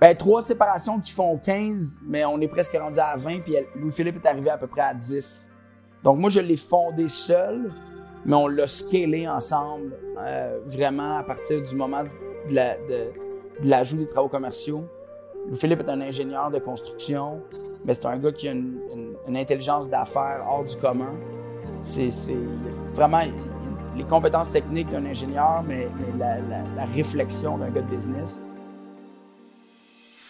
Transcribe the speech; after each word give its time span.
Ben, 0.00 0.16
trois 0.16 0.40
séparations 0.40 0.98
qui 0.98 1.12
font 1.12 1.36
15, 1.36 2.00
mais 2.06 2.24
on 2.24 2.40
est 2.40 2.48
presque 2.48 2.74
rendu 2.74 2.98
à 2.98 3.16
20, 3.16 3.40
puis 3.40 3.54
Louis-Philippe 3.76 4.24
est 4.24 4.28
arrivé 4.28 4.48
à 4.48 4.56
peu 4.56 4.66
près 4.66 4.80
à 4.80 4.94
10. 4.94 5.52
Donc, 6.02 6.16
moi, 6.16 6.30
je 6.30 6.40
l'ai 6.40 6.56
fondé 6.56 7.06
seul, 7.06 7.70
mais 8.24 8.34
on 8.34 8.46
l'a 8.46 8.66
scalé 8.66 9.28
ensemble, 9.28 9.94
euh, 10.18 10.58
vraiment 10.64 11.18
à 11.18 11.22
partir 11.22 11.60
du 11.60 11.76
moment 11.76 12.04
de, 12.48 13.12
l'ajout 13.62 13.98
des 13.98 14.06
travaux 14.06 14.30
commerciaux. 14.30 14.84
Louis-Philippe 15.48 15.80
est 15.80 15.90
un 15.90 16.00
ingénieur 16.00 16.50
de 16.50 16.60
construction, 16.60 17.42
mais 17.84 17.92
c'est 17.92 18.06
un 18.06 18.16
gars 18.16 18.32
qui 18.32 18.48
a 18.48 18.52
une, 18.52 18.78
intelligence 19.36 19.90
d'affaires 19.90 20.46
hors 20.48 20.64
du 20.64 20.76
commun. 20.76 21.12
C'est 21.82 22.08
vraiment 22.94 23.20
les 23.94 24.04
compétences 24.04 24.50
techniques 24.50 24.90
d'un 24.90 25.04
ingénieur, 25.04 25.62
mais, 25.68 25.88
la 26.18 26.86
réflexion 26.86 27.58
d'un 27.58 27.68
gars 27.68 27.82
de 27.82 27.90
business. 27.90 28.42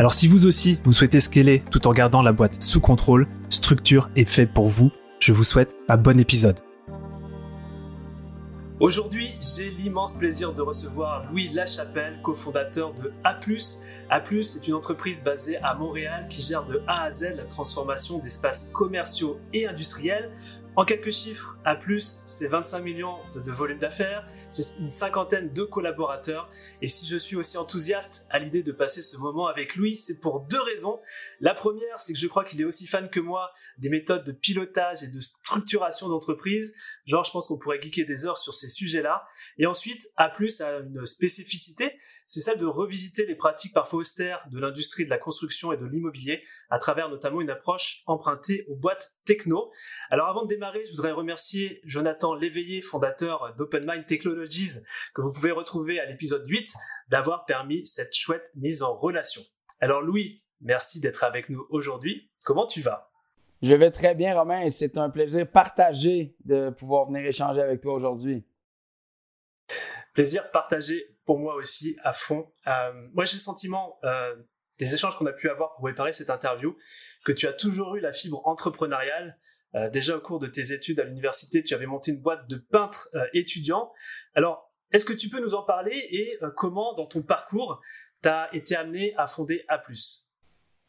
Alors 0.00 0.14
si 0.14 0.28
vous 0.28 0.46
aussi, 0.46 0.78
vous 0.86 0.94
souhaitez 0.94 1.20
scaler 1.20 1.62
tout 1.70 1.86
en 1.86 1.92
gardant 1.92 2.22
la 2.22 2.32
boîte 2.32 2.62
sous 2.62 2.80
contrôle, 2.80 3.28
Structure 3.50 4.08
est 4.16 4.24
fait 4.24 4.46
pour 4.46 4.68
vous. 4.68 4.90
Je 5.18 5.34
vous 5.34 5.44
souhaite 5.44 5.76
un 5.90 5.98
bon 5.98 6.18
épisode. 6.18 6.58
Aujourd'hui, 8.80 9.28
j'ai 9.42 9.68
l'immense 9.68 10.14
plaisir 10.14 10.54
de 10.54 10.62
recevoir 10.62 11.30
Louis 11.30 11.50
Lachapelle, 11.52 12.18
cofondateur 12.22 12.94
de 12.94 13.12
A+. 13.24 13.38
A+, 14.08 14.22
est 14.32 14.66
une 14.66 14.72
entreprise 14.72 15.22
basée 15.22 15.58
à 15.58 15.74
Montréal 15.74 16.24
qui 16.30 16.40
gère 16.40 16.64
de 16.64 16.80
A 16.86 17.02
à 17.02 17.10
Z 17.10 17.34
la 17.36 17.44
transformation 17.44 18.16
d'espaces 18.16 18.70
commerciaux 18.72 19.38
et 19.52 19.66
industriels 19.66 20.30
en 20.76 20.84
quelques 20.84 21.10
chiffres, 21.10 21.56
A+, 21.64 21.78
c'est 21.98 22.46
25 22.46 22.80
millions 22.80 23.16
de, 23.34 23.50
volume 23.50 23.78
d'affaires, 23.78 24.26
c'est 24.50 24.78
une 24.78 24.90
cinquantaine 24.90 25.52
de 25.52 25.62
collaborateurs. 25.62 26.48
Et 26.80 26.88
si 26.88 27.06
je 27.06 27.16
suis 27.16 27.36
aussi 27.36 27.58
enthousiaste 27.58 28.26
à 28.30 28.38
l'idée 28.38 28.62
de 28.62 28.72
passer 28.72 29.02
ce 29.02 29.16
moment 29.16 29.46
avec 29.46 29.74
lui, 29.74 29.96
c'est 29.96 30.20
pour 30.20 30.40
deux 30.40 30.60
raisons. 30.62 31.00
La 31.40 31.54
première, 31.54 31.98
c'est 31.98 32.12
que 32.12 32.18
je 32.18 32.26
crois 32.26 32.44
qu'il 32.44 32.60
est 32.60 32.64
aussi 32.64 32.86
fan 32.86 33.08
que 33.08 33.18
moi 33.18 33.50
des 33.78 33.88
méthodes 33.88 34.24
de 34.24 34.32
pilotage 34.32 35.02
et 35.02 35.08
de 35.08 35.20
structuration 35.20 36.08
d'entreprise. 36.08 36.74
Genre, 37.06 37.24
je 37.24 37.30
pense 37.30 37.46
qu'on 37.46 37.58
pourrait 37.58 37.80
geeker 37.80 38.04
des 38.04 38.26
heures 38.26 38.36
sur 38.36 38.54
ces 38.54 38.68
sujets-là. 38.68 39.24
Et 39.56 39.66
ensuite, 39.66 40.06
A+, 40.16 40.26
a 40.26 40.78
une 40.80 41.06
spécificité, 41.06 41.98
c'est 42.26 42.40
celle 42.40 42.58
de 42.58 42.66
revisiter 42.66 43.24
les 43.24 43.34
pratiques 43.34 43.72
parfois 43.72 44.00
austères 44.00 44.46
de 44.50 44.60
l'industrie 44.60 45.06
de 45.06 45.10
la 45.10 45.18
construction 45.18 45.72
et 45.72 45.78
de 45.78 45.86
l'immobilier 45.86 46.44
à 46.68 46.78
travers 46.78 47.08
notamment 47.08 47.40
une 47.40 47.50
approche 47.50 48.02
empruntée 48.06 48.66
aux 48.68 48.76
boîtes 48.76 49.12
techno. 49.24 49.72
Alors 50.10 50.28
avant 50.28 50.42
de 50.42 50.48
démarrer, 50.48 50.84
je 50.84 50.90
voudrais 50.92 51.12
remercier 51.12 51.80
Jonathan 51.84 52.34
Léveillé, 52.34 52.82
fondateur 52.82 53.54
d'Open 53.56 53.84
Mind 53.86 54.04
Technologies, 54.06 54.80
que 55.14 55.22
vous 55.22 55.32
pouvez 55.32 55.50
retrouver 55.50 55.98
à 56.00 56.06
l'épisode 56.06 56.44
8, 56.46 56.72
d'avoir 57.08 57.46
permis 57.46 57.86
cette 57.86 58.14
chouette 58.14 58.50
mise 58.54 58.82
en 58.82 58.94
relation. 58.94 59.42
Alors 59.80 60.02
Louis, 60.02 60.42
merci 60.60 61.00
d'être 61.00 61.24
avec 61.24 61.48
nous 61.48 61.66
aujourd'hui. 61.70 62.30
Comment 62.44 62.66
tu 62.66 62.80
vas? 62.80 63.10
Je 63.62 63.74
vais 63.74 63.90
très 63.90 64.14
bien 64.14 64.34
Romain 64.34 64.62
et 64.62 64.70
c'est 64.70 64.96
un 64.96 65.10
plaisir 65.10 65.50
partagé 65.50 66.34
de 66.44 66.70
pouvoir 66.70 67.06
venir 67.06 67.26
échanger 67.26 67.60
avec 67.60 67.82
toi 67.82 67.92
aujourd'hui. 67.92 68.46
Plaisir 70.14 70.50
partagé 70.50 71.16
pour 71.26 71.38
moi 71.38 71.54
aussi 71.56 71.96
à 72.02 72.12
fond. 72.12 72.50
Euh, 72.66 73.08
moi 73.12 73.24
j'ai 73.24 73.36
le 73.36 73.42
sentiment 73.42 73.98
euh, 74.04 74.34
des 74.78 74.94
échanges 74.94 75.16
qu'on 75.16 75.26
a 75.26 75.32
pu 75.32 75.50
avoir 75.50 75.74
pour 75.74 75.82
préparer 75.82 76.12
cette 76.12 76.30
interview, 76.30 76.76
que 77.24 77.32
tu 77.32 77.46
as 77.46 77.52
toujours 77.52 77.96
eu 77.96 78.00
la 78.00 78.12
fibre 78.12 78.46
entrepreneuriale. 78.48 79.38
Euh, 79.74 79.90
déjà 79.90 80.16
au 80.16 80.20
cours 80.20 80.40
de 80.40 80.46
tes 80.46 80.72
études 80.72 80.98
à 80.98 81.04
l'université, 81.04 81.62
tu 81.62 81.74
avais 81.74 81.86
monté 81.86 82.12
une 82.12 82.20
boîte 82.20 82.48
de 82.48 82.56
peintres 82.56 83.10
étudiants. 83.34 83.92
Alors, 84.34 84.72
est-ce 84.90 85.04
que 85.04 85.12
tu 85.12 85.28
peux 85.28 85.40
nous 85.40 85.54
en 85.54 85.62
parler 85.62 86.08
et 86.10 86.38
comment, 86.56 86.94
dans 86.94 87.06
ton 87.06 87.22
parcours, 87.22 87.80
tu 88.22 88.28
as 88.28 88.48
été 88.52 88.74
amené 88.74 89.14
à 89.16 89.28
fonder 89.28 89.64
A+. 89.68 89.80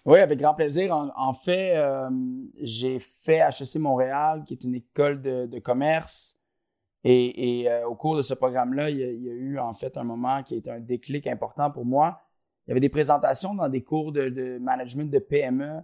Oui, 0.05 0.19
avec 0.19 0.39
grand 0.39 0.55
plaisir. 0.55 0.95
En, 1.15 1.33
fait, 1.33 1.75
j'ai 2.59 2.99
fait 2.99 3.39
HEC 3.39 3.75
Montréal, 3.79 4.43
qui 4.45 4.53
est 4.53 4.63
une 4.63 4.75
école 4.75 5.21
de, 5.21 5.59
commerce. 5.59 6.39
Et, 7.03 7.69
au 7.87 7.95
cours 7.95 8.17
de 8.17 8.21
ce 8.21 8.33
programme-là, 8.33 8.89
il, 8.89 8.97
y 8.97 9.29
a 9.29 9.33
eu 9.33 9.59
en 9.59 9.73
fait 9.73 9.97
un 9.97 10.03
moment 10.03 10.41
qui 10.41 10.55
a 10.55 10.57
été 10.57 10.71
un 10.71 10.79
déclic 10.79 11.27
important 11.27 11.69
pour 11.69 11.85
moi 11.85 12.19
il 12.65 12.69
y 12.69 12.73
avait 12.73 12.79
des 12.79 12.89
présentations 12.89 13.55
dans 13.55 13.69
des 13.69 13.83
cours 13.83 14.11
de, 14.11 14.57
management 14.59 15.11
de 15.11 15.19
PME. 15.19 15.81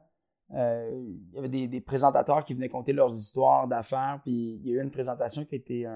Euh, 0.54 1.04
il 1.32 1.36
y 1.36 1.38
avait 1.38 1.68
des, 1.68 1.82
présentateurs 1.82 2.46
qui 2.46 2.54
venaient 2.54 2.70
conter 2.70 2.94
leurs 2.94 3.14
histoires 3.14 3.68
d'affaires. 3.68 4.22
Puis 4.24 4.62
il 4.64 4.68
y 4.68 4.72
a 4.72 4.80
eu 4.80 4.84
une 4.84 4.92
présentation 4.92 5.44
qui 5.44 5.56
a 5.56 5.58
été 5.58 5.88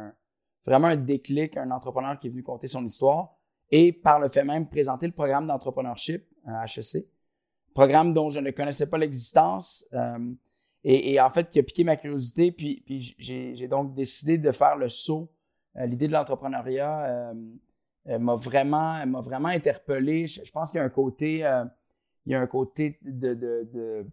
vraiment 0.65 0.87
un 0.87 0.95
déclic, 0.95 1.55
un 1.57 1.71
entrepreneur 1.71 2.17
qui 2.17 2.27
est 2.27 2.29
venu 2.29 2.43
conter 2.43 2.67
son 2.67 2.83
histoire. 2.83 3.37
Et 3.69 3.93
par 3.93 4.19
le 4.19 4.27
fait 4.27 4.43
même, 4.43 4.67
présenter 4.67 5.05
le 5.05 5.13
programme 5.13 5.47
d'entrepreneurship 5.47 6.25
à 6.45 6.65
HEC. 6.65 7.07
Programme 7.73 8.13
dont 8.13 8.29
je 8.29 8.39
ne 8.39 8.51
connaissais 8.51 8.89
pas 8.89 8.97
l'existence. 8.97 9.85
Euh, 9.93 10.33
et, 10.83 11.21
en 11.21 11.29
fait, 11.29 11.47
qui 11.49 11.59
a 11.59 11.63
piqué 11.63 11.83
ma 11.83 11.95
curiosité. 11.95 12.51
Puis, 12.51 12.83
j'ai 13.19 13.67
donc 13.67 13.93
décidé 13.93 14.37
de 14.37 14.51
faire 14.51 14.75
le 14.75 14.89
saut. 14.89 15.31
Euh, 15.77 15.85
l'idée 15.85 16.07
de 16.07 16.13
l'entrepreneuriat 16.13 17.33
m'a 18.07 18.35
vraiment, 18.35 19.05
vraiment 19.21 19.49
interpellé. 19.49 20.27
Je, 20.27 20.51
pense 20.51 20.71
qu'il 20.71 20.79
y 20.79 20.81
a 20.81 20.85
un 20.85 20.89
côté, 20.89 21.45
euh, 21.45 21.63
il 22.25 22.31
y 22.31 22.35
a 22.35 22.41
un 22.41 22.47
côté 22.47 22.97
de, 23.03 23.35
de, 23.35 24.07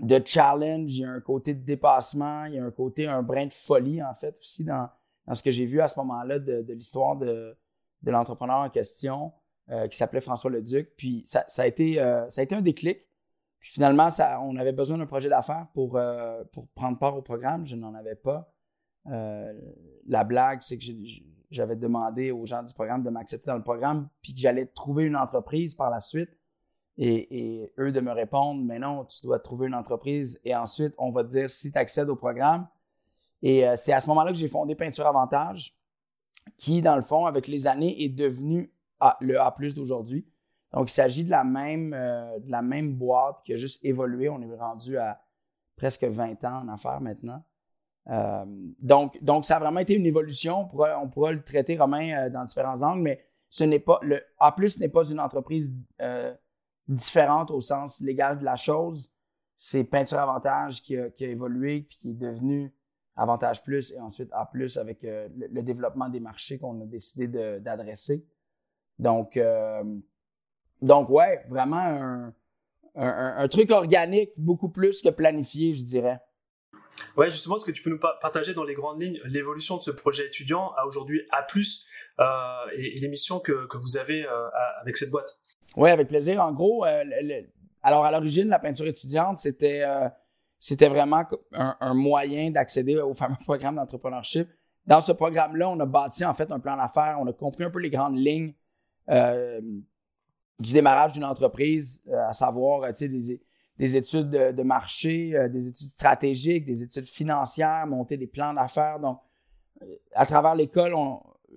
de, 0.00 0.22
challenge, 0.24 0.94
il 0.94 1.00
y 1.00 1.04
a 1.04 1.10
un 1.10 1.20
côté 1.20 1.54
de 1.54 1.64
dépassement, 1.64 2.44
il 2.44 2.54
y 2.54 2.58
a 2.58 2.64
un 2.64 2.70
côté, 2.70 3.06
un 3.06 3.22
brin 3.22 3.46
de 3.46 3.52
folie, 3.52 4.02
en 4.02 4.12
fait, 4.12 4.36
aussi 4.38 4.62
dans, 4.62 4.90
dans 5.26 5.34
ce 5.34 5.42
que 5.42 5.50
j'ai 5.50 5.64
vu 5.64 5.80
à 5.80 5.88
ce 5.88 5.98
moment-là 6.00 6.38
de, 6.38 6.64
l'histoire 6.68 7.16
de 7.16 7.56
l'entrepreneur 8.04 8.58
en 8.58 8.68
question, 8.68 9.32
euh, 9.70 9.88
qui 9.88 9.96
s'appelait 9.96 10.20
François 10.20 10.50
Leduc. 10.50 10.90
Puis 10.96 11.22
ça, 11.26 11.44
ça, 11.48 11.62
a 11.62 11.66
été, 11.66 12.00
euh, 12.00 12.28
ça 12.28 12.40
a 12.40 12.44
été 12.44 12.54
un 12.54 12.60
déclic. 12.60 13.06
Puis 13.60 13.72
finalement, 13.72 14.10
ça, 14.10 14.40
on 14.42 14.56
avait 14.56 14.72
besoin 14.72 14.98
d'un 14.98 15.06
projet 15.06 15.28
d'affaires 15.28 15.66
pour, 15.72 15.98
pour 16.52 16.68
prendre 16.68 16.98
part 16.98 17.16
au 17.16 17.22
programme. 17.22 17.64
Je 17.64 17.76
n'en 17.76 17.94
avais 17.94 18.14
pas. 18.14 18.52
la 19.06 20.24
blague, 20.24 20.60
c'est 20.60 20.76
que 20.76 20.84
j'avais 21.50 21.76
demandé 21.76 22.30
aux 22.30 22.44
gens 22.44 22.62
du 22.62 22.74
programme 22.74 23.02
de 23.02 23.08
m'accepter 23.08 23.46
dans 23.46 23.56
le 23.56 23.62
programme, 23.62 24.10
puis 24.20 24.34
que 24.34 24.40
j'allais 24.40 24.66
trouver 24.66 25.04
une 25.04 25.16
entreprise 25.16 25.74
par 25.74 25.88
la 25.88 26.00
suite. 26.00 26.28
Et, 26.96 27.72
eux 27.78 27.90
de 27.90 28.00
me 28.00 28.12
répondre, 28.12 28.62
mais 28.62 28.78
non, 28.78 29.04
tu 29.04 29.22
dois 29.22 29.38
trouver 29.38 29.66
une 29.66 29.74
entreprise 29.74 30.40
et 30.44 30.54
ensuite, 30.54 30.94
on 30.98 31.10
va 31.10 31.24
te 31.24 31.30
dire 31.30 31.50
si 31.50 31.72
tu 31.72 31.78
accèdes 31.78 32.08
au 32.08 32.16
programme. 32.16 32.68
Et 33.42 33.66
euh, 33.66 33.74
c'est 33.76 33.92
à 33.92 34.00
ce 34.00 34.08
moment-là 34.08 34.30
que 34.30 34.38
j'ai 34.38 34.48
fondé 34.48 34.74
Peinture 34.74 35.06
Avantage, 35.06 35.76
qui, 36.56 36.82
dans 36.82 36.96
le 36.96 37.02
fond, 37.02 37.26
avec 37.26 37.48
les 37.48 37.66
années, 37.66 38.04
est 38.04 38.08
devenu 38.08 38.72
le 39.20 39.40
A 39.40 39.54
d'aujourd'hui. 39.74 40.26
Donc, 40.74 40.90
il 40.90 40.92
s'agit 40.92 41.24
de, 41.24 41.30
la 41.30 41.44
même, 41.44 41.94
euh, 41.94 42.38
de 42.40 42.50
la 42.50 42.60
même 42.60 42.94
boîte 42.94 43.40
qui 43.42 43.52
a 43.52 43.56
juste 43.56 43.84
évolué. 43.84 44.28
On 44.28 44.42
est 44.42 44.56
rendu 44.56 44.98
à 44.98 45.20
presque 45.76 46.04
20 46.04 46.44
ans 46.44 46.62
en 46.64 46.68
affaires 46.68 47.00
maintenant. 47.00 47.44
Euh, 48.10 48.44
donc, 48.80 49.44
ça 49.44 49.56
a 49.56 49.60
vraiment 49.60 49.80
été 49.80 49.94
une 49.94 50.04
évolution. 50.04 50.62
On 50.62 50.64
pourra, 50.66 50.98
on 50.98 51.08
pourra 51.08 51.30
le 51.30 51.42
traiter, 51.42 51.78
Romain, 51.78 52.26
euh, 52.26 52.30
dans 52.30 52.44
différents 52.44 52.82
angles, 52.82 53.02
mais 53.02 53.24
ce 53.48 53.62
n'est 53.62 53.78
pas 53.78 54.00
le 54.02 54.20
A 54.40 54.54
n'est 54.80 54.88
pas 54.88 55.08
une 55.08 55.20
entreprise 55.20 55.72
différente 56.88 57.52
au 57.52 57.60
sens 57.60 58.00
légal 58.00 58.38
de 58.38 58.44
la 58.44 58.56
chose. 58.56 59.12
C'est 59.56 59.84
Peinture 59.84 60.18
Avantage 60.18 60.82
qui 60.82 60.98
a, 60.98 61.08
qui 61.10 61.24
a 61.24 61.28
évolué 61.28 61.82
puis 61.82 61.98
qui 61.98 62.10
est 62.10 62.14
devenu 62.14 62.74
Avantage 63.14 63.62
Plus 63.62 63.92
et 63.92 64.00
ensuite 64.00 64.28
A 64.32 64.50
avec 64.80 64.98
le, 65.02 65.62
développement 65.62 66.08
des 66.08 66.18
marchés 66.18 66.58
qu'on 66.58 66.80
a 66.80 66.84
décidé 66.84 67.28
d'adresser. 67.60 68.26
Donc, 68.98 69.38
donc, 70.84 71.08
ouais, 71.08 71.44
vraiment 71.48 71.78
un, 71.78 72.34
un, 72.94 73.34
un, 73.38 73.48
truc 73.48 73.70
organique 73.70 74.30
beaucoup 74.36 74.68
plus 74.68 75.00
que 75.02 75.08
planifié, 75.08 75.74
je 75.74 75.82
dirais. 75.82 76.20
Ouais, 77.16 77.30
justement, 77.30 77.56
est-ce 77.56 77.64
que 77.64 77.70
tu 77.70 77.82
peux 77.82 77.90
nous 77.90 77.98
partager 77.98 78.54
dans 78.54 78.64
les 78.64 78.74
grandes 78.74 79.00
lignes 79.00 79.18
l'évolution 79.24 79.76
de 79.76 79.82
ce 79.82 79.90
projet 79.90 80.26
étudiant 80.26 80.72
à 80.76 80.86
aujourd'hui 80.86 81.22
A+, 81.30 81.46
euh, 82.20 82.70
et, 82.76 83.00
les 83.00 83.08
missions 83.08 83.40
que, 83.40 83.66
que 83.66 83.78
vous 83.78 83.96
avez 83.96 84.24
euh, 84.24 84.48
avec 84.80 84.96
cette 84.96 85.10
boîte? 85.10 85.38
Oui, 85.76 85.90
avec 85.90 86.08
plaisir. 86.08 86.42
En 86.42 86.52
gros, 86.52 86.84
euh, 86.84 87.02
alors 87.82 88.04
à 88.04 88.12
l'origine, 88.12 88.48
la 88.48 88.58
peinture 88.58 88.86
étudiante, 88.86 89.38
c'était 89.38 89.82
euh, 89.84 90.08
c'était 90.58 90.88
vraiment 90.88 91.24
un, 91.52 91.76
un 91.80 91.94
moyen 91.94 92.50
d'accéder 92.50 92.96
au 92.96 93.14
fameux 93.14 93.36
programme 93.44 93.76
d'entrepreneurship. 93.76 94.48
Dans 94.86 95.00
ce 95.00 95.12
programme-là, 95.12 95.68
on 95.68 95.80
a 95.80 95.86
bâti 95.86 96.24
en 96.24 96.34
fait 96.34 96.52
un 96.52 96.60
plan 96.60 96.76
d'affaires, 96.76 97.16
on 97.20 97.26
a 97.26 97.32
compris 97.32 97.64
un 97.64 97.70
peu 97.70 97.80
les 97.80 97.90
grandes 97.90 98.18
lignes 98.18 98.54
du 99.08 100.72
démarrage 100.72 101.14
d'une 101.14 101.24
entreprise, 101.24 102.02
à 102.28 102.32
savoir, 102.32 102.92
tu 102.94 103.20
sais, 103.20 103.40
des 103.78 103.96
études 103.96 104.30
de, 104.30 104.62
marché, 104.62 105.34
euh, 105.34 105.48
des 105.48 105.68
études 105.68 105.88
stratégiques, 105.88 106.64
des 106.64 106.82
études 106.82 107.06
financières, 107.06 107.86
monter 107.86 108.16
des 108.16 108.26
plans 108.26 108.54
d'affaires. 108.54 109.00
Donc, 109.00 109.18
euh, 109.82 109.86
à 110.14 110.26
travers 110.26 110.54
l'école, 110.54 110.94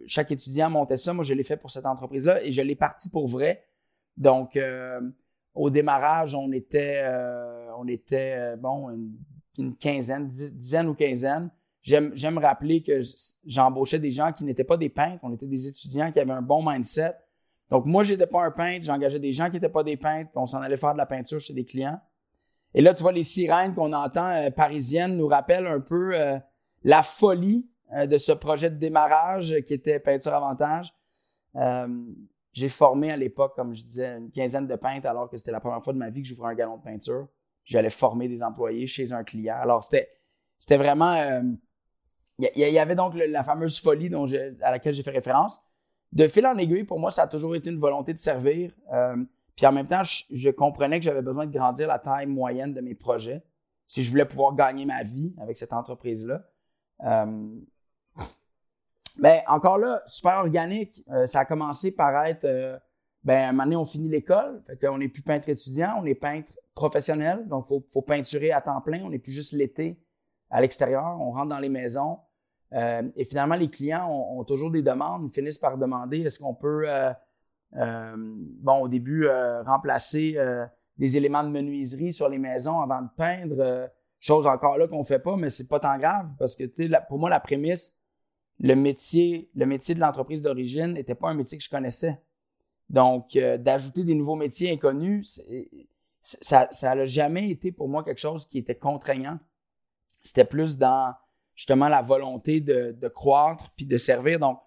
chaque 0.08 0.32
étudiant 0.32 0.70
montait 0.70 0.98
ça. 0.98 1.14
Moi, 1.14 1.24
je 1.24 1.34
l'ai 1.34 1.44
fait 1.44 1.58
pour 1.58 1.70
cette 1.70 1.86
entreprise-là 1.86 2.44
et 2.44 2.52
je 2.52 2.62
l'ai 2.62 2.76
parti 2.76 3.10
pour 3.10 3.28
vrai. 3.28 3.64
Donc, 4.16 4.60
au 5.54 5.70
démarrage, 5.70 6.34
on 6.34 6.52
était, 6.52 7.08
on 7.78 7.88
était 7.88 8.56
bon, 8.58 8.90
une, 9.60 9.76
quinzaine, 9.76 10.28
dizaine 10.28 10.88
ou 10.88 10.96
quinzaine. 10.96 11.52
J'aime 11.84 12.38
rappeler 12.40 12.82
que 12.82 13.02
j'embauchais 13.46 14.00
des 14.00 14.10
gens 14.10 14.34
qui 14.34 14.44
n'étaient 14.44 14.64
pas 14.64 14.78
des 14.78 14.90
peintres, 14.90 15.24
on 15.24 15.34
était 15.34 15.46
des 15.46 15.68
étudiants 15.68 16.12
qui 16.12 16.20
avaient 16.20 16.32
un 16.32 16.42
bon 16.42 16.68
mindset. 16.68 17.16
Donc, 17.70 17.86
moi, 17.86 18.04
je 18.04 18.14
n'étais 18.14 18.28
pas 18.28 18.44
un 18.44 18.52
peintre, 18.52 18.86
j'engageais 18.86 19.20
des 19.20 19.34
gens 19.34 19.48
qui 19.48 19.54
n'étaient 19.54 19.70
pas 19.70 19.84
des 19.84 19.98
peintres, 19.98 20.32
on 20.36 20.46
s'en 20.46 20.62
allait 20.62 20.78
faire 20.78 20.94
de 20.94 20.98
la 20.98 21.06
peinture 21.06 21.40
chez 21.40 21.54
des 21.54 21.66
clients. 21.66 22.00
Et 22.74 22.82
là, 22.82 22.94
tu 22.94 23.02
vois, 23.02 23.12
les 23.12 23.24
sirènes 23.24 23.74
qu'on 23.74 23.92
entend 23.94 24.30
euh, 24.30 24.50
parisiennes 24.52 25.18
nous 25.18 25.28
rappellent 25.28 25.68
un 25.68 25.80
peu 25.80 26.16
euh, 26.16 26.38
la 26.84 27.04
folie 27.04 27.68
euh, 27.94 28.06
de 28.06 28.18
ce 28.18 28.32
projet 28.32 28.70
de 28.70 28.76
démarrage 28.76 29.56
qui 29.66 29.74
était 29.74 30.00
Peinture 30.00 30.34
Avantage. 30.34 30.94
j'ai 32.54 32.70
formé 32.70 33.12
à 33.12 33.18
l'époque, 33.18 33.56
comme 33.56 33.76
je 33.76 33.84
disais, 33.84 34.18
une 34.18 34.32
quinzaine 34.32 34.68
de 34.68 34.76
peintres 34.76 35.08
alors 35.08 35.30
que 35.30 35.38
c'était 35.38 35.52
la 35.52 35.60
première 35.60 35.84
fois 35.84 35.94
de 35.94 35.98
ma 35.98 36.10
vie 36.10 36.22
que 36.22 36.28
j'ouvrais 36.28 36.52
un 36.52 36.56
galon 36.56 36.78
de 36.78 36.84
peinture. 36.84 37.28
J'allais 37.66 37.90
former 37.90 38.28
des 38.30 38.44
employés 38.44 38.88
chez 38.88 39.12
un 39.12 39.24
client. 39.24 39.58
Alors, 39.60 39.84
c'était, 39.84 40.10
c'était 40.58 40.78
vraiment... 40.78 41.42
Il 42.40 42.52
y, 42.56 42.80
avait 42.80 42.96
donc 42.96 43.16
la 43.16 43.42
fameuse 43.42 43.80
folie 43.80 44.10
dont 44.10 44.28
à 44.62 44.72
laquelle 44.72 44.94
j'ai 44.94 45.02
fait 45.02 45.12
référence 45.12 45.60
de 46.14 46.28
fil 46.28 46.46
en 46.48 46.58
aiguille, 46.58 46.84
pour 46.84 47.00
moi, 47.00 47.12
ça 47.12 47.24
a 47.24 47.28
toujours 47.28 47.56
été 47.56 47.70
une 47.70 47.80
volonté 47.80 48.14
de 48.14 48.18
servir. 48.18 48.72
Euh, 48.94 49.18
puis 49.56 49.66
en 49.66 49.72
même 49.72 49.88
temps, 49.88 50.04
je, 50.04 50.50
comprenais 50.50 51.00
que 51.00 51.06
j'avais 51.06 51.22
besoin 51.22 51.46
de 51.46 51.52
grandir 51.52 51.88
la 51.88 52.00
taille 52.00 52.28
moyenne 52.28 52.74
de 52.74 52.82
mes 52.82 52.96
projets 52.96 53.44
si 53.86 54.04
je 54.04 54.12
voulais 54.12 54.26
pouvoir 54.26 54.54
gagner 54.54 54.86
ma 54.86 55.02
vie 55.04 55.34
avec 55.40 55.58
cette 55.58 55.74
entreprise-là. 55.74 56.44
Euh, 57.04 57.56
mais 59.18 59.44
encore 59.48 59.78
là, 59.78 60.04
super 60.06 60.40
organique. 60.40 61.04
Euh, 61.10 61.26
ça 61.26 61.40
a 61.40 61.46
commencé 61.46 61.92
par 61.92 62.26
être, 62.26 62.46
ben, 63.24 63.50
un 63.50 63.52
moment 63.52 63.64
donné, 63.64 63.76
on 63.78 63.86
finit 63.86 64.10
l'école, 64.10 64.62
fait 64.66 64.78
qu'on 64.78 64.98
n'est 64.98 65.08
plus 65.08 65.22
peintre 65.24 65.50
étudiant, 65.50 66.00
on 66.00 66.06
est 66.06 66.16
peintre 66.16 66.54
professionnel, 66.76 67.48
donc 67.48 67.66
il 67.66 67.70
faut, 67.70 67.86
faut 67.90 68.02
peinturer 68.02 68.52
à 68.52 68.62
temps 68.62 68.82
plein, 68.82 69.02
on 69.04 69.10
n'est 69.10 69.20
plus 69.20 69.32
juste 69.32 69.54
l'été 69.54 70.00
à 70.50 70.62
l'extérieur, 70.62 71.18
on 71.20 71.32
rentre 71.32 71.50
dans 71.50 71.60
les 71.60 71.70
maisons, 71.70 72.20
euh, 72.74 73.04
et 73.16 73.26
finalement, 73.26 73.56
les 73.56 73.70
clients 73.70 74.10
ont, 74.10 74.44
toujours 74.44 74.72
des 74.72 74.82
demandes. 74.82 75.24
Ils 75.26 75.32
finissent 75.32 75.58
par 75.58 75.78
demander 75.78 76.22
est-ce 76.22 76.40
qu'on 76.40 76.54
peut, 76.54 76.86
euh, 76.88 77.12
euh, 77.78 78.16
bon, 78.18 78.82
au 78.82 78.88
début, 78.88 79.28
remplacer 79.66 80.38
des 80.98 81.18
éléments 81.18 81.44
de 81.44 81.50
menuiserie 81.50 82.12
sur 82.12 82.28
les 82.30 82.40
maisons 82.40 82.80
avant 82.82 83.02
de 83.02 83.10
peindre. 83.16 83.90
chose 84.20 84.48
encore 84.48 84.78
là 84.78 84.88
qu'on 84.88 85.00
ne 85.00 85.04
fait 85.04 85.20
pas, 85.20 85.36
mais 85.38 85.50
c'est 85.50 85.68
pas 85.68 85.80
tant 85.80 85.98
grave 85.98 86.30
parce 86.40 86.56
que, 86.56 86.64
tu 86.64 86.88
sais, 86.88 86.90
pour 87.08 87.20
moi, 87.20 87.30
la 87.30 87.40
prémisse, 87.40 87.98
le 88.60 88.76
métier, 88.76 89.50
le 89.56 89.66
métier 89.68 89.94
de 89.94 90.00
l'entreprise 90.00 90.42
d'origine 90.42 90.94
n'était 90.94 91.16
pas 91.16 91.30
un 91.30 91.36
métier 91.36 91.58
que 91.58 91.64
je 91.64 91.70
connaissais. 91.70 92.20
Donc, 92.90 93.38
d'ajouter 93.38 94.04
des 94.04 94.16
nouveaux 94.16 94.36
métiers 94.36 94.72
inconnus, 94.72 95.42
ça 96.22 96.68
n'a 96.84 97.06
jamais 97.06 97.50
été 97.50 97.72
pour 97.72 97.88
moi 97.88 98.04
quelque 98.04 98.20
chose 98.20 98.46
qui 98.48 98.58
était 98.58 98.76
contraignant. 98.76 99.40
C'était 100.22 100.46
plus 100.46 100.78
dans 100.78 101.14
justement 101.58 101.90
la 101.90 102.02
volonté 102.02 102.62
de, 102.62 103.08
croître 103.10 103.72
puis 103.76 103.86
de 103.86 103.98
servir. 103.98 104.40
Donc, 104.40 104.60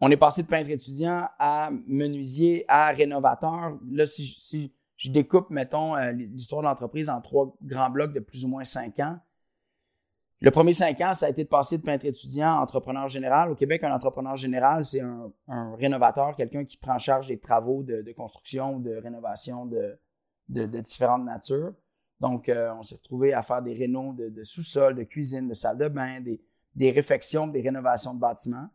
on 0.00 0.10
est 0.10 0.16
passé 0.18 0.42
de 0.42 0.48
peintre 0.48 0.68
étudiant 0.68 1.26
à 1.38 1.70
menuisier 1.86 2.66
à 2.68 2.88
rénovateur. 2.88 3.78
Là, 3.90 4.04
si, 4.04 4.74
je 4.96 5.10
découpe, 5.10 5.48
mettons, 5.48 5.96
euh, 5.96 6.12
l'histoire 6.12 6.60
de 6.60 6.66
l'entreprise 6.66 7.08
en 7.08 7.22
trois 7.22 7.56
grands 7.62 7.88
blocs 7.88 8.12
de 8.12 8.20
plus 8.20 8.44
ou 8.44 8.48
moins 8.48 8.64
cinq 8.64 8.98
ans, 9.00 9.18
le 10.40 10.50
premier 10.50 10.74
cinq 10.74 11.00
ans, 11.00 11.14
ça 11.14 11.26
a 11.26 11.28
été 11.30 11.44
de 11.44 11.48
passer 11.48 11.78
de 11.78 11.82
peintre 11.82 12.04
étudiant 12.04 12.58
à 12.58 12.60
entrepreneur 12.60 13.08
général. 13.08 13.50
Au 13.50 13.54
Québec, 13.54 13.82
un 13.84 13.92
entrepreneur 13.92 14.36
général, 14.36 14.84
c'est 14.84 15.00
un, 15.00 15.74
rénovateur, 15.76 16.36
quelqu'un 16.36 16.64
qui 16.64 16.76
prend 16.76 16.96
en 16.96 16.98
charge 16.98 17.28
des 17.28 17.38
travaux 17.38 17.82
de, 17.82 18.12
construction, 18.12 18.78
de 18.78 18.96
rénovation 18.96 19.64
de, 19.64 19.98
de 20.48 20.80
différentes 20.80 21.24
natures. 21.24 21.72
Donc, 22.20 22.48
euh, 22.48 22.72
on 22.78 22.82
s'est 22.82 22.96
retrouvé 22.96 23.34
à 23.34 23.42
faire 23.42 23.62
des 23.62 23.74
rénaux 23.74 24.14
de, 24.14 24.42
sous-sol, 24.42 24.94
de 24.94 25.02
cuisine, 25.02 25.48
de 25.48 25.54
salle 25.54 25.78
de 25.78 25.88
bain, 25.88 26.20
des, 26.20 26.90
réfections, 26.90 27.46
des 27.46 27.60
rénovations 27.60 28.14
de 28.14 28.20
bâtiments. 28.20 28.68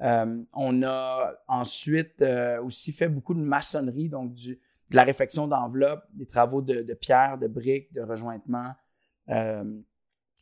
Euh, 0.00 0.42
on 0.52 0.82
a 0.82 1.32
ensuite 1.48 2.20
euh, 2.22 2.62
aussi 2.62 2.92
fait 2.92 3.08
beaucoup 3.08 3.34
de 3.34 3.40
maçonnerie, 3.40 4.08
donc 4.08 4.34
de 4.34 4.58
la 4.90 5.04
réfection 5.04 5.46
d'enveloppes, 5.46 6.04
des 6.12 6.26
travaux 6.26 6.62
de, 6.62 6.82
de, 6.82 6.94
pierre, 6.94 7.38
de 7.38 7.48
briques, 7.48 7.92
de 7.92 8.02
rejointement, 8.02 8.74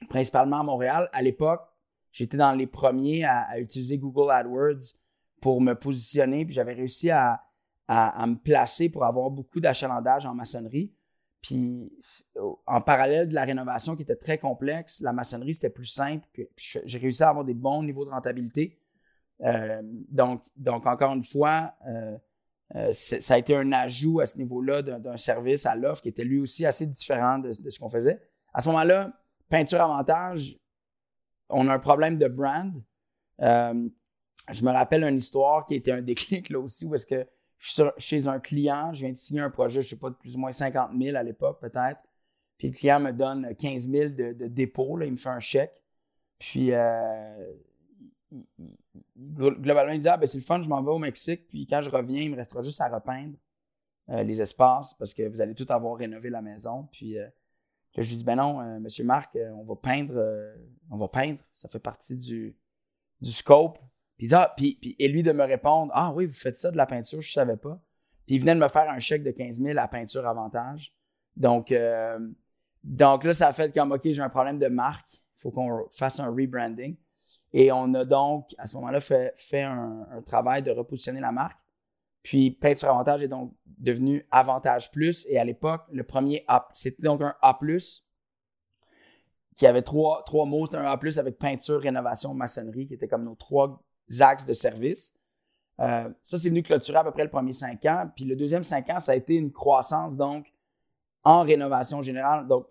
principalement 0.09 0.61
à 0.61 0.63
Montréal. 0.63 1.09
À 1.13 1.23
l'époque, 1.23 1.63
j'étais 2.11 2.37
dans 2.37 2.53
les 2.53 2.67
premiers 2.67 3.25
à, 3.25 3.59
utiliser 3.59 3.99
Google 3.99 4.31
AdWords 4.31 4.97
pour 5.41 5.61
me 5.61 5.75
positionner, 5.75 6.45
puis 6.45 6.55
j'avais 6.55 6.75
réussi 6.75 7.11
à, 7.11 7.43
à, 7.89 8.27
me 8.27 8.37
placer 8.37 8.89
pour 8.89 9.05
avoir 9.05 9.31
beaucoup 9.31 9.61
d'achalandage 9.61 10.27
en 10.27 10.35
maçonnerie. 10.35 10.93
Puis 11.43 11.93
en 12.67 12.81
parallèle 12.81 13.29
de 13.29 13.35
la 13.35 13.45
rénovation 13.45 13.97
qui 13.97 14.03
était 14.03 14.17
très 14.17 14.39
complexe, 14.39 15.01
la 15.01 15.13
maçonnerie 15.13 15.55
c'était 15.55 15.71
plus 15.71 15.87
simple. 15.87 16.27
Puis, 16.33 16.79
j'ai 16.85 16.99
réussi 16.99 17.25
à 17.25 17.31
avoir 17.31 17.45
des 17.45 17.55
bons 17.55 17.83
niveaux 17.83 18.05
de 18.05 18.11
rentabilité. 18.11 18.79
Euh, 19.43 19.81
donc, 19.83 20.45
donc, 20.57 20.87
encore 20.87 21.13
une 21.13 21.23
fois, 21.23 21.75
euh, 21.89 22.17
euh, 22.77 22.93
ça 22.93 23.35
a 23.35 23.39
été 23.39 23.57
un 23.57 23.73
ajout 23.73 24.21
à 24.21 24.27
ce 24.27 24.39
niveau-là 24.39 24.83
d'un 24.83 25.17
service 25.17 25.67
à 25.67 25.75
l'offre 25.75 26.03
qui 26.03 26.09
était 26.09 26.25
lui 26.25 26.39
aussi 26.39 26.65
assez 26.65 26.87
différent 26.87 27.39
de, 27.39 27.53
ce 27.53 27.79
qu'on 27.79 27.91
faisait. 27.91 28.23
À 28.55 28.63
ce 28.63 28.69
moment-là, 28.69 29.13
peinture 29.49 29.81
avantage, 29.81 30.59
on 31.49 31.69
a 31.69 31.75
un 31.75 31.79
problème 31.79 32.19
de 32.19 32.29
brand. 32.29 32.73
je 33.41 34.65
me 34.65 34.71
rappelle 34.71 35.03
une 35.05 35.19
histoire 35.19 35.67
qui 35.67 35.75
était 35.75 35.93
un 35.93 36.03
déclic 36.03 36.49
là 36.49 36.61
aussi 36.61 36.87
où 36.87 36.95
est-ce 36.95 37.07
que 37.07 37.27
je 37.63 37.71
suis 37.71 37.83
chez 37.99 38.27
un 38.27 38.41
client, 38.41 38.93
je 38.93 39.03
viens 39.03 39.13
de 39.13 39.17
signer 39.17 39.41
un 39.41 39.51
projet, 39.51 39.83
je 39.83 39.87
ne 39.87 39.91
sais 39.91 39.97
pas, 39.97 40.11
de 40.11 40.17
plus 40.17 40.35
ou 40.35 40.41
moins 40.41 40.51
50 40.51 40.91
000 41.01 41.17
à 41.17 41.23
l'époque 41.23 41.61
peut-être. 41.61 42.01
Puis 42.59 42.69
le 42.69 42.75
client 42.75 42.99
me 42.99 43.13
donne 43.13 43.55
15 43.55 43.89
000 43.89 44.11
de, 44.11 44.49
dépôt, 44.49 45.01
il 45.01 45.13
me 45.13 45.17
fait 45.17 45.29
un 45.29 45.39
chèque. 45.39 45.81
Puis 46.41 46.73
euh, 46.73 47.53
globalement, 49.17 49.93
il 49.93 50.01
dit 50.01 50.09
Ah, 50.09 50.17
ben 50.17 50.27
c'est 50.27 50.39
le 50.39 50.45
fun, 50.45 50.61
je 50.61 50.69
m'en 50.69 50.83
vais 50.83 50.91
au 50.91 50.99
Mexique. 50.99 51.47
Puis 51.47 51.69
quand 51.69 51.83
je 51.83 51.91
reviens, 51.91 52.23
il 52.23 52.33
me 52.33 52.37
restera 52.37 52.63
juste 52.63 52.81
à 52.81 52.89
repeindre 52.89 53.37
euh, 54.09 54.25
les 54.25 54.43
espaces 54.43 54.95
parce 54.95 55.15
que 55.15 55.29
vous 55.29 55.41
allez 55.41 55.55
tout 55.55 55.67
avoir 55.69 55.97
rénové 55.97 56.31
la 56.31 56.43
maison. 56.43 56.89
Puis 56.91 57.17
euh, 57.17 57.29
je 57.97 58.09
lui 58.11 58.17
dis 58.17 58.25
Ben 58.25 58.35
non, 58.35 58.81
monsieur 58.81 59.05
Marc, 59.05 59.39
on 59.55 59.63
va 59.63 59.77
peindre, 59.77 60.53
on 60.91 60.97
va 60.97 61.07
peindre. 61.07 61.39
Ça 61.55 61.69
fait 61.69 61.79
partie 61.79 62.17
du 62.17 62.57
scope. 63.23 63.79
Puis, 64.57 64.79
et 64.99 65.09
lui 65.09 65.23
de 65.23 65.33
me 65.33 65.45
répondre 65.45 65.91
Ah 65.95 66.13
oui, 66.15 66.27
vous 66.27 66.35
faites 66.35 66.59
ça 66.59 66.71
de 66.71 66.77
la 66.77 66.87
peinture, 66.87 67.21
je 67.21 67.29
ne 67.29 67.33
savais 67.33 67.57
pas. 67.57 67.81
Puis 68.27 68.37
il 68.37 68.39
venait 68.39 68.55
de 68.55 68.61
me 68.61 68.69
faire 68.69 68.89
un 68.89 68.99
chèque 68.99 69.25
de 69.25 69.31
15 69.31 69.61
000 69.61 69.79
à 69.79 69.89
peinture 69.89 70.27
avantage. 70.27 70.95
Donc, 71.37 71.73
euh, 71.73 72.19
donc 72.85 73.25
là, 73.25 73.35
ça 73.35 73.49
a 73.49 73.53
fait 73.53 73.73
comme 73.73 73.93
OK, 73.93 74.03
j'ai 74.05 74.21
un 74.21 74.29
problème 74.29 74.59
de 74.59 74.69
marque, 74.69 75.09
il 75.13 75.41
faut 75.41 75.51
qu'on 75.51 75.87
fasse 75.91 76.21
un 76.21 76.29
rebranding. 76.29 76.97
Et 77.53 77.71
on 77.71 77.93
a 77.95 78.05
donc, 78.05 78.55
à 78.59 78.67
ce 78.67 78.77
moment-là, 78.77 79.01
fait, 79.01 79.35
fait 79.37 79.63
un, 79.63 80.07
travail 80.25 80.63
de 80.63 80.71
repositionner 80.71 81.21
la 81.21 81.33
marque. 81.33 81.59
Puis 82.23 82.53
Peinture 82.53 82.89
Avantage 82.89 83.25
est 83.25 83.29
donc 83.29 83.53
devenu 83.67 84.27
Avantage 84.31 84.91
Plus. 84.91 85.27
Et 85.29 85.39
à 85.39 85.45
l'époque, 85.45 85.83
le 85.91 86.05
premier 86.05 86.45
A, 86.49 86.69
c'était 86.73 87.03
donc 87.03 87.21
un 87.21 87.35
A, 87.43 87.59
qui 89.57 89.67
avait 89.67 89.83
trois, 89.83 90.23
trois 90.25 90.47
mots. 90.47 90.67
C'était 90.67 90.79
un 90.79 90.85
A 90.85 90.93
avec 90.93 91.39
peinture, 91.39 91.81
rénovation, 91.81 92.33
maçonnerie, 92.33 92.87
qui 92.87 92.95
étaient 92.95 93.09
comme 93.09 93.25
nos 93.25 93.35
trois 93.35 93.83
axes 94.21 94.45
de 94.45 94.53
service. 94.53 95.15
Euh, 95.81 96.09
ça, 96.23 96.39
c'est 96.39 96.49
venu 96.49 96.63
clôturer 96.63 96.99
à 96.99 97.05
peu 97.05 97.13
près 97.13 97.25
le 97.25 97.31
premier 97.31 97.53
cinq 97.53 97.85
ans. 97.87 98.11
Puis 98.15 98.25
le 98.25 98.37
deuxième 98.37 98.65
cinq 98.65 98.91
ans, 98.91 99.01
ça 99.01 99.13
a 99.13 99.15
été 99.15 99.35
une 99.35 99.53
croissance, 99.53 100.17
donc, 100.17 100.53
en 101.25 101.43
rénovation 101.43 102.03
générale. 102.03 102.47
Donc, 102.47 102.67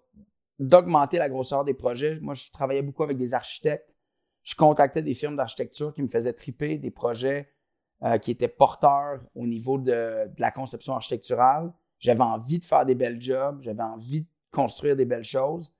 d'augmenter 0.59 1.17
la 1.17 1.29
grosseur 1.29 1.65
des 1.65 1.73
projets. 1.73 2.19
Moi, 2.21 2.35
je 2.35 2.51
travaillais 2.51 2.83
beaucoup 2.83 3.03
avec 3.03 3.17
des 3.17 3.33
architectes. 3.33 3.97
Je 4.43 4.55
contactais 4.55 5.01
des 5.01 5.13
firmes 5.13 5.35
d'architecture 5.35 5.93
qui 5.93 6.03
me 6.03 6.07
faisaient 6.07 6.33
triper 6.33 6.77
des 6.77 6.91
projets 6.91 7.49
euh, 8.03 8.17
qui 8.17 8.31
étaient 8.31 8.47
porteurs 8.47 9.21
au 9.35 9.47
niveau 9.47 9.77
de, 9.77 10.29
la 10.37 10.51
conception 10.51 10.95
architecturale. 10.95 11.73
J'avais 11.99 12.21
envie 12.21 12.59
de 12.59 12.65
faire 12.65 12.85
des 12.85 12.95
belles 12.95 13.19
jobs. 13.19 13.61
J'avais 13.61 13.83
envie 13.83 14.21
de 14.21 14.27
construire 14.51 14.95
des 14.95 15.05
belles 15.05 15.23
choses. 15.23 15.73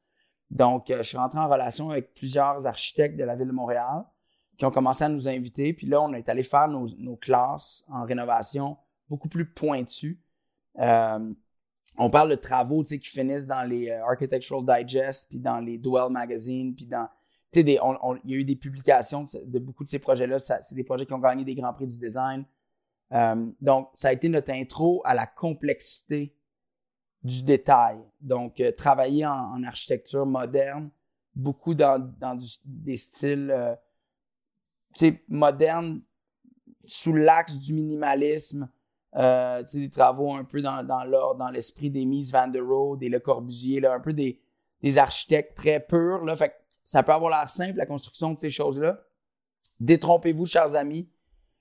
Donc, 0.50 0.90
euh, 0.90 0.98
je 0.98 1.10
suis 1.10 1.18
rentré 1.18 1.40
en 1.40 1.48
relation 1.48 1.92
avec 1.92 2.14
plusieurs 2.14 2.66
architectes 2.66 3.18
de 3.18 3.24
la 3.24 3.36
ville 3.36 3.48
de 3.48 3.54
Montréal 3.54 4.04
qui 4.58 4.66
ont 4.66 4.72
commencé 4.72 5.04
à 5.04 5.10
nous 5.10 5.28
inviter. 5.28 5.74
Puis 5.74 5.88
là, 5.88 6.02
on 6.02 6.14
est 6.14 6.30
allé 6.30 6.44
faire 6.44 6.68
nos, 6.68 7.16
classes 7.16 7.84
en 7.90 8.06
rénovation 8.06 8.78
beaucoup 9.10 9.30
plus 9.30 9.46
pointues. 9.46 10.20
Euh, 10.80 11.34
on 11.98 12.10
parle 12.10 12.30
de 12.30 12.36
travaux 12.36 12.84
qui 12.84 13.00
finissent 13.00 13.48
dans 13.48 13.64
les 13.64 13.90
euh, 13.90 14.06
Architectural 14.06 14.64
Digest, 14.64 15.30
puis 15.30 15.40
dans 15.40 15.60
les 15.60 15.78
Duel 15.78 16.10
Magazine, 16.10 16.74
puis 16.74 16.86
dans. 16.86 17.08
il 17.54 17.68
y 17.70 18.34
a 18.34 18.38
eu 18.38 18.46
des 18.46 18.56
publications 18.56 19.26
de, 19.44 19.60
beaucoup 19.60 19.84
de 19.84 19.90
ces 19.90 20.00
projets-là. 20.00 20.40
C'est 20.40 20.76
des 20.76 20.84
projets 20.84 21.06
qui 21.06 21.14
ont 21.14 21.20
gagné 21.20 21.44
des 21.44 21.56
grands 21.56 21.74
prix 21.74 21.88
du 21.88 21.98
design. 21.98 22.46
Euh, 23.12 23.46
donc, 23.60 23.90
ça 23.94 24.08
a 24.08 24.14
été 24.14 24.30
notre 24.30 24.52
intro 24.52 25.02
à 25.04 25.14
la 25.14 25.28
complexité 25.28 26.34
du 27.24 27.44
détail. 27.44 28.00
Donc, 28.22 28.64
travailler 28.78 29.26
en, 29.26 29.62
architecture 29.64 30.26
moderne, 30.26 30.90
beaucoup 31.36 31.74
dans, 31.74 32.00
des 32.66 32.96
styles 32.96 33.78
modernes, 35.28 36.02
sous 36.86 37.14
l'axe 37.14 37.58
du 37.58 37.74
minimalisme, 37.74 38.70
euh, 39.16 39.64
des 39.74 39.90
travaux 39.90 40.34
un 40.34 40.44
peu 40.44 40.62
dans, 40.62 40.84
dans 40.84 41.04
l'ordre, 41.04 41.40
dans 41.40 41.50
l'esprit 41.50 41.90
des 41.90 42.06
Mies 42.06 42.32
van 42.32 42.48
der 42.48 42.66
Rohe, 42.66 42.98
des 42.98 43.10
Le 43.10 43.20
Corbusier, 43.20 43.80
là, 43.80 43.94
un 43.94 44.00
peu 44.00 44.14
des, 44.14 44.42
des 44.82 44.98
architectes 44.98 45.56
très 45.56 45.80
purs. 45.80 46.24
Là, 46.26 46.36
fait 46.36 46.56
ça 46.84 47.04
peut 47.04 47.12
avoir 47.12 47.30
l'air 47.30 47.50
simple, 47.50 47.78
la 47.78 47.86
construction 47.86 48.34
de 48.34 48.40
ces 48.40 48.50
choses-là. 48.50 49.00
Détrompez-vous, 49.80 50.46
chers 50.46 50.76
amis. 50.76 51.10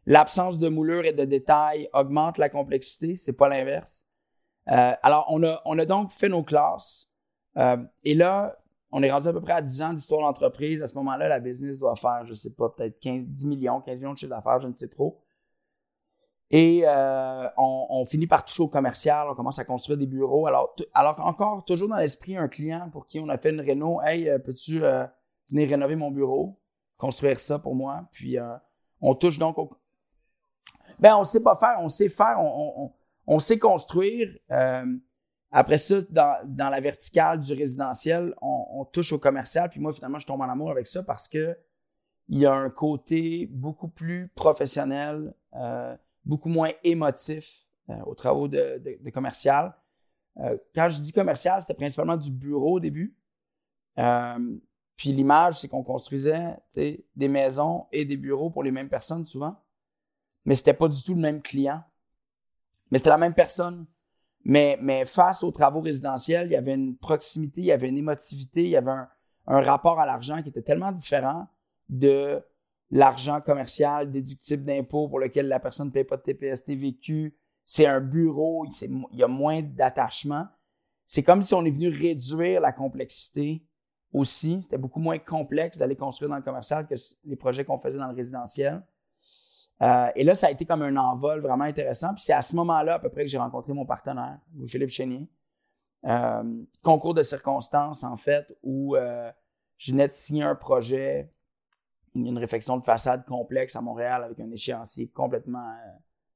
L'absence 0.07 0.59
de 0.59 0.69
moulure 0.69 1.05
et 1.05 1.13
de 1.13 1.25
détails 1.25 1.89
augmente 1.93 2.39
la 2.39 2.49
complexité, 2.49 3.17
c'est 3.17 3.35
pas 3.35 3.49
l'inverse. 3.49 4.07
Euh, 4.69 4.95
alors, 5.03 5.27
on 5.29 5.43
a, 5.43 5.61
on 5.67 5.79
a 5.79 5.85
donc 5.85 6.11
fait 6.11 6.29
nos 6.29 6.43
classes. 6.43 7.11
Euh, 7.57 7.77
et 8.03 8.15
là, 8.15 8.57
on 8.93 9.03
est 9.03 9.11
rendu 9.11 9.29
à 9.29 9.33
peu 9.33 9.41
près 9.41 9.53
à 9.53 9.63
10 9.63 9.83
ans 9.83 9.93
d'histoire 9.93 10.23
d'entreprise. 10.23 10.83
À 10.83 10.87
ce 10.87 10.95
moment-là, 10.97 11.29
la 11.29 11.39
business 11.39 11.79
doit 11.79 11.95
faire, 11.97 12.25
je 12.27 12.35
sais 12.35 12.51
pas, 12.51 12.69
peut-être 12.69 12.99
15, 13.01 13.27
10 13.27 13.47
millions, 13.47 13.81
15 13.81 14.01
millions 14.01 14.13
de 14.13 14.19
chiffre 14.19 14.31
d'affaires, 14.31 14.61
je 14.61 14.69
ne 14.69 14.73
sais 14.73 14.89
trop. 14.89 15.21
Et 16.53 16.83
euh, 16.85 17.49
on, 17.57 18.05
finit 18.05 18.27
par 18.27 18.45
toucher 18.45 18.65
au 18.65 18.69
commercial, 18.69 19.29
on 19.31 19.37
commence 19.37 19.61
à 19.61 19.65
construire 19.65 19.97
des 19.97 20.07
bureaux. 20.07 20.49
Alors, 20.49 20.75
encore, 21.21 21.65
toujours 21.65 21.89
dans 21.89 21.97
l'esprit, 21.97 22.37
un 22.37 22.49
client 22.49 22.91
pour 22.91 23.07
qui 23.07 23.21
on 23.21 23.29
a 23.29 23.37
fait 23.37 23.51
une 23.51 23.61
réno, 23.61 24.01
hey, 24.03 24.29
peux-tu 24.45 24.81
venir 24.81 25.69
rénover 25.69 25.95
mon 25.95 26.11
bureau, 26.11 26.59
construire 26.97 27.39
ça 27.39 27.61
pour 27.61 27.77
moi? 27.77 28.09
Puis 28.11 28.37
on 29.01 29.15
touche 29.15 29.39
donc 29.39 29.59
au. 29.59 29.71
Ben, 30.99 31.17
on 31.17 31.25
sait 31.25 31.43
pas 31.43 31.55
faire, 31.55 31.77
on 31.79 31.89
sait 31.89 32.09
faire, 32.09 32.37
on 32.41 33.39
sait 33.39 33.61
construire. 33.61 34.37
Euh, 35.53 35.59
après 35.59 35.79
ça, 35.79 36.01
dans, 36.11 36.71
la 36.71 36.81
verticale 36.81 37.41
du 37.41 37.53
résidentiel, 37.53 38.35
on, 38.41 38.85
touche 38.85 39.13
au 39.13 39.19
commercial. 39.19 39.69
Puis 39.71 39.81
moi, 39.81 39.93
finalement, 39.93 40.19
je 40.19 40.27
tombe 40.27 40.41
en 40.41 40.49
amour 40.49 40.71
avec 40.71 40.87
ça 40.87 41.03
parce 41.03 41.29
que 41.29 41.57
il 42.29 42.39
y 42.39 42.47
a 42.47 42.55
un 42.55 42.71
côté 42.71 43.49
beaucoup 43.51 43.89
plus 43.89 44.29
professionnel, 44.29 45.35
euh, 45.55 45.97
beaucoup 46.25 46.49
moins 46.49 46.71
émotif 46.85 47.67
euh, 47.89 48.01
aux 48.07 48.15
travaux 48.15 48.47
de, 48.47 48.81
commercial. 49.13 49.75
quand 50.75 50.89
je 50.89 51.01
dis 51.01 51.13
commercial, 51.13 51.61
c'était 51.61 51.75
principalement 51.75 52.17
du 52.17 52.31
bureau 52.31 52.77
au 52.77 52.81
début. 52.81 53.17
puis 54.97 55.13
l'image, 55.13 55.57
c'est 55.59 55.69
qu'on 55.69 55.83
construisait 55.83 56.57
des 57.17 57.29
maisons 57.29 57.87
et 57.91 58.05
des 58.05 58.17
bureaux 58.17 58.51
pour 58.51 58.63
les 58.63 58.71
mêmes 58.71 58.89
personnes 58.89 59.27
souvent. 59.27 59.57
Mais 60.45 60.55
c'était 60.55 60.75
pas 60.75 60.89
du 60.89 61.03
tout 61.03 61.15
le 61.15 61.21
même 61.21 61.43
client. 61.43 61.83
Mais 62.91 62.99
c'était 62.99 63.11
la 63.11 63.19
même 63.19 63.35
personne. 63.35 63.87
Mais, 64.45 64.79
mais 64.81 65.05
face 65.05 65.43
aux 65.43 65.51
travaux 65.51 65.81
résidentiels, 65.81 66.47
il 66.49 66.53
y 66.53 66.57
avait 66.57 66.75
une 66.75 66.97
proximité, 66.97 67.61
il 67.61 67.67
y 67.67 67.73
avait 67.73 67.89
une 67.89 67.99
émotivité, 67.99 68.65
il 68.65 68.71
y 68.71 68.77
avait 68.77 68.91
un, 68.91 69.09
rapport 69.47 69.99
à 69.99 70.07
l'argent 70.07 70.43
qui 70.43 70.49
était 70.49 70.63
tellement 70.63 70.93
différent 70.93 71.47
de 71.89 72.41
l'argent 72.91 73.41
commercial 73.41 74.11
déductible 74.11 74.65
d'impôts 74.65 75.09
pour 75.09 75.19
lequel 75.19 75.49
la 75.49 75.59
personne 75.59 75.89
ne 75.89 75.93
paye 75.93 76.05
pas 76.05 76.17
de 76.17 76.23
TPS 76.23 76.65
TVQ. 76.65 77.37
C'est 77.65 77.87
un 77.87 78.01
bureau, 78.01 78.65
il 79.13 79.19
y 79.19 79.23
a 79.23 79.29
moins 79.29 79.63
d'attachement. 79.63 80.47
C'est 81.05 81.23
comme 81.23 81.43
si 81.43 81.55
on 81.55 81.65
est 81.65 81.71
venu 81.71 81.89
réduire 81.89 82.61
la 82.61 82.73
complexité 82.73 83.65
aussi. 84.13 84.61
C'était 84.63 84.79
beaucoup 84.79 85.01
moins 85.01 85.19
complexe 85.19 85.79
d'aller 85.79 85.97
construire 85.97 86.31
dans 86.31 86.37
le 86.37 86.43
commercial 86.43 86.87
que 86.87 86.95
les 87.25 87.37
projets 87.37 87.65
qu'on 87.65 87.79
faisait 87.79 87.99
dans 87.99 88.09
le 88.09 88.15
résidentiel. 88.15 88.83
Euh, 89.83 90.11
et 90.15 90.25
là, 90.25 90.35
ça 90.35 90.49
a 90.49 90.51
été 90.51 90.67
comme 90.67 90.83
un 90.83 90.97
envol 90.97 91.41
vraiment 91.41 91.65
intéressant. 91.65 92.13
Puis 92.15 92.25
c'est 92.25 92.33
à 92.33 92.43
ce 92.43 92.55
moment-là, 92.57 92.95
à 92.95 92.99
peu 92.99 93.09
près, 93.09 93.23
que 93.23 93.31
j'ai 93.31 93.39
rencontré 93.39 93.73
mon 93.73 93.87
partenaire, 93.87 94.39
Louis-Philippe 94.55 94.91
Chénier. 94.91 95.27
Euh, 96.07 96.63
concours 96.83 97.15
de 97.15 97.23
circonstances, 97.23 98.05
en 98.05 98.17
fait, 98.17 98.55
où 98.63 98.97
euh, 98.97 99.31
je 99.79 99.93
venais 99.93 100.07
de 100.07 100.13
signer 100.13 100.43
un 100.43 100.55
projet, 100.55 101.33
une, 102.15 102.39
réflexion 102.39 102.77
de 102.77 102.85
façade 102.85 103.25
complexe 103.25 103.75
à 103.77 103.81
Montréal 103.81 104.25
avec 104.25 104.39
un 104.41 104.51
échéancier 104.51 105.09
complètement 105.09 105.75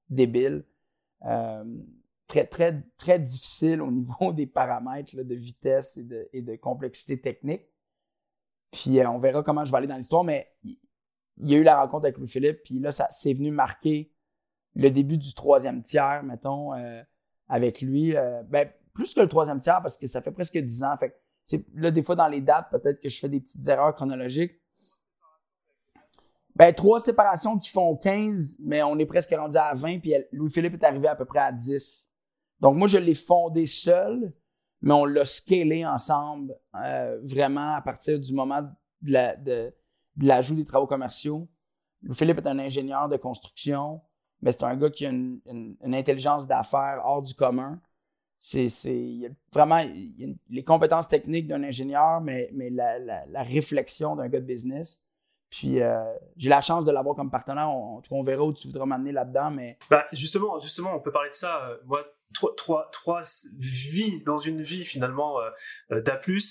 débile. 0.08 0.64
très, 2.26 2.46
très, 2.46 2.82
très 2.96 3.18
difficile 3.18 3.82
au 3.82 3.90
niveau 3.90 4.32
des 4.32 4.46
paramètres 4.46 5.16
de 5.16 5.34
vitesse 5.34 5.98
et 6.32 6.42
de, 6.42 6.56
complexité 6.56 7.20
technique. 7.20 7.66
Puis 8.72 9.06
on 9.06 9.18
verra 9.18 9.42
comment 9.42 9.64
je 9.64 9.70
vais 9.70 9.78
aller 9.78 9.86
dans 9.86 9.96
l'histoire, 9.96 10.24
mais 10.24 10.50
y 11.42 11.54
a 11.54 11.58
eu 11.58 11.62
la 11.62 11.76
rencontre 11.76 12.04
avec 12.06 12.18
Louis-Philippe, 12.18 12.62
puis 12.64 12.78
là, 12.78 12.92
ça 12.92 13.08
c'est 13.10 13.32
venu 13.32 13.50
marquer 13.50 14.12
le 14.74 14.90
début 14.90 15.18
du 15.18 15.34
troisième 15.34 15.82
tiers, 15.82 16.22
mettons, 16.24 16.74
euh, 16.74 17.02
avec 17.48 17.80
lui. 17.80 18.16
Euh, 18.16 18.42
ben, 18.44 18.68
plus 18.92 19.14
que 19.14 19.20
le 19.20 19.28
troisième 19.28 19.60
tiers, 19.60 19.80
parce 19.82 19.96
que 19.96 20.06
ça 20.06 20.22
fait 20.22 20.30
presque 20.30 20.56
dix 20.58 20.84
ans. 20.84 20.96
Fait 20.98 21.16
c'est, 21.42 21.64
là, 21.74 21.90
des 21.90 22.02
fois, 22.02 22.14
dans 22.14 22.28
les 22.28 22.40
dates, 22.40 22.70
peut-être 22.70 23.00
que 23.00 23.08
je 23.08 23.18
fais 23.18 23.28
des 23.28 23.40
petites 23.40 23.68
erreurs 23.68 23.94
chronologiques. 23.94 24.60
Ben, 26.56 26.72
trois 26.72 27.00
séparations 27.00 27.58
qui 27.58 27.70
font 27.70 27.96
15, 27.96 28.58
mais 28.60 28.82
on 28.82 28.96
est 28.98 29.06
presque 29.06 29.34
rendu 29.34 29.56
à 29.56 29.74
20, 29.74 29.98
puis 29.98 30.14
Louis-Philippe 30.32 30.74
est 30.74 30.86
arrivé 30.86 31.08
à 31.08 31.16
peu 31.16 31.24
près 31.24 31.40
à 31.40 31.52
10. 31.52 32.10
Donc, 32.60 32.76
moi, 32.76 32.86
je 32.86 32.98
l'ai 32.98 33.14
fondé 33.14 33.66
seul, 33.66 34.32
mais 34.80 34.94
on 34.94 35.04
l'a 35.04 35.24
scalé 35.24 35.84
ensemble, 35.84 36.56
euh, 36.76 37.18
vraiment 37.22 37.74
à 37.74 37.82
partir 37.82 38.20
du 38.20 38.32
moment 38.32 38.62
de, 39.02 39.74
de 40.16 40.26
l'ajout 40.26 40.54
des 40.54 40.64
travaux 40.64 40.86
commerciaux. 40.86 41.48
Philippe 42.12 42.38
est 42.38 42.46
un 42.46 42.58
ingénieur 42.58 43.08
de 43.08 43.16
construction, 43.16 44.00
mais 44.42 44.52
c'est 44.52 44.64
un 44.64 44.76
gars 44.76 44.90
qui 44.90 45.06
a 45.06 45.10
une, 45.10 45.76
intelligence 45.82 46.46
d'affaires 46.46 47.00
hors 47.04 47.22
du 47.22 47.34
commun. 47.34 47.80
C'est, 48.40 48.68
vraiment 49.52 49.82
les 50.50 50.64
compétences 50.64 51.08
techniques 51.08 51.46
d'un 51.46 51.62
ingénieur, 51.62 52.20
mais, 52.20 52.50
mais 52.52 52.68
la, 52.70 53.42
réflexion 53.42 54.16
d'un 54.16 54.28
gars 54.28 54.40
de 54.40 54.46
business. 54.46 55.02
Puis 55.48 55.80
euh, 55.80 56.02
j'ai 56.36 56.48
la 56.48 56.60
chance 56.60 56.84
de 56.84 56.90
l'avoir 56.90 57.14
comme 57.14 57.30
partenaire. 57.30 57.70
On, 57.70 58.02
on 58.10 58.22
verra 58.22 58.42
où 58.42 58.52
tu 58.52 58.66
voudras 58.66 58.86
m'amener 58.86 59.12
là-dedans. 59.12 59.52
Mais... 59.52 59.78
Bah, 59.88 60.04
justement, 60.12 60.58
justement, 60.58 60.94
on 60.94 61.00
peut 61.00 61.12
parler 61.12 61.30
de 61.30 61.34
ça. 61.34 61.68
Euh, 61.68 61.76
moi, 61.86 62.04
trois, 62.56 63.20
vies 63.58 64.22
dans 64.24 64.38
une 64.38 64.60
vie 64.60 64.84
finalement 64.84 65.40
euh, 65.90 66.00
d'A 66.00 66.14
euh, 66.14 66.42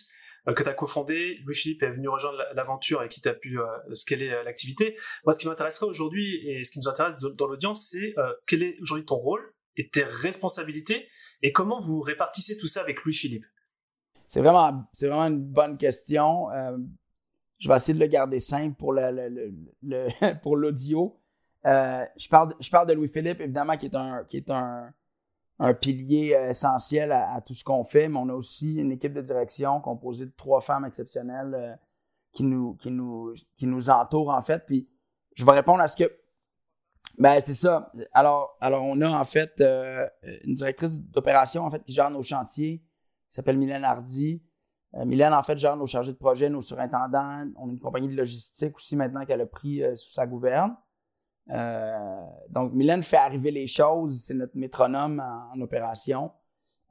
que 0.52 0.64
tu 0.64 0.70
as 0.70 0.74
cofondé. 0.74 1.38
Louis-Philippe 1.46 1.84
est 1.84 1.92
venu 1.92 2.10
rejoindre 2.10 2.44
l'aventure 2.54 3.04
et 3.04 3.10
qui 3.10 3.22
t'a 3.22 3.34
pu 3.34 3.60
euh, 3.60 3.66
scaler 3.94 4.30
euh, 4.30 4.44
l'activité. 4.44 4.98
Moi, 5.26 5.34
ce 5.34 5.40
qui 5.40 5.48
m'intéresserait 5.48 5.86
aujourd'hui 5.86 6.46
et 6.48 6.64
ce 6.64 6.72
qui 6.72 6.80
nous 6.80 6.90
intéresse 6.90 7.16
dans 7.18 7.48
l'audience, 7.48 7.88
c'est 7.92 8.14
quel 8.46 8.64
est 8.64 8.78
aujourd'hui 8.82 9.06
ton 9.06 9.16
rôle 9.16 9.54
et 9.78 9.90
tes 9.90 10.04
responsabilités 10.04 11.08
et 11.42 11.52
comment 11.52 11.80
vous 11.80 12.02
répartissez 12.02 12.58
tout 12.58 12.68
ça 12.68 12.82
avec 12.82 13.04
Louis-Philippe? 13.04 13.46
C'est 14.28 14.42
vraiment, 14.42 14.86
c'est 14.92 15.08
vraiment 15.08 15.28
une 15.28 15.44
bonne 15.44 15.78
question. 15.78 16.48
je 17.60 17.70
vais 17.70 17.76
essayer 17.76 17.94
de 17.94 18.00
le 18.00 18.08
garder 18.08 18.40
simple 18.40 18.76
pour 18.78 18.94
le, 18.94 20.10
pour 20.42 20.58
l'audio. 20.58 21.20
je 21.64 22.30
parle, 22.30 22.56
je 22.60 22.70
parle 22.70 22.88
de 22.88 22.94
Louis-Philippe, 22.94 23.42
évidemment, 23.42 23.78
qui 23.78 23.86
est 23.86 23.96
un, 23.96 24.24
qui 24.26 24.38
est 24.38 24.50
un, 24.52 24.94
un 25.64 25.74
pilier 25.74 26.36
euh, 26.36 26.50
essentiel 26.50 27.14
à, 27.14 27.40
tout 27.40 27.54
ce 27.54 27.64
qu'on 27.64 27.86
fait, 27.86 28.10
mais 28.10 28.18
on 28.18 28.28
a 28.28 28.34
aussi 28.34 28.76
une 28.76 28.92
équipe 28.92 29.14
de 29.14 29.22
direction 29.22 29.80
composée 29.80 30.26
de 30.26 30.34
trois 30.36 30.60
femmes 30.60 30.84
exceptionnelles 30.84 31.56
euh, 31.56 31.76
qui, 32.34 32.44
nous, 32.44 33.90
entourent, 33.90 34.30
en 34.30 34.42
fait. 34.42 34.66
Puis 34.66 34.90
je 35.36 35.46
vais 35.46 35.54
répondre 35.54 35.80
à 35.80 35.88
ce 35.88 35.96
que. 35.96 36.12
Ben, 37.18 37.40
c'est 37.40 37.54
ça. 37.54 37.94
Alors, 38.12 38.58
alors, 38.60 38.84
on 38.84 39.00
a 39.00 39.10
en 39.10 39.24
fait 39.24 39.62
euh, 39.62 40.06
une 40.44 40.56
directrice 40.56 40.92
d'opération 40.92 41.64
en 41.64 41.70
fait, 41.70 41.82
qui 41.84 41.94
gère 41.94 42.10
nos 42.10 42.24
chantiers, 42.24 42.80
qui 43.30 43.34
s'appelle 43.34 43.58
Mylène 43.58 43.86
Hardy. 43.86 44.44
Mylène, 45.06 45.34
en 45.34 45.44
fait, 45.44 45.58
gère 45.58 45.78
nos 45.78 45.88
chargés 45.88 46.12
de 46.12 46.18
projet, 46.18 46.50
nos 46.50 46.62
surintendants. 46.62 47.48
On 47.56 47.70
a 47.70 47.72
une 47.72 47.80
compagnie 47.80 48.08
de 48.08 48.16
logistique 48.16 48.76
aussi 48.76 48.96
maintenant 48.96 49.26
qu'elle 49.26 49.42
a 49.42 49.46
pris 49.48 49.82
sous 49.96 50.12
sa 50.12 50.28
gouverne. 50.28 50.76
Euh, 51.50 52.26
donc, 52.50 52.74
Mylène 52.74 53.04
fait 53.04 53.18
arriver 53.18 53.52
les 53.52 53.68
choses, 53.68 54.24
c'est 54.24 54.34
notre 54.34 54.58
métronome 54.58 55.22
en, 55.54 55.60
opération. 55.62 56.32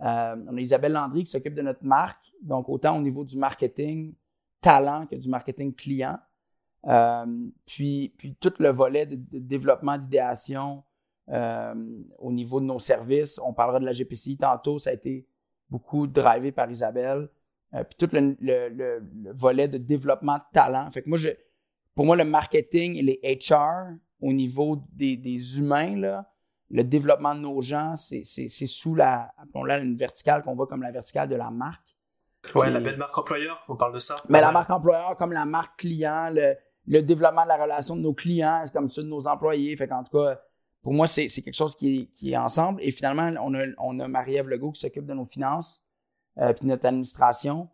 Euh, 0.00 0.36
on 0.48 0.56
a 0.56 0.60
Isabelle 0.60 0.92
Landry 0.92 1.24
qui 1.24 1.30
s'occupe 1.30 1.54
de 1.54 1.62
notre 1.62 1.84
marque, 1.84 2.32
donc 2.42 2.68
autant 2.68 2.96
au 2.96 3.00
niveau 3.00 3.24
du 3.24 3.36
marketing 3.36 4.14
talent 4.60 5.06
que 5.06 5.16
du 5.16 5.28
marketing 5.28 5.74
client. 5.74 6.18
Euh, 6.86 7.26
puis, 7.64 8.14
puis 8.18 8.34
tout 8.34 8.52
le 8.58 8.70
volet 8.70 9.06
de, 9.06 9.16
développement 9.38 9.96
d'idéation 9.96 10.82
au 12.18 12.30
niveau 12.30 12.60
de 12.60 12.66
nos 12.66 12.80
services. 12.80 13.40
On 13.42 13.54
parlera 13.54 13.80
de 13.80 13.86
la 13.86 13.92
GPCI 13.92 14.36
tantôt, 14.36 14.78
ça 14.78 14.90
a 14.90 14.92
été 14.92 15.26
beaucoup 15.70 16.06
drivé 16.06 16.52
par 16.52 16.70
Isabelle. 16.70 17.30
puis 17.72 17.96
tout 17.96 18.08
le, 18.12 18.36
le, 18.38 19.32
volet 19.32 19.66
de 19.66 19.78
développement 19.78 20.36
de 20.36 20.42
talent. 20.52 20.90
Fait 20.90 21.00
que 21.00 21.08
moi, 21.08 21.16
je, 21.16 21.30
pour 21.94 22.04
moi, 22.04 22.16
le 22.16 22.24
marketing 22.26 22.96
et 22.96 23.02
les 23.02 23.20
HR 23.24 23.96
au 24.22 24.32
niveau 24.32 24.82
des, 24.92 25.16
des 25.16 25.58
humains, 25.58 25.96
là, 25.96 26.32
le 26.70 26.84
développement 26.84 27.34
de 27.34 27.40
nos 27.40 27.60
gens, 27.60 27.94
c'est 27.96 28.22
sous 28.22 28.94
la, 28.94 29.32
appelons-la 29.36 29.78
une 29.80 29.94
verticale 29.94 30.42
qu'on 30.42 30.54
voit 30.54 30.66
comme 30.66 30.82
la 30.82 30.90
verticale 30.90 31.28
de 31.28 31.36
la 31.36 31.50
marque. 31.50 31.96
Ouais, 32.54 32.70
la 32.70 32.80
belle 32.80 32.96
marque 32.96 33.16
employeur, 33.18 33.62
on 33.68 33.76
parle 33.76 33.92
de 33.92 33.98
ça. 33.98 34.16
Mais 34.28 34.40
la 34.40 34.50
marque 34.50 34.70
employeur 34.70 35.16
comme 35.16 35.32
la 35.32 35.44
marque 35.44 35.78
client, 35.80 36.30
le, 36.32 36.56
le, 36.86 37.02
développement 37.02 37.42
de 37.42 37.48
la 37.48 37.62
relation 37.62 37.94
de 37.94 38.00
nos 38.00 38.14
clients, 38.14 38.64
comme 38.72 38.88
ça 38.88 39.02
de 39.02 39.06
nos 39.06 39.28
employés. 39.28 39.76
Fait 39.76 39.86
qu'en 39.86 40.02
tout 40.02 40.18
cas, 40.18 40.40
pour 40.82 40.94
moi, 40.94 41.06
c'est 41.06 41.28
quelque 41.28 41.54
chose 41.54 41.76
qui 41.76 42.00
est, 42.00 42.06
qui 42.06 42.32
est, 42.32 42.36
ensemble. 42.36 42.82
Et 42.82 42.90
finalement, 42.90 43.30
on 43.42 43.54
a, 43.54 43.66
on 43.78 44.00
a 44.00 44.08
Marie-Ève 44.08 44.48
Legault 44.48 44.72
qui 44.72 44.80
s'occupe 44.80 45.06
de 45.06 45.14
nos 45.14 45.24
finances, 45.24 45.86
euh, 46.38 46.52
puis 46.52 46.66
notre 46.66 46.86
administration. 46.86 47.68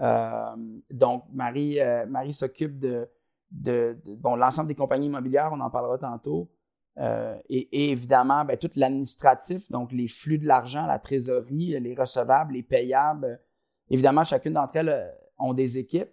Euh, 0.00 0.56
donc, 0.90 1.24
Marie, 1.32 1.80
euh, 1.80 2.06
Marie 2.06 2.32
s'occupe 2.32 2.78
de, 2.78 3.08
de, 3.54 3.96
bon, 4.18 4.36
l'ensemble 4.36 4.68
des 4.68 4.74
compagnies 4.74 5.06
immobilières, 5.06 5.50
on 5.52 5.60
en 5.60 5.70
parlera 5.70 5.98
tantôt. 5.98 6.50
Euh, 6.98 7.36
et, 7.48 7.90
évidemment, 7.90 8.44
ben, 8.44 8.56
tout 8.56 8.70
l'administratif, 8.76 9.70
donc 9.70 9.90
les 9.92 10.08
flux 10.08 10.38
de 10.38 10.46
l'argent, 10.46 10.86
la 10.86 10.98
trésorerie, 10.98 11.78
les 11.80 11.94
recevables, 11.94 12.54
les 12.54 12.62
payables. 12.62 13.40
Évidemment, 13.90 14.24
chacune 14.24 14.52
d'entre 14.52 14.76
elles 14.76 15.08
ont 15.38 15.54
des 15.54 15.78
équipes, 15.78 16.12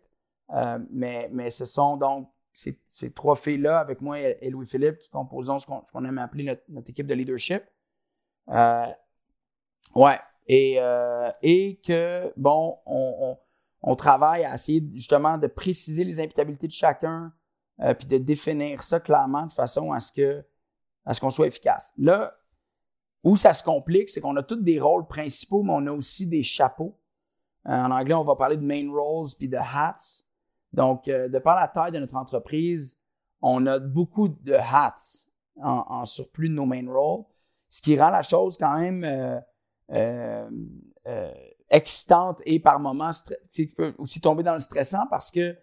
mais, 0.90 1.30
mais 1.32 1.50
ce 1.50 1.66
sont 1.66 1.98
donc 1.98 2.28
ces, 2.54 2.80
ces 2.92 3.12
trois 3.12 3.36
filles-là, 3.36 3.80
avec 3.80 4.02
moi 4.02 4.20
et, 4.20 4.50
Louis-Philippe, 4.50 4.98
qui 4.98 5.10
composons 5.10 5.60
ce 5.60 5.66
qu'on 5.66 6.06
aime 6.06 6.18
appeler 6.18 6.60
notre, 6.70 6.90
équipe 6.90 7.08
de 7.08 7.14
leadership. 7.14 7.64
Euh, 8.50 8.88
ouais. 9.96 10.20
Et, 10.48 10.76
euh, 10.80 11.30
et 11.42 11.80
que, 11.86 12.34
bon, 12.38 12.78
on, 12.86 13.16
on, 13.20 13.38
travaille 13.96 14.46
à 14.46 14.56
essayer 14.56 14.84
justement 14.94 15.38
de 15.38 15.48
préciser 15.48 16.04
les 16.04 16.20
imputabilités 16.20 16.68
de 16.68 16.74
chacun, 16.74 17.34
euh, 17.82 17.94
puis 17.94 18.08
de 18.08 18.18
définir 18.18 18.84
ça 18.84 19.00
clairement 19.00 19.48
de 19.48 19.52
façon 19.52 19.92
à 19.92 20.00
ce 20.00 20.12
que 20.12 20.46
à 21.06 21.14
ce 21.16 21.22
qu'on 21.22 21.32
soit 21.32 21.48
efficace. 21.48 21.94
Là, 21.98 22.34
où 23.24 23.38
ça 23.38 23.54
se 23.54 23.64
complique, 23.64 24.10
c'est 24.10 24.22
qu'on 24.22 24.36
a 24.36 24.44
tous 24.44 24.56
des 24.62 24.80
rôles 24.80 25.08
principaux, 25.08 25.64
mais 25.64 25.74
on 25.74 25.88
a 25.88 25.92
aussi 25.92 26.28
des 26.28 26.44
chapeaux. 26.44 26.98
en 27.66 27.92
anglais, 27.92 28.14
on 28.14 28.24
va 28.24 28.36
parler 28.36 28.58
de 28.58 28.64
main 28.64 28.88
roles 28.92 29.28
puis 29.38 29.48
de 29.48 29.58
hats. 29.58 30.24
Donc, 30.74 31.08
euh, 31.08 31.28
de 31.28 31.40
par 31.40 31.56
la 31.56 31.68
taille 31.68 31.92
de 31.92 32.00
notre 32.00 32.16
entreprise, 32.16 33.00
on 33.42 33.66
a 33.66 33.80
beaucoup 33.80 34.30
de 34.30 34.54
hats 34.54 34.96
en, 35.62 36.06
surplus 36.06 36.50
de 36.50 36.54
nos 36.54 36.66
main 36.66 36.90
roles, 36.90 37.26
ce 37.70 37.82
qui 37.82 38.00
rend 38.00 38.10
la 38.10 38.22
chose 38.22 38.58
quand 38.58 38.80
même 38.80 39.04
euh, 39.04 40.50
euh, 41.08 41.32
excitante 41.72 42.42
et 42.46 42.60
par 42.60 42.80
moments 42.80 43.10
tu 43.51 43.68
peux 43.68 43.94
aussi 43.98 44.22
tomber 44.22 44.44
dans 44.44 44.54
le 44.54 44.60
stressant 44.60 45.08
parce 45.10 45.32
que 45.32 45.56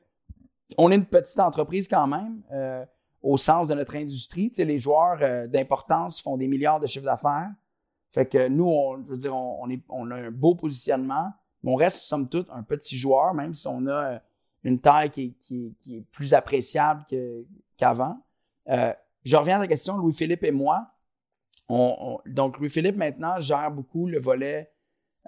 on 0.77 0.91
est 0.91 0.97
une 0.97 1.07
petite 1.07 1.39
entreprise 1.39 1.87
quand 1.87 2.07
même 2.07 2.43
au 3.23 3.37
sens 3.37 3.69
de 3.69 3.75
notre 3.75 3.97
industrie. 3.97 4.49
Tu 4.51 4.57
sais, 4.57 4.65
les 4.65 4.79
joueurs 4.79 5.49
d'importance 5.49 6.21
font 6.21 6.37
des 6.37 6.47
milliards 6.47 6.81
de 6.81 6.87
chiffres 6.87 7.05
d'affaires. 7.05 7.51
Fait 8.11 8.27
que 8.27 8.49
nous, 8.49 8.67
on, 8.67 9.05
je 9.05 9.11
veux 9.11 9.19
dire, 9.19 9.35
on, 9.37 10.11
a 10.11 10.15
un 10.15 10.31
beau 10.31 10.55
positionnement, 10.55 11.33
mais 11.63 11.73
on 11.73 11.75
reste, 11.75 11.99
somme 11.99 12.29
toute, 12.29 12.49
un 12.51 12.63
petit 12.63 12.97
joueur, 12.97 13.35
même 13.35 13.53
si 13.55 13.67
on 13.69 13.87
a 13.87 14.21
une 14.65 14.81
taille 14.81 15.11
qui 15.11 15.37
est, 15.87 16.01
plus 16.11 16.35
appréciable 16.35 17.05
qu'avant. 17.77 18.23
Euh, 18.69 18.93
je 19.25 19.37
reviens 19.37 19.57
à 19.57 19.61
la 19.61 19.67
question, 19.67 19.97
Louis-Philippe 19.99 20.45
et 20.45 20.53
moi. 20.53 20.89
donc, 21.69 22.59
Louis-Philippe, 22.59 22.97
maintenant, 22.97 23.39
gère 23.41 23.71
beaucoup 23.71 24.07
le 24.07 24.19
volet 24.19 24.73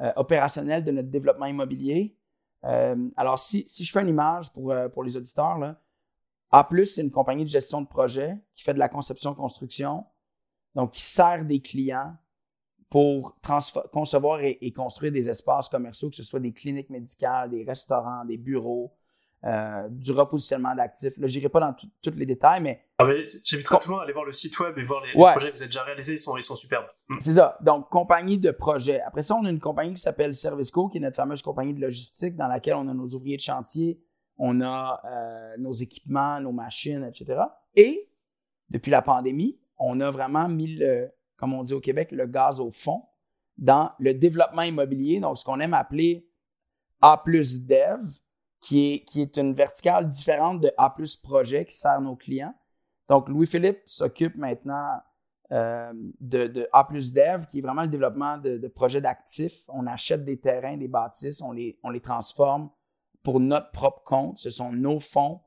euh, 0.00 0.12
opérationnel 0.16 0.84
de 0.84 0.92
notre 0.92 1.08
développement 1.08 1.46
immobilier. 1.46 2.16
Euh, 2.64 3.08
alors, 3.16 3.38
si, 3.38 3.66
je 3.66 3.90
fais 3.90 4.02
une 4.02 4.08
image 4.08 4.52
pour, 4.52 4.74
pour 4.92 5.02
les 5.02 5.16
auditeurs, 5.16 5.58
là, 5.58 5.80
A, 6.50 6.68
c'est 6.84 7.02
une 7.02 7.10
compagnie 7.10 7.44
de 7.44 7.50
gestion 7.50 7.80
de 7.80 7.86
projet 7.86 8.36
qui 8.52 8.62
fait 8.62 8.74
de 8.74 8.78
la 8.78 8.88
conception-construction, 8.88 10.04
donc 10.74 10.92
qui 10.92 11.02
sert 11.02 11.44
des 11.44 11.60
clients 11.60 12.16
pour 12.88 13.38
concevoir 13.92 14.40
et, 14.42 14.72
construire 14.72 15.12
des 15.12 15.30
espaces 15.30 15.68
commerciaux, 15.68 16.10
que 16.10 16.16
ce 16.16 16.24
soit 16.24 16.40
des 16.40 16.52
cliniques 16.52 16.90
médicales, 16.90 17.50
des 17.50 17.62
restaurants, 17.62 18.24
des 18.24 18.36
bureaux, 18.36 18.92
euh, 19.42 19.88
du 19.88 20.12
repositionnement 20.12 20.74
d'actifs. 20.74 21.16
Là, 21.16 21.26
n'irai 21.26 21.48
pas 21.48 21.60
dans 21.60 21.74
tous 22.02 22.10
les 22.14 22.26
détails, 22.26 22.60
mais. 22.60 22.84
Ah, 22.98 23.06
mais 23.06 23.26
j'inviterai 23.42 23.78
tout 23.78 23.88
le 23.88 23.92
monde 23.92 24.00
à 24.02 24.04
aller 24.04 24.12
voir 24.12 24.26
le 24.26 24.32
site 24.32 24.58
web 24.58 24.76
et 24.76 24.82
voir 24.82 25.02
les, 25.02 25.12
projets 25.12 25.50
que 25.50 25.56
vous 25.56 25.62
avez 25.62 25.68
déjà 25.68 25.82
réalisés. 25.82 26.12
Ils 26.12 26.18
sont, 26.18 26.36
ils 26.36 26.42
sont 26.42 26.54
superbes. 26.54 26.84
Mm. 27.08 27.16
C'est 27.22 27.32
ça. 27.32 27.56
Donc, 27.62 27.88
compagnie 27.88 28.36
de 28.36 28.50
projet. 28.50 29.00
Après 29.00 29.22
ça, 29.22 29.34
on 29.36 29.44
a 29.46 29.48
une 29.48 29.58
compagnie 29.58 29.94
qui 29.94 30.02
s'appelle 30.02 30.34
Serviceco, 30.34 30.88
qui 30.88 30.98
est 30.98 31.00
notre 31.00 31.16
fameuse 31.16 31.40
compagnie 31.40 31.72
de 31.72 31.80
logistique 31.80 32.36
dans 32.36 32.48
laquelle 32.48 32.74
on 32.74 32.86
a 32.88 32.92
nos 32.92 33.06
ouvriers 33.14 33.38
de 33.38 33.42
chantier, 33.42 33.98
on 34.36 34.60
a 34.60 35.00
euh, 35.06 35.56
nos 35.56 35.72
équipements, 35.72 36.38
nos 36.40 36.52
machines, 36.52 37.04
etc. 37.04 37.40
Et, 37.76 38.10
depuis 38.68 38.90
la 38.90 39.00
pandémie, 39.00 39.58
on 39.78 40.00
a 40.00 40.10
vraiment 40.10 40.50
mis, 40.50 40.76
le, 40.76 41.10
comme 41.38 41.54
on 41.54 41.62
dit 41.62 41.72
au 41.72 41.80
Québec, 41.80 42.12
le 42.12 42.26
gaz 42.26 42.60
au 42.60 42.70
fond 42.70 43.04
dans 43.56 43.92
le 43.98 44.12
développement 44.12 44.62
immobilier. 44.62 45.18
Donc, 45.18 45.38
ce 45.38 45.44
qu'on 45.44 45.60
aime 45.60 45.72
appeler 45.72 46.28
A 47.00 47.16
plus 47.24 47.64
Dev 47.64 48.00
qui 48.60 49.04
est, 49.16 49.36
une 49.36 49.54
verticale 49.54 50.08
différente 50.08 50.60
de 50.60 50.70
A 50.76 50.94
projet 51.22 51.64
qui 51.64 51.74
sert 51.74 52.00
nos 52.00 52.16
clients. 52.16 52.54
Donc, 53.08 53.28
Louis-Philippe 53.28 53.80
s'occupe 53.86 54.36
maintenant 54.36 55.00
euh, 55.52 55.92
de, 56.20 56.68
A 56.72 56.86
Dev, 56.90 57.46
qui 57.46 57.58
est 57.58 57.62
vraiment 57.62 57.82
le 57.82 57.88
développement 57.88 58.38
de, 58.38 58.68
projets 58.68 59.00
d'actifs. 59.00 59.62
On 59.68 59.86
achète 59.86 60.24
des 60.24 60.38
terrains, 60.38 60.76
des 60.76 60.88
bâtisses, 60.88 61.40
on 61.40 61.52
les, 61.52 61.78
on 61.82 61.90
les 61.90 62.00
transforme 62.00 62.70
pour 63.22 63.40
notre 63.40 63.70
propre 63.70 64.02
compte. 64.04 64.38
Ce 64.38 64.50
sont 64.50 64.72
nos 64.72 65.00
fonds. 65.00 65.40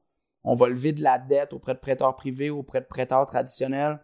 On 0.44 0.56
va 0.56 0.68
lever 0.68 0.92
de 0.92 1.02
la 1.02 1.20
dette 1.20 1.54
auprès 1.54 1.74
de 1.74 1.80
prêteurs 1.80 2.16
privés, 2.16 2.50
auprès 2.50 2.82
de 2.82 2.86
prêteurs 2.86 3.26
traditionnels 3.26 4.00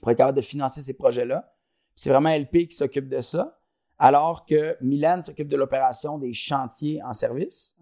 pour 0.00 0.10
être 0.10 0.18
capable 0.18 0.36
de 0.36 0.42
financer 0.42 0.80
ces 0.82 0.94
projets-là. 0.94 1.52
C'est 1.94 2.10
vraiment 2.10 2.30
LP 2.30 2.68
qui 2.68 2.72
s'occupe 2.72 3.08
de 3.08 3.20
ça, 3.20 3.60
alors 3.98 4.46
que 4.46 4.76
Milan 4.80 5.22
s'occupe 5.22 5.48
de 5.48 5.56
l'opération 5.56 6.18
des 6.18 6.32
chantiers 6.32 7.02
en 7.02 7.12
service. 7.12 7.76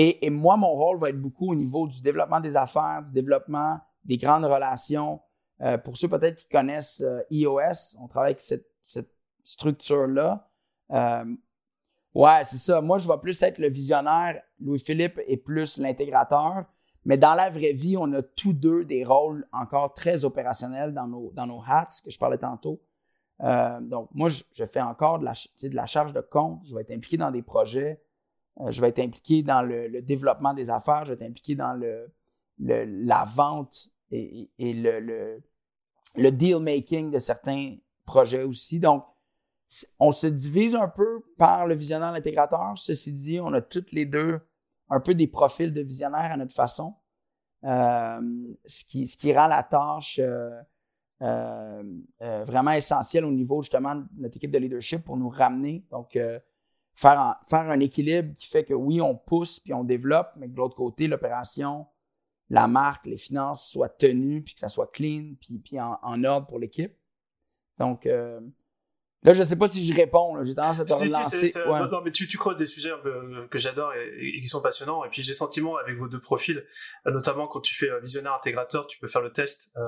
Et, 0.00 0.30
moi, 0.30 0.56
mon 0.56 0.68
rôle 0.68 0.96
va 0.96 1.08
être 1.08 1.20
beaucoup 1.20 1.50
au 1.50 1.56
niveau 1.56 1.88
du 1.88 2.00
développement 2.00 2.38
des 2.38 2.56
affaires, 2.56 3.02
du 3.04 3.10
développement 3.10 3.80
des 4.04 4.16
grandes 4.16 4.44
relations. 4.44 5.20
Euh, 5.60 5.76
pour 5.76 5.96
ceux 5.96 6.06
peut-être 6.06 6.36
qui 6.36 6.46
connaissent 6.46 7.02
EOS, 7.32 7.58
euh, 7.58 8.00
on 8.00 8.06
travaille 8.06 8.30
avec 8.30 8.40
cette, 8.40 9.10
structure-là. 9.42 10.46
Euh, 10.92 11.24
ouais, 12.14 12.44
c'est 12.44 12.58
ça. 12.58 12.80
Moi, 12.80 12.98
je 12.98 13.08
vais 13.08 13.18
plus 13.18 13.42
être 13.42 13.58
le 13.58 13.68
visionnaire. 13.68 14.40
Louis-Philippe 14.60 15.18
est 15.26 15.38
plus 15.38 15.78
l'intégrateur. 15.78 16.66
Mais 17.04 17.16
dans 17.16 17.34
la 17.34 17.48
vraie 17.48 17.72
vie, 17.72 17.96
on 17.96 18.12
a 18.12 18.22
tous 18.22 18.52
deux 18.52 18.84
des 18.84 19.02
rôles 19.02 19.48
encore 19.52 19.94
très 19.94 20.24
opérationnels 20.24 20.94
dans 20.94 21.08
nos, 21.08 21.32
dans 21.32 21.46
nos 21.46 21.60
hats 21.66 21.86
que 22.04 22.10
je 22.10 22.18
parlais 22.18 22.38
tantôt. 22.38 22.80
donc, 23.40 24.10
moi, 24.14 24.28
je, 24.28 24.64
fais 24.64 24.82
encore 24.82 25.18
de 25.18 25.24
la, 25.24 25.32
de 25.32 25.74
la 25.74 25.86
charge 25.86 26.12
de 26.12 26.20
compte. 26.20 26.60
Je 26.64 26.74
vais 26.76 26.82
être 26.82 26.92
impliqué 26.92 27.16
dans 27.16 27.32
des 27.32 27.42
projets. 27.42 28.00
Euh, 28.60 28.70
je 28.70 28.80
vais 28.80 28.88
être 28.88 28.98
impliqué 28.98 29.42
dans 29.42 29.62
le, 29.62 30.00
développement 30.02 30.54
des 30.54 30.70
affaires, 30.70 31.04
je 31.04 31.12
vais 31.12 31.24
être 31.24 31.30
impliqué 31.30 31.54
dans 31.54 31.74
le, 31.74 32.10
la 32.58 33.24
vente 33.24 33.88
et, 34.10 34.50
le, 34.58 35.40
le, 36.16 36.30
deal-making 36.32 37.10
de 37.10 37.18
certains 37.18 37.76
projets 38.04 38.42
aussi. 38.42 38.80
Donc, 38.80 39.04
on 39.98 40.12
se 40.12 40.26
divise 40.26 40.74
un 40.74 40.88
peu 40.88 41.20
par 41.36 41.66
le 41.66 41.74
visionnaire 41.74 42.12
l'intégrateur. 42.12 42.72
Ceci 42.76 43.12
dit, 43.12 43.38
on 43.38 43.52
a 43.52 43.60
toutes 43.60 43.92
les 43.92 44.06
deux 44.06 44.40
un 44.90 45.00
peu 45.00 45.14
des 45.14 45.26
profils 45.26 45.72
de 45.72 45.82
visionnaire 45.82 46.32
à 46.32 46.36
notre 46.36 46.54
façon, 46.54 46.94
euh, 47.64 48.20
ce, 48.64 48.84
qui, 48.86 49.06
ce 49.06 49.18
qui 49.18 49.34
rend 49.34 49.46
la 49.46 49.62
tâche 49.62 50.18
euh, 51.20 51.82
vraiment 52.20 52.70
essentielle 52.70 53.26
au 53.26 53.30
niveau 53.30 53.60
justement 53.60 53.96
de 53.96 54.06
notre 54.16 54.36
équipe 54.38 54.50
de 54.50 54.58
leadership 54.58 55.04
pour 55.04 55.18
nous 55.18 55.28
ramener. 55.28 55.84
Donc, 55.90 56.16
faire 56.98 57.20
un, 57.20 57.36
faire 57.48 57.70
un 57.70 57.78
équilibre 57.78 58.34
qui 58.34 58.48
fait 58.48 58.64
que 58.64 58.74
oui, 58.74 59.00
on 59.00 59.14
pousse 59.14 59.60
puis 59.60 59.72
on 59.72 59.84
développe, 59.84 60.32
mais 60.36 60.48
que 60.48 60.52
de 60.52 60.56
l'autre 60.56 60.74
côté, 60.74 61.06
l'opération, 61.06 61.86
la 62.50 62.66
marque, 62.66 63.06
les 63.06 63.16
finances 63.16 63.70
soient 63.70 63.88
tenues 63.88 64.42
puis 64.42 64.54
que 64.54 64.60
ça 64.60 64.68
soit 64.68 64.90
clean 64.90 65.34
puis, 65.40 65.60
puis 65.60 65.78
en, 65.80 66.24
ordre 66.24 66.48
pour 66.48 66.58
l'équipe. 66.58 66.92
Donc, 67.78 68.04
euh, 68.06 68.40
là, 69.22 69.32
je 69.32 69.38
ne 69.38 69.44
sais 69.44 69.56
pas 69.56 69.68
si 69.68 69.86
je 69.86 69.94
réponds. 69.94 70.42
J'ai 70.42 70.56
tendance 70.56 70.80
à 70.80 70.84
te 70.84 70.92
relancer. 70.92 71.52
Non, 71.66 72.00
mais 72.02 72.10
tu, 72.10 72.26
tu 72.26 72.36
creuses 72.36 72.56
des 72.56 72.66
sujets 72.66 72.90
que 73.48 73.58
j'adore 73.58 73.92
et, 73.94 74.40
qui 74.40 74.48
sont 74.48 74.60
passionnants. 74.60 75.04
Et 75.04 75.08
puis, 75.08 75.22
j'ai 75.22 75.34
sentiment 75.34 75.76
avec 75.76 75.96
vos 75.96 76.08
deux 76.08 76.20
profils, 76.20 76.66
euh, 77.06 77.12
notamment 77.12 77.46
quand 77.46 77.60
tu 77.60 77.76
fais 77.76 77.88
visionnaire 78.00 78.34
intégrateur, 78.34 78.88
tu 78.88 78.98
peux 78.98 79.06
faire 79.06 79.22
le 79.22 79.30
test. 79.30 79.72
Euh, 79.76 79.82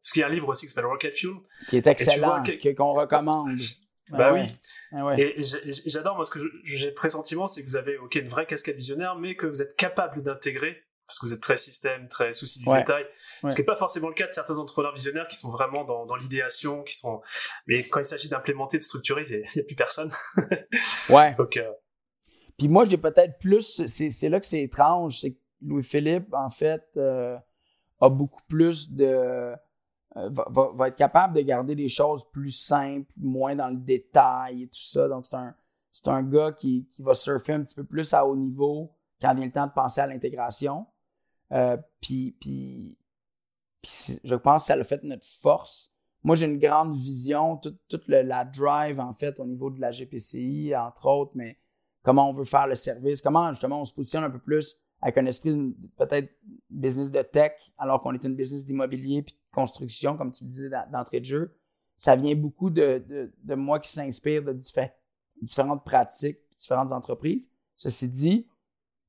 parce 0.00 0.12
qu'il 0.12 0.20
y 0.20 0.22
a 0.22 0.28
un 0.28 0.30
livre 0.30 0.48
aussi 0.48 0.62
qui 0.62 0.72
s'appelle 0.72 0.86
Rocket 0.86 1.14
Fuel. 1.14 1.34
Qui 1.68 1.76
est 1.76 1.86
excellent, 1.86 2.42
qu'on 2.74 2.92
recommande. 2.92 3.52
Bah 4.10 4.32
oui. 4.32 4.40
Ah 4.92 5.14
et, 5.18 5.34
j'adore, 5.86 6.16
moi, 6.16 6.24
ce 6.24 6.30
que 6.30 6.40
j'ai 6.64 6.90
pressentiment, 6.90 7.46
c'est 7.46 7.62
que 7.62 7.68
vous 7.68 7.76
avez, 7.76 7.96
ok, 7.98 8.16
une 8.16 8.28
vraie 8.28 8.46
casquette 8.46 8.76
visionnaire, 8.76 9.16
mais 9.16 9.36
que 9.36 9.46
vous 9.46 9.62
êtes 9.62 9.76
capable 9.76 10.22
d'intégrer, 10.22 10.82
parce 11.06 11.18
que 11.18 11.26
vous 11.26 11.32
êtes 11.32 11.40
très 11.40 11.56
système, 11.56 12.08
très 12.08 12.32
souci 12.32 12.60
du 12.60 12.64
détail. 12.64 13.04
Ce 13.48 13.54
qui 13.54 13.60
n'est 13.60 13.66
pas 13.66 13.76
forcément 13.76 14.08
le 14.08 14.14
cas 14.14 14.26
de 14.26 14.32
certains 14.32 14.58
entrepreneurs 14.58 14.94
visionnaires 14.94 15.28
qui 15.28 15.36
sont 15.36 15.50
vraiment 15.50 15.84
dans, 15.84 16.06
dans 16.06 16.16
l'idéation, 16.16 16.82
qui 16.82 16.96
sont, 16.96 17.20
mais 17.66 17.86
quand 17.88 18.00
il 18.00 18.04
s'agit 18.04 18.28
d'implémenter, 18.28 18.78
de 18.78 18.82
structurer, 18.82 19.24
il 19.28 19.38
n'y 19.38 19.60
a, 19.60 19.64
plus 19.64 19.76
personne. 19.76 20.12
ouais. 21.10 21.34
Donc, 21.34 21.56
euh, 21.56 21.70
Puis 22.58 22.68
moi, 22.68 22.84
j'ai 22.84 22.98
peut-être 22.98 23.38
plus, 23.38 23.86
c'est 23.86 24.28
là 24.28 24.40
que 24.40 24.46
c'est 24.46 24.62
étrange, 24.62 25.20
c'est 25.20 25.32
que 25.32 25.38
Louis-Philippe, 25.62 26.32
en 26.32 26.50
fait, 26.50 26.82
euh, 26.96 27.36
a 28.00 28.08
beaucoup 28.08 28.42
plus 28.48 28.90
de, 28.92 29.52
euh, 30.16 30.28
va, 30.30 30.88
être 30.88 30.96
capable 30.96 31.36
de 31.36 31.42
garder 31.42 31.74
des 31.74 31.88
choses 31.88 32.24
plus 32.32 32.50
simples, 32.50 33.10
moins 33.16 33.54
dans 33.54 33.68
le 33.68 33.76
détail 33.76 34.64
et 34.64 34.66
tout 34.66 34.80
ça. 34.80 35.08
Donc, 35.08 35.26
c'est 35.26 35.36
un, 35.36 35.54
un 36.06 36.22
gars 36.22 36.52
qui, 36.52 36.86
qui, 36.86 37.02
va 37.02 37.14
surfer 37.14 37.52
un 37.52 37.62
petit 37.62 37.76
peu 37.76 37.84
plus 37.84 38.12
à 38.12 38.26
haut 38.26 38.36
niveau 38.36 38.92
quand 39.20 39.34
vient 39.34 39.46
le 39.46 39.52
temps 39.52 39.66
de 39.66 39.72
penser 39.72 40.00
à 40.00 40.06
l'intégration. 40.06 40.86
Euh, 41.52 41.76
puis, 42.00 42.36
puis 42.40 42.98
je 43.82 44.34
pense 44.34 44.62
que 44.62 44.66
ça 44.66 44.74
a 44.74 44.84
fait 44.84 45.02
notre 45.04 45.26
force. 45.26 45.94
Moi, 46.22 46.36
j'ai 46.36 46.46
une 46.46 46.58
grande 46.58 46.92
vision, 46.92 47.56
toute, 47.56 48.08
la 48.08 48.44
drive, 48.44 49.00
en 49.00 49.12
fait, 49.12 49.40
au 49.40 49.46
niveau 49.46 49.70
de 49.70 49.80
la 49.80 49.90
GPCI, 49.90 50.74
entre 50.76 51.06
autres, 51.06 51.32
mais 51.34 51.58
comment 52.02 52.28
on 52.28 52.32
veut 52.32 52.44
faire 52.44 52.66
le 52.66 52.74
service, 52.74 53.22
comment 53.22 53.52
justement 53.52 53.80
on 53.80 53.84
se 53.84 53.94
positionne 53.94 54.24
un 54.24 54.30
peu 54.30 54.38
plus 54.38 54.80
avec 55.02 55.16
un 55.18 55.26
esprit 55.26 55.74
peut-être 55.96 56.30
business 56.68 57.10
de 57.10 57.22
tech, 57.22 57.72
alors 57.78 58.02
qu'on 58.02 58.12
est 58.12 58.24
une 58.24 58.34
business 58.34 58.64
d'immobilier 58.64 59.22
puis 59.22 59.34
de 59.34 59.54
construction, 59.54 60.16
comme 60.16 60.32
tu 60.32 60.44
disais 60.44 60.70
d'entrée 60.92 61.20
de 61.20 61.24
jeu. 61.24 61.56
Ça 61.96 62.16
vient 62.16 62.34
beaucoup 62.34 62.70
de, 62.70 63.32
de, 63.42 63.54
moi 63.54 63.78
qui 63.78 63.90
s'inspire 63.90 64.42
de 64.42 64.58
différentes 65.42 65.84
pratiques, 65.84 66.38
différentes 66.58 66.92
entreprises. 66.92 67.50
Ceci 67.76 68.08
dit, 68.08 68.46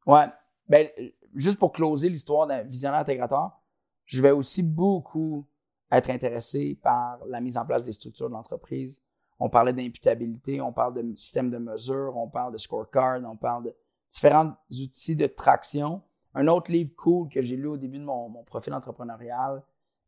ouais, 0.06 0.25
ben, 0.67 0.88
juste 1.36 1.60
pour 1.60 1.71
closer 1.71 2.10
l'histoire 2.10 2.47
d'un 2.47 2.63
visionnaire 2.63 2.99
intégrateur, 2.99 3.62
je 4.06 4.21
vais 4.21 4.32
aussi 4.32 4.63
beaucoup 4.63 5.45
être 5.91 6.10
intéressé 6.10 6.80
par 6.82 7.19
la 7.27 7.41
mise 7.41 7.58
en 7.58 7.65
place 7.65 7.86
des 7.86 7.91
structures 7.91 8.30
de 8.30 8.34
l'entreprise. 8.34 9.06
On 9.39 9.49
parlait 9.49 9.73
d'imputabilité, 9.73 10.62
on 10.62 10.71
parle 10.71 10.93
de 10.93 11.15
système 11.15 11.49
de 11.49 11.58
mesure, 11.58 12.15
on 12.15 12.30
parle 12.30 12.54
de 12.54 12.58
scorecard, 12.58 13.21
on 13.25 13.36
parle 13.36 13.65
de 13.65 13.75
différents 14.12 14.54
outils 14.69 15.15
de 15.15 15.26
traction. 15.26 16.02
Un 16.34 16.47
autre 16.47 16.71
livre 16.71 16.91
cool 16.95 17.30
que 17.30 17.41
j'ai 17.41 17.56
lu 17.56 17.67
au 17.67 17.78
début 17.78 17.97
de 17.97 18.04
mon, 18.04 18.43
profil 18.43 18.74
entrepreneurial, 18.74 19.63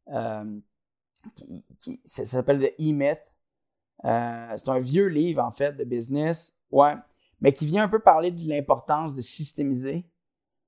euh, 0.09 0.59
qui, 1.79 1.99
ça 2.03 2.25
s'appelle 2.25 2.59
The 2.59 2.73
E-Myth. 2.79 3.21
Euh, 4.05 4.53
c'est 4.57 4.69
un 4.69 4.79
vieux 4.79 5.07
livre, 5.07 5.41
en 5.41 5.51
fait, 5.51 5.73
de 5.73 5.83
business, 5.83 6.57
ouais, 6.71 6.95
mais 7.39 7.53
qui 7.53 7.65
vient 7.65 7.83
un 7.83 7.89
peu 7.89 7.99
parler 7.99 8.31
de 8.31 8.41
l'importance 8.47 9.15
de 9.15 9.21
systémiser. 9.21 10.05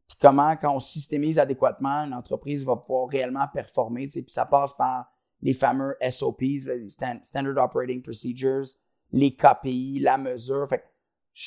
Puis 0.08 0.18
comment, 0.22 0.56
quand 0.56 0.74
on 0.74 0.80
systémise 0.80 1.40
adéquatement, 1.40 2.06
une 2.06 2.14
entreprise 2.14 2.64
va 2.64 2.76
pouvoir 2.78 3.10
réellement 3.10 3.48
performer. 3.52 4.08
Puis 4.08 4.24
ça 4.28 4.46
passe 4.46 4.74
par 4.74 5.12
les 5.42 5.54
fameux 5.54 5.96
SOPs, 6.02 6.66
les 6.66 6.88
Standard 6.90 7.66
Operating 7.66 8.02
Procedures, 8.02 8.66
les 9.12 9.36
KPI, 9.36 10.00
la 10.00 10.18
mesure. 10.18 10.68
Fait 10.70 10.84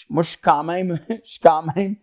moi, 0.09 0.22
je 0.22 0.31
suis 0.31 0.38
quand 0.38 0.64
même, 0.64 0.98
je 1.09 1.31
suis 1.31 1.40
quand 1.40 1.62
même 1.74 1.96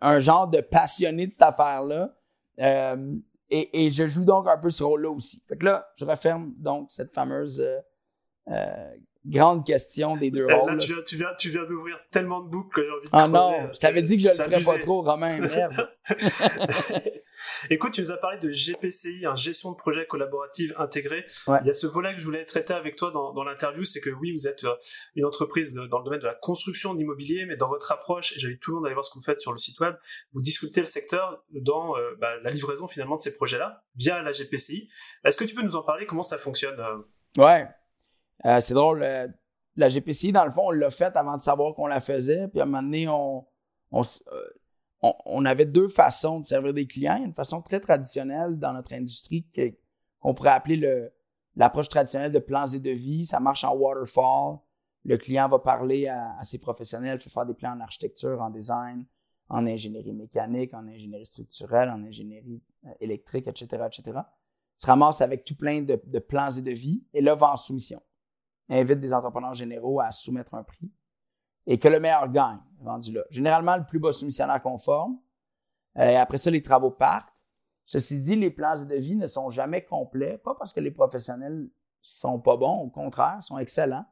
un 0.00 0.20
genre 0.20 0.48
de 0.48 0.60
passionné 0.60 1.26
de 1.26 1.32
cette 1.32 1.42
affaire-là. 1.42 2.14
Euh, 2.58 3.14
et, 3.50 3.90
je 3.90 4.06
joue 4.06 4.24
donc 4.24 4.48
un 4.48 4.56
peu 4.56 4.70
ce 4.70 4.82
rôle-là 4.82 5.10
aussi. 5.10 5.42
Fait 5.46 5.56
que 5.56 5.66
là, 5.66 5.86
je 5.96 6.06
referme 6.06 6.54
donc 6.56 6.90
cette 6.90 7.12
fameuse 7.12 7.60
euh, 7.60 7.78
euh, 8.48 8.94
grande 9.26 9.64
question 9.66 10.16
des 10.16 10.30
deux 10.30 10.46
rôles. 10.46 10.72
Là, 10.72 10.76
tu 10.78 10.86
viens, 10.86 11.02
tu 11.06 11.16
viens, 11.16 11.34
tu 11.38 11.50
viens 11.50 11.64
d'ouvrir 11.64 11.98
tellement 12.10 12.40
de 12.40 12.48
boucles 12.48 12.80
que 12.80 12.82
j'ai 12.82 12.90
envie 12.90 13.04
de 13.04 13.10
Ah 13.12 13.28
non, 13.28 13.72
ça 13.72 13.92
veut 13.92 14.00
dire 14.00 14.16
que 14.16 14.22
je 14.22 14.28
le 14.28 14.48
ferais 14.48 14.62
pas 14.62 14.78
trop, 14.78 15.02
Romain. 15.02 15.38
Merde. 15.38 15.88
Écoute, 17.70 17.92
tu 17.92 18.00
nous 18.00 18.10
as 18.10 18.16
parlé 18.16 18.38
de 18.38 18.50
GPCI, 18.50 19.26
un 19.26 19.34
gestion 19.34 19.72
de 19.72 19.76
projet 19.76 20.06
collaborative 20.06 20.74
intégrée. 20.78 21.24
Il 21.48 21.66
y 21.66 21.70
a 21.70 21.72
ce 21.72 21.86
volet 21.86 22.14
que 22.14 22.20
je 22.20 22.24
voulais 22.24 22.44
traiter 22.44 22.74
avec 22.74 22.96
toi 22.96 23.10
dans, 23.10 23.32
dans 23.32 23.44
l'interview, 23.44 23.84
c'est 23.84 24.00
que 24.00 24.10
oui, 24.10 24.32
vous 24.32 24.48
êtes 24.48 24.64
euh, 24.64 24.74
une 25.14 25.24
entreprise 25.24 25.72
dans 25.72 25.82
le 25.98 26.04
domaine 26.04 26.20
de 26.20 26.26
la 26.26 26.34
construction 26.34 26.94
d'immobilier, 26.94 27.44
mais 27.46 27.56
dans 27.56 27.68
votre 27.68 27.92
approche, 27.92 28.36
et 28.36 28.40
j'invite 28.40 28.60
tout 28.60 28.72
le 28.72 28.76
monde 28.76 28.84
à 28.84 28.88
aller 28.88 28.94
voir 28.94 29.04
ce 29.04 29.10
que 29.10 29.18
vous 29.18 29.24
faites 29.24 29.40
sur 29.40 29.52
le 29.52 29.58
site 29.58 29.78
web, 29.80 29.94
vous 30.32 30.40
discutez 30.40 30.80
le 30.80 30.86
secteur 30.86 31.44
dans 31.50 31.96
euh, 31.96 32.14
bah, 32.20 32.36
la 32.42 32.50
livraison 32.50 32.88
finalement 32.88 33.16
de 33.16 33.20
ces 33.20 33.34
projets-là 33.34 33.84
via 33.96 34.22
la 34.22 34.32
GPCI. 34.32 34.88
Est-ce 35.24 35.36
que 35.36 35.44
tu 35.44 35.54
peux 35.54 35.62
nous 35.62 35.76
en 35.76 35.82
parler? 35.82 36.06
Comment 36.06 36.22
ça 36.22 36.38
fonctionne 36.38 36.78
euh? 36.80 37.42
Ouais, 37.42 37.68
euh, 38.44 38.60
c'est 38.60 38.74
drôle, 38.74 39.02
euh, 39.02 39.28
la 39.76 39.88
GPCI, 39.88 40.32
dans 40.32 40.44
le 40.44 40.50
fond, 40.50 40.66
on 40.66 40.70
l'a 40.70 40.90
faite 40.90 41.16
avant 41.16 41.36
de 41.36 41.40
savoir 41.40 41.74
qu'on 41.74 41.86
la 41.86 42.00
faisait. 42.00 42.48
Puis 42.48 42.60
à 42.60 42.64
un 42.64 42.66
moment 42.66 42.82
donné, 42.82 43.08
on, 43.08 43.46
on, 43.90 44.02
euh, 45.04 45.10
on, 45.26 45.44
avait 45.44 45.66
deux 45.66 45.88
façons 45.88 46.40
de 46.40 46.46
servir 46.46 46.72
des 46.74 46.86
clients. 46.86 47.16
Il 47.16 47.20
y 47.20 47.24
a 47.24 47.26
une 47.26 47.34
façon 47.34 47.62
très 47.62 47.80
traditionnelle 47.80 48.58
dans 48.58 48.72
notre 48.72 48.92
industrie 48.92 49.46
qu'on 50.22 50.34
pourrait 50.34 50.50
appeler 50.50 50.76
le, 50.76 51.12
l'approche 51.56 51.88
traditionnelle 51.88 52.32
de 52.32 52.38
plans 52.38 52.66
et 52.68 52.78
de 52.78 52.90
vie. 52.90 53.24
Ça 53.24 53.40
marche 53.40 53.64
en 53.64 53.74
waterfall. 53.74 54.58
Le 55.04 55.16
client 55.16 55.48
va 55.48 55.58
parler 55.58 56.06
à, 56.06 56.38
ses 56.44 56.58
professionnels, 56.58 57.18
fait 57.18 57.30
faire 57.30 57.46
des 57.46 57.54
plans 57.54 57.72
en 57.72 57.80
architecture, 57.80 58.40
en 58.40 58.50
design, 58.50 59.04
en 59.48 59.66
ingénierie 59.66 60.12
mécanique, 60.12 60.72
en 60.74 60.86
ingénierie 60.86 61.26
structurelle, 61.26 61.90
en 61.90 62.04
ingénierie 62.04 62.62
électrique, 63.00 63.48
etc., 63.48 63.84
etc. 63.86 64.20
Se 64.76 64.86
ramasse 64.86 65.20
avec 65.20 65.44
tout 65.44 65.56
plein 65.56 65.82
de, 65.82 66.00
de 66.06 66.18
plans 66.20 66.50
et 66.50 66.62
de 66.62 66.70
vie 66.70 67.04
et 67.12 67.20
là, 67.20 67.34
va 67.34 67.52
en 67.52 67.56
soumission 67.56 68.00
invite 68.68 69.00
des 69.00 69.12
entrepreneurs 69.12 69.54
généraux 69.54 70.00
à 70.00 70.12
soumettre 70.12 70.54
un 70.54 70.62
prix 70.62 70.90
et 71.66 71.78
que 71.78 71.88
le 71.88 72.00
meilleur 72.00 72.30
gagne, 72.30 72.60
vendu 72.80 73.12
là. 73.12 73.22
Généralement, 73.30 73.76
le 73.76 73.84
plus 73.84 73.98
bas 73.98 74.12
soumissionnaire 74.12 74.60
conforme. 74.62 75.18
Euh, 75.98 76.16
après 76.16 76.38
ça, 76.38 76.50
les 76.50 76.62
travaux 76.62 76.90
partent. 76.90 77.46
Ceci 77.84 78.20
dit, 78.20 78.36
les 78.36 78.50
plans 78.50 78.84
de 78.84 78.94
vie 78.94 79.16
ne 79.16 79.26
sont 79.26 79.50
jamais 79.50 79.84
complets, 79.84 80.38
pas 80.38 80.54
parce 80.54 80.72
que 80.72 80.80
les 80.80 80.90
professionnels 80.90 81.68
sont 82.00 82.40
pas 82.40 82.56
bons, 82.56 82.80
au 82.80 82.88
contraire, 82.88 83.42
sont 83.42 83.58
excellents. 83.58 84.04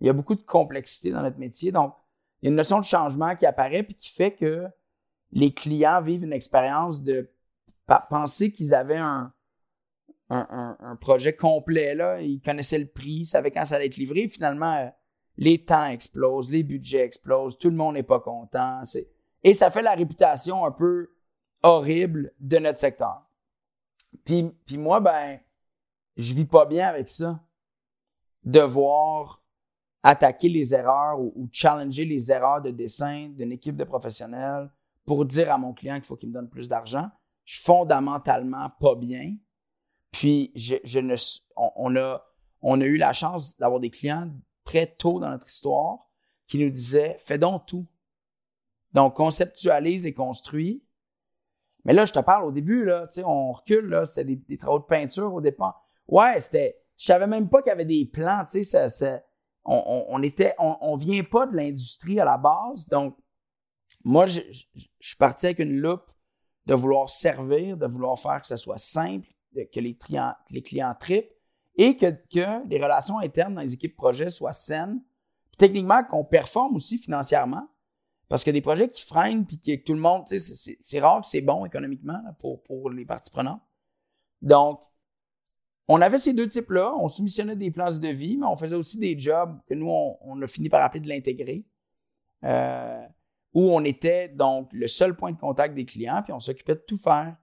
Il 0.00 0.06
y 0.06 0.10
a 0.10 0.12
beaucoup 0.12 0.34
de 0.34 0.42
complexité 0.42 1.10
dans 1.10 1.22
notre 1.22 1.38
métier. 1.38 1.72
Donc, 1.72 1.94
il 2.40 2.46
y 2.46 2.48
a 2.48 2.50
une 2.50 2.56
notion 2.56 2.78
de 2.78 2.84
changement 2.84 3.36
qui 3.36 3.46
apparaît 3.46 3.82
puis 3.82 3.94
qui 3.94 4.08
fait 4.08 4.32
que 4.32 4.66
les 5.30 5.54
clients 5.54 6.00
vivent 6.00 6.24
une 6.24 6.32
expérience 6.32 7.02
de 7.02 7.30
penser 8.10 8.50
qu'ils 8.50 8.74
avaient 8.74 8.96
un, 8.96 9.32
un, 10.28 10.96
projet 10.96 11.34
complet. 11.34 11.94
Là. 11.94 12.20
Ils 12.20 12.40
connaissaient 12.40 12.78
le 12.78 12.86
prix, 12.86 13.20
ils 13.20 13.24
savaient 13.24 13.50
quand 13.50 13.64
ça 13.64 13.76
allait 13.76 13.86
être 13.86 13.96
livré. 13.96 14.26
Finalement, 14.28 14.74
euh, 14.74 14.88
les 15.36 15.64
temps 15.64 15.86
explosent, 15.86 16.50
les 16.50 16.62
budgets 16.62 17.04
explosent, 17.04 17.58
tout 17.58 17.70
le 17.70 17.76
monde 17.76 17.94
n'est 17.94 18.02
pas 18.02 18.20
content. 18.20 18.82
Et 19.42 19.54
ça 19.54 19.70
fait 19.70 19.82
la 19.82 19.94
réputation 19.94 20.64
un 20.64 20.70
peu 20.70 21.10
horrible 21.62 22.32
de 22.40 22.58
notre 22.58 22.78
secteur. 22.78 23.28
Puis, 24.24 24.52
moi, 24.72 25.00
ben, 25.00 25.40
je 26.16 26.34
vis 26.34 26.44
pas 26.44 26.66
bien 26.66 26.88
avec 26.88 27.08
ça. 27.08 27.40
Devoir 28.44 29.42
attaquer 30.02 30.48
les 30.48 30.74
erreurs 30.74 31.20
ou, 31.20 31.48
challenger 31.52 32.04
les 32.04 32.30
erreurs 32.30 32.60
de 32.60 32.70
dessin 32.70 33.28
d'une 33.30 33.52
équipe 33.52 33.76
de 33.76 33.84
professionnels 33.84 34.70
pour 35.06 35.24
dire 35.24 35.50
à 35.50 35.58
mon 35.58 35.72
client 35.72 35.94
qu'il 35.96 36.04
faut 36.04 36.16
qu'il 36.16 36.28
me 36.28 36.34
donne 36.34 36.48
plus 36.48 36.68
d'argent. 36.68 37.08
Je 37.44 37.54
suis 37.54 37.64
fondamentalement 37.64 38.70
pas 38.80 38.94
bien. 38.96 39.36
Puis, 40.10 40.52
je, 40.54 40.98
ne, 40.98 41.16
on 42.60 42.80
a 42.80 42.84
eu 42.84 42.96
la 42.96 43.12
chance 43.12 43.56
d'avoir 43.56 43.80
des 43.80 43.90
clients 43.90 44.30
très 44.64 44.86
tôt 44.86 45.20
dans 45.20 45.30
notre 45.30 45.46
histoire 45.46 46.08
qui 46.46 46.58
nous 46.58 46.70
disaient 46.70 47.18
Fais 47.24 47.38
donc 47.38 47.66
tout. 47.66 47.86
Donc, 48.92 49.14
conceptualise 49.14 50.06
et 50.06 50.12
construis. 50.12 50.84
Mais 51.84 51.92
là, 51.92 52.04
je 52.04 52.12
te 52.12 52.18
parle 52.20 52.44
au 52.44 52.52
début, 52.52 52.84
là, 52.84 53.08
tu 53.12 53.22
on 53.24 53.52
recule, 53.52 53.86
là, 53.86 54.04
c'était 54.04 54.36
des, 54.36 54.56
travaux 54.56 54.78
de 54.78 54.84
peinture 54.84 55.32
au 55.32 55.40
départ. 55.40 55.82
Ouais, 56.06 56.40
c'était. 56.40 56.78
Je 56.96 57.06
savais 57.06 57.26
même 57.26 57.48
pas 57.48 57.62
qu'il 57.62 57.70
y 57.70 57.72
avait 57.72 57.84
des 57.84 58.04
plans, 58.04 58.44
ça, 58.46 59.22
on, 59.64 60.18
on, 60.80 60.96
vient 60.96 61.24
pas 61.24 61.46
de 61.46 61.56
l'industrie 61.56 62.20
à 62.20 62.24
la 62.24 62.36
base. 62.36 62.86
Donc, 62.88 63.16
moi, 64.04 64.26
je, 64.26 64.40
suis 65.00 65.16
parti 65.16 65.46
avec 65.46 65.58
une 65.58 65.80
loupe 65.80 66.08
de 66.66 66.74
vouloir 66.74 67.08
servir, 67.08 67.76
de 67.76 67.86
vouloir 67.86 68.18
faire 68.20 68.40
que 68.40 68.46
ce 68.46 68.56
soit 68.56 68.78
simple, 68.78 69.26
que 69.54 69.80
les, 69.80 69.98
les 70.50 70.62
clients 70.62 70.94
tripent 71.00 71.32
et 71.76 71.96
que, 71.96 72.68
les 72.68 72.82
relations 72.82 73.18
internes 73.18 73.54
dans 73.54 73.60
les 73.60 73.74
équipes 73.74 73.96
projets 73.96 74.30
soient 74.30 74.52
saines. 74.52 75.00
techniquement, 75.58 76.02
qu'on 76.04 76.24
performe 76.24 76.76
aussi 76.76 76.98
financièrement. 76.98 77.68
Parce 78.28 78.44
que 78.44 78.50
des 78.50 78.62
projets 78.62 78.88
qui 78.88 79.02
freinent 79.02 79.44
puis 79.44 79.60
que 79.60 79.76
tout 79.84 79.92
le 79.92 80.00
monde, 80.00 80.24
c'est 80.26 81.00
rare 81.00 81.20
que 81.20 81.26
c'est 81.26 81.42
bon 81.42 81.66
économiquement 81.66 82.20
pour, 82.38 82.62
pour 82.62 82.88
les 82.88 83.04
parties 83.04 83.30
prenantes. 83.30 83.60
Donc, 84.40 84.80
on 85.88 86.00
avait 86.00 86.18
ces 86.18 86.32
deux 86.32 86.48
types-là. 86.48 86.94
On 86.98 87.08
soumissionnait 87.08 87.56
des 87.56 87.70
plans 87.70 87.96
de 87.96 88.08
vie, 88.08 88.38
mais 88.38 88.46
on 88.46 88.56
faisait 88.56 88.76
aussi 88.76 88.98
des 88.98 89.18
jobs 89.18 89.60
que 89.66 89.74
nous, 89.74 89.88
on, 89.88 90.40
a 90.40 90.46
fini 90.46 90.70
par 90.70 90.82
appeler 90.82 91.00
de 91.00 91.08
l'intégrer. 91.08 91.66
Euh, 92.44 93.06
où 93.54 93.70
on 93.70 93.84
était 93.84 94.28
donc 94.28 94.72
le 94.72 94.86
seul 94.86 95.14
point 95.14 95.32
de 95.32 95.38
contact 95.38 95.74
des 95.74 95.84
clients, 95.84 96.22
puis 96.22 96.32
on 96.32 96.40
s'occupait 96.40 96.74
de 96.74 96.84
tout 96.86 96.96
faire. 96.96 97.36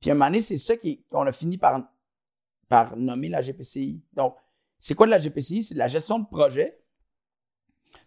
Puis 0.00 0.10
à 0.10 0.12
un 0.12 0.16
moment 0.16 0.26
donné, 0.26 0.40
c'est 0.40 0.56
ça 0.56 0.74
qu'on 0.76 1.26
a 1.26 1.32
fini 1.32 1.58
par, 1.58 1.82
par 2.68 2.96
nommer 2.96 3.28
la 3.28 3.40
GPCI. 3.40 4.02
Donc, 4.12 4.34
c'est 4.78 4.94
quoi 4.94 5.06
de 5.06 5.10
la 5.10 5.18
GPCI? 5.18 5.62
C'est 5.62 5.74
de 5.74 5.78
la 5.78 5.88
gestion 5.88 6.18
de 6.18 6.26
projet 6.26 6.78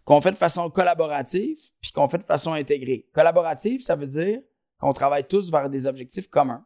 qu'on 0.04 0.20
fait 0.20 0.30
de 0.30 0.36
façon 0.36 0.70
collaborative 0.70 1.58
puis 1.80 1.92
qu'on 1.92 2.08
fait 2.08 2.18
de 2.18 2.24
façon 2.24 2.52
intégrée. 2.52 3.08
Collaborative, 3.12 3.82
ça 3.82 3.96
veut 3.96 4.06
dire 4.06 4.40
qu'on 4.78 4.92
travaille 4.92 5.26
tous 5.26 5.50
vers 5.50 5.68
des 5.68 5.86
objectifs 5.86 6.28
communs. 6.28 6.64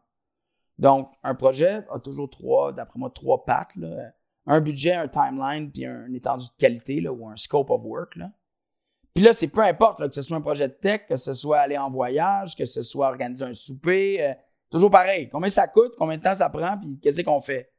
Donc, 0.79 1.11
un 1.23 1.35
projet 1.35 1.85
a 1.91 1.99
toujours 1.99 2.31
trois, 2.31 2.73
d'après 2.73 2.99
moi, 2.99 3.11
trois 3.11 3.45
pattes. 3.45 3.77
Un 4.47 4.61
budget, 4.61 4.95
un 4.95 5.09
timeline, 5.09 5.71
puis 5.73 5.87
un 5.87 6.13
étendue 6.13 6.47
de 6.47 6.57
qualité 6.59 7.01
là, 7.01 7.13
ou 7.13 7.29
un 7.29 7.37
scope 7.37 7.71
of 7.71 7.83
work. 7.83 8.17
Là. 8.17 8.31
Puis 9.15 9.25
là, 9.25 9.33
c'est 9.33 9.49
peu 9.49 9.63
importe 9.63 9.99
que 9.99 10.15
ce 10.15 10.23
soit 10.23 10.37
un 10.37 10.43
projet 10.43 10.69
de 10.69 10.75
tech, 10.75 11.07
que 11.09 11.17
ce 11.17 11.33
soit 11.33 11.59
aller 11.59 11.79
en 11.79 11.91
voyage, 11.91 12.55
que 12.55 12.67
ce 12.67 12.83
soit 12.83 13.09
organiser 13.09 13.45
un 13.45 13.55
souper, 13.55 14.23
euh, 14.23 14.35
Toujours 14.71 14.91
pareil. 14.91 15.29
Combien 15.29 15.49
ça 15.49 15.69
coûte, 15.69 15.95
combien 15.97 16.17
de 16.17 16.23
temps 16.23 16.35
ça 16.35 16.51
prend, 16.51 16.77
puis 16.79 16.99
qu'est-ce 17.01 17.23
qu'on 17.23 17.41
fait? 17.41 17.73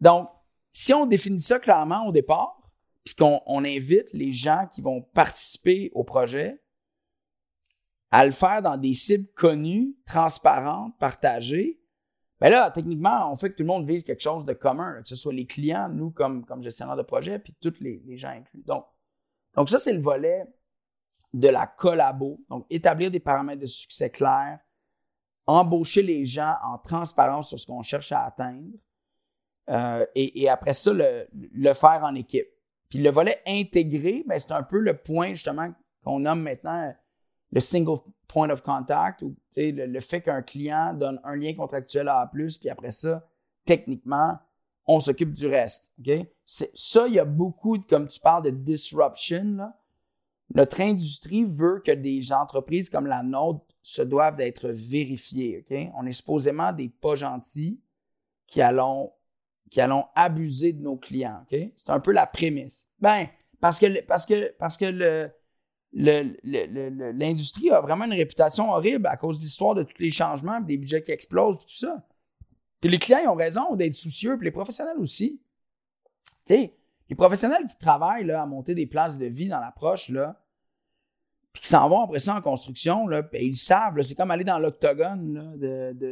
Donc, 0.00 0.28
si 0.72 0.92
on 0.94 1.06
définit 1.06 1.40
ça 1.40 1.58
clairement 1.58 2.06
au 2.06 2.12
départ, 2.12 2.62
puis 3.04 3.14
qu'on 3.14 3.64
invite 3.64 4.08
les 4.12 4.32
gens 4.32 4.66
qui 4.70 4.80
vont 4.80 5.02
participer 5.02 5.90
au 5.94 6.04
projet 6.04 6.62
à 8.10 8.26
le 8.26 8.32
faire 8.32 8.62
dans 8.62 8.76
des 8.76 8.94
cibles 8.94 9.28
connues, 9.34 9.96
transparentes, 10.06 10.96
partagées, 10.98 11.80
Ben 12.40 12.50
là, 12.50 12.70
techniquement, 12.70 13.30
on 13.30 13.36
fait 13.36 13.50
que 13.50 13.56
tout 13.56 13.62
le 13.62 13.68
monde 13.68 13.86
vise 13.86 14.02
quelque 14.02 14.20
chose 14.20 14.44
de 14.44 14.52
commun, 14.52 15.00
que 15.00 15.08
ce 15.08 15.16
soit 15.16 15.32
les 15.32 15.46
clients, 15.46 15.88
nous 15.88 16.10
comme, 16.10 16.44
comme 16.44 16.60
gestionnaires 16.60 16.96
de 16.96 17.02
projet, 17.02 17.38
puis 17.38 17.54
tous 17.60 17.74
les, 17.80 18.02
gens 18.16 18.30
inclus. 18.30 18.64
Donc, 18.64 18.84
donc 19.54 19.68
ça, 19.68 19.78
c'est 19.78 19.92
le 19.92 20.00
volet 20.00 20.44
de 21.32 21.48
la 21.48 21.66
collabo. 21.66 22.40
Donc, 22.50 22.66
établir 22.68 23.10
des 23.10 23.20
paramètres 23.20 23.60
de 23.60 23.66
succès 23.66 24.10
clairs, 24.10 24.58
embaucher 25.46 26.02
les 26.02 26.24
gens 26.24 26.56
en 26.64 26.78
transparence 26.78 27.48
sur 27.48 27.58
ce 27.58 27.66
qu'on 27.66 27.82
cherche 27.82 28.12
à 28.12 28.24
atteindre, 28.24 28.76
euh, 29.70 30.04
et, 30.14 30.48
après 30.48 30.72
ça, 30.72 30.92
le, 30.92 31.74
faire 31.74 32.00
en 32.02 32.14
équipe. 32.14 32.48
Puis 32.88 32.98
le 32.98 33.10
volet 33.10 33.40
intégré, 33.46 34.24
ben, 34.26 34.38
c'est 34.38 34.52
un 34.52 34.62
peu 34.62 34.78
le 34.80 34.96
point 34.96 35.30
justement 35.30 35.72
qu'on 36.04 36.20
nomme 36.20 36.42
maintenant 36.42 36.94
le 37.52 37.60
single 37.60 37.98
point 38.28 38.50
of 38.50 38.62
contact, 38.62 39.22
ou 39.22 39.36
le, 39.56 39.86
le 39.86 40.00
fait 40.00 40.22
qu'un 40.22 40.42
client 40.42 40.94
donne 40.94 41.20
un 41.22 41.36
lien 41.36 41.54
contractuel 41.54 42.08
à 42.08 42.20
A+, 42.20 42.26
puis 42.28 42.70
après 42.70 42.90
ça, 42.90 43.28
techniquement, 43.64 44.38
on 44.86 45.00
s'occupe 45.00 45.32
du 45.32 45.46
reste. 45.46 45.92
Ça, 46.44 47.06
il 47.06 47.14
y 47.14 47.18
a 47.18 47.24
beaucoup, 47.24 47.78
de, 47.78 47.84
comme 47.84 48.08
tu 48.08 48.20
parles 48.20 48.44
de 48.44 48.50
disruption, 48.50 49.44
là, 49.56 49.78
notre 50.54 50.80
industrie 50.80 51.44
veut 51.44 51.82
que 51.84 51.92
des 51.92 52.32
entreprises 52.32 52.90
comme 52.90 53.06
la 53.06 53.22
nôtre 53.22 53.64
se 53.82 54.02
doivent 54.02 54.36
d'être 54.36 54.68
vérifiées. 54.68 55.64
On 55.96 56.06
est 56.06 56.12
supposément 56.12 56.72
des 56.72 56.88
pas 56.88 57.14
gentils 57.14 57.80
qui 58.46 58.60
allons, 58.60 59.12
qui 59.72 59.80
allons 59.80 60.04
abuser 60.14 60.74
de 60.74 60.82
nos 60.82 60.98
clients. 60.98 61.46
C'est 61.48 61.88
un 61.88 61.98
peu 61.98 62.12
la 62.12 62.26
prémisse. 62.26 62.86
Ben, 63.00 63.26
parce 63.58 63.80
que, 63.80 65.32
l'industrie 65.94 67.70
a 67.70 67.80
vraiment 67.80 68.04
une 68.04 68.12
réputation 68.12 68.70
horrible 68.70 69.06
à 69.06 69.16
cause 69.16 69.38
de 69.38 69.44
l'histoire 69.44 69.74
de 69.74 69.84
tous 69.84 69.96
les 69.98 70.10
changements, 70.10 70.60
des 70.60 70.76
budgets 70.76 71.02
qui 71.02 71.10
explosent, 71.10 71.56
tout 71.56 71.64
ça. 71.70 72.06
Puis 72.82 72.90
les 72.90 72.98
clients 72.98 73.20
ils 73.22 73.28
ont 73.28 73.34
raison 73.34 73.74
d'être 73.74 73.94
soucieux, 73.94 74.36
puis 74.36 74.44
les 74.44 74.50
professionnels 74.50 74.98
aussi. 74.98 75.40
Tu 76.44 76.68
les 77.08 77.16
professionnels 77.16 77.66
qui 77.66 77.78
travaillent 77.78 78.26
là, 78.26 78.42
à 78.42 78.46
monter 78.46 78.74
des 78.74 78.86
places 78.86 79.16
de 79.16 79.26
vie 79.26 79.48
dans 79.48 79.60
l'approche, 79.60 80.10
là, 80.10 80.38
puis 81.54 81.62
qui 81.62 81.68
s'en 81.68 81.88
vont 81.88 82.02
après 82.02 82.18
ça 82.18 82.36
en 82.36 82.42
construction, 82.42 83.08
là, 83.08 83.22
ben, 83.22 83.42
ils 83.42 83.56
savent, 83.56 84.02
c'est 84.02 84.16
comme 84.16 84.30
aller 84.30 84.44
dans 84.44 84.58
l'octogone 84.58 85.56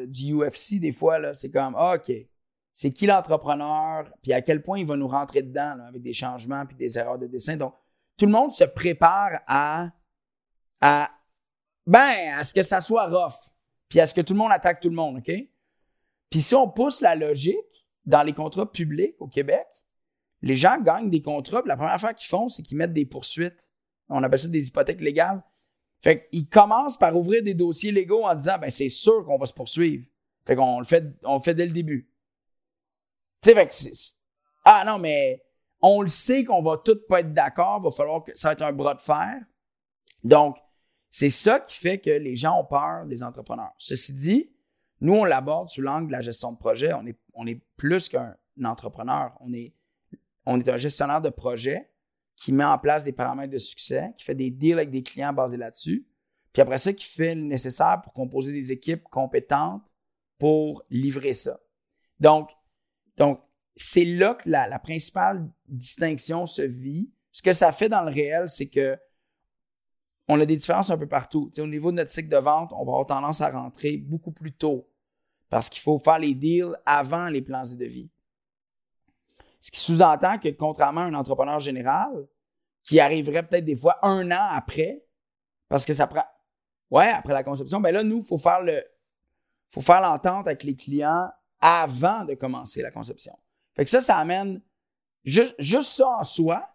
du 0.09 0.35
UFC 0.35 0.79
des 0.79 0.93
fois. 0.93 1.35
C'est 1.35 1.51
comme, 1.51 1.75
ah, 1.77 1.97
OK, 1.97 2.11
c'est 2.81 2.93
qui 2.93 3.05
l'entrepreneur, 3.05 4.11
puis 4.23 4.33
à 4.33 4.41
quel 4.41 4.63
point 4.63 4.79
il 4.79 4.87
va 4.87 4.97
nous 4.97 5.07
rentrer 5.07 5.43
dedans 5.43 5.77
avec 5.87 6.01
des 6.01 6.15
changements 6.15 6.65
puis 6.65 6.79
des 6.79 6.97
erreurs 6.97 7.19
de 7.19 7.27
dessin. 7.27 7.59
Donc, 7.59 7.75
tout 8.17 8.25
le 8.25 8.33
monde 8.33 8.53
se 8.53 8.65
prépare 8.65 9.43
à, 9.47 9.91
à, 10.81 11.11
ben, 11.87 12.11
à 12.39 12.43
ce 12.43 12.55
que 12.55 12.63
ça 12.63 12.81
soit 12.81 13.07
rough, 13.07 13.51
puis 13.91 14.01
à 14.01 14.07
ce 14.07 14.15
que 14.15 14.23
tout 14.23 14.33
le 14.33 14.39
monde 14.39 14.51
attaque 14.51 14.81
tout 14.81 14.89
le 14.89 14.95
monde, 14.95 15.19
OK? 15.19 15.31
Puis 16.31 16.41
si 16.41 16.55
on 16.55 16.71
pousse 16.71 17.03
la 17.03 17.17
logique 17.17 17.85
dans 18.07 18.23
les 18.23 18.33
contrats 18.33 18.73
publics 18.73 19.17
au 19.19 19.29
Québec, 19.29 19.67
les 20.41 20.57
gens 20.57 20.81
gagnent 20.81 21.11
des 21.11 21.21
contrats, 21.21 21.61
puis 21.61 21.69
la 21.69 21.77
première 21.77 21.93
affaire 21.93 22.15
qu'ils 22.15 22.29
font, 22.29 22.49
c'est 22.49 22.63
qu'ils 22.63 22.79
mettent 22.79 22.95
des 22.95 23.05
poursuites. 23.05 23.69
On 24.09 24.23
appelle 24.23 24.39
ça 24.39 24.49
des 24.49 24.69
hypothèques 24.69 25.03
légales. 25.03 25.43
Fait 26.01 26.27
qu'ils 26.31 26.49
commencent 26.49 26.97
par 26.97 27.15
ouvrir 27.15 27.43
des 27.43 27.53
dossiers 27.53 27.93
légaux 27.93 28.25
en 28.25 28.35
disant, 28.35 28.57
ben, 28.59 28.71
c'est 28.71 28.89
sûr 28.89 29.23
qu'on 29.27 29.37
va 29.37 29.45
se 29.45 29.53
poursuivre. 29.53 30.07
Fait 30.47 30.57
qu'on 30.57 30.83
fait, 30.83 31.05
on 31.25 31.35
le 31.35 31.43
fait 31.43 31.55
dès 31.55 31.67
le 31.67 31.73
début. 31.73 32.10
Tu 33.43 33.53
sais, 33.53 33.91
ah 34.65 34.85
non, 34.87 34.99
mais 34.99 35.43
on 35.81 36.03
le 36.03 36.09
sait 36.09 36.45
qu'on 36.45 36.63
va 36.63 36.77
tous 36.77 37.01
pas 37.09 37.21
être 37.21 37.33
d'accord, 37.33 37.81
va 37.81 37.91
falloir 37.91 38.23
que 38.23 38.33
ça 38.35 38.55
va 38.55 38.67
un 38.67 38.73
bras 38.73 38.95
de 38.95 39.01
fer. 39.01 39.41
Donc, 40.23 40.59
c'est 41.09 41.31
ça 41.31 41.61
qui 41.61 41.77
fait 41.77 41.99
que 41.99 42.11
les 42.11 42.37
gens 42.37 42.61
ont 42.61 42.65
peur 42.65 43.07
des 43.07 43.23
entrepreneurs. 43.23 43.73
Ceci 43.79 44.13
dit, 44.13 44.53
nous, 45.01 45.15
on 45.15 45.25
l'aborde 45.25 45.69
sous 45.71 45.81
l'angle 45.81 46.09
de 46.09 46.13
la 46.13 46.21
gestion 46.21 46.53
de 46.53 46.59
projet. 46.59 46.93
On 46.93 47.07
est, 47.07 47.19
on 47.33 47.47
est 47.47 47.61
plus 47.77 48.09
qu'un 48.09 48.37
entrepreneur. 48.63 49.33
On 49.41 49.53
est, 49.53 49.75
on 50.45 50.61
est 50.61 50.69
un 50.69 50.77
gestionnaire 50.77 51.23
de 51.23 51.31
projet 51.31 51.91
qui 52.37 52.53
met 52.53 52.65
en 52.65 52.79
place 52.79 53.05
des 53.05 53.13
paramètres 53.13 53.53
de 53.53 53.59
succès, 53.59 54.13
qui 54.17 54.25
fait 54.25 54.35
des 54.35 54.51
deals 54.51 54.75
avec 54.75 54.91
des 54.91 55.03
clients 55.03 55.33
basés 55.33 55.57
là-dessus. 55.57 56.07
Puis 56.53 56.63
après 56.63 56.79
ça, 56.79 56.93
qui 56.93 57.07
fait 57.07 57.35
le 57.35 57.43
nécessaire 57.43 58.01
pour 58.03 58.13
composer 58.13 58.53
des 58.53 58.73
équipes 58.73 59.05
compétentes 59.05 59.95
pour 60.39 60.83
livrer 60.91 61.33
ça. 61.33 61.61
Donc, 62.19 62.51
donc 63.17 63.41
c'est 63.77 64.05
là 64.05 64.35
que 64.35 64.49
la, 64.49 64.79
principale 64.79 65.49
distinction 65.67 66.47
se 66.47 66.63
vit. 66.63 67.11
Ce 67.33 67.43
que 67.43 67.53
ça 67.53 67.73
fait 67.73 67.89
dans 67.89 68.03
le 68.03 68.13
réel, 68.13 68.49
c'est 68.49 68.69
que 68.69 68.99
on 70.29 70.39
a 70.41 70.47
des 70.47 70.57
différences 70.57 70.91
un 70.91 70.99
peu 70.99 71.09
partout. 71.09 71.51
au 71.59 71.67
niveau 71.67 71.91
de 71.91 71.97
notre 71.97 72.11
cycle 72.11 72.29
de 72.29 72.37
vente, 72.37 72.73
on 72.73 72.85
va 72.85 72.93
avoir 72.93 73.07
tendance 73.07 73.41
à 73.41 73.51
rentrer 73.51 73.97
beaucoup 73.97 74.31
plus 74.31 74.53
tôt 74.53 74.89
parce 75.49 75.69
qu'il 75.69 75.81
faut 75.83 75.99
faire 75.99 76.19
les 76.19 76.35
deals 76.35 76.77
avant 76.87 77.29
les 77.29 77.43
plans 77.43 77.65
de 77.65 77.85
vie. 77.85 78.09
Ce 79.59 79.71
qui 79.71 79.81
sous-entend 79.81 80.39
que, 80.39 80.49
contrairement 80.51 81.01
à 81.01 81.05
un 81.05 81.15
entrepreneur 81.15 81.59
général, 81.59 82.27
qui 82.83 83.01
arriverait 83.01 83.47
peut-être 83.47 83.65
des 83.65 83.77
fois 83.77 83.99
un 84.03 84.31
an 84.31 84.49
après, 84.51 85.05
parce 85.69 85.85
que 85.85 85.93
ça 85.93 86.07
prend. 86.07 86.25
Ouais, 86.91 87.09
après 87.09 87.33
la 87.33 87.43
conception, 87.43 87.81
ben 87.81 87.93
là, 87.93 88.03
nous, 88.03 88.19
il 88.19 88.25
faut 88.25 88.39
faire 88.39 90.01
l'entente 90.01 90.47
avec 90.47 90.63
les 90.65 90.77
clients 90.77 91.29
avant 91.61 92.25
de 92.25 92.35
commencer 92.35 92.83
la 92.83 92.91
conception. 92.91 93.37
Fait 93.75 93.85
que 93.85 93.91
ça, 93.91 94.01
ça 94.01 94.17
amène, 94.17 94.61
juste, 95.25 95.55
ça 95.83 96.09
en 96.19 96.25
soi, 96.25 96.69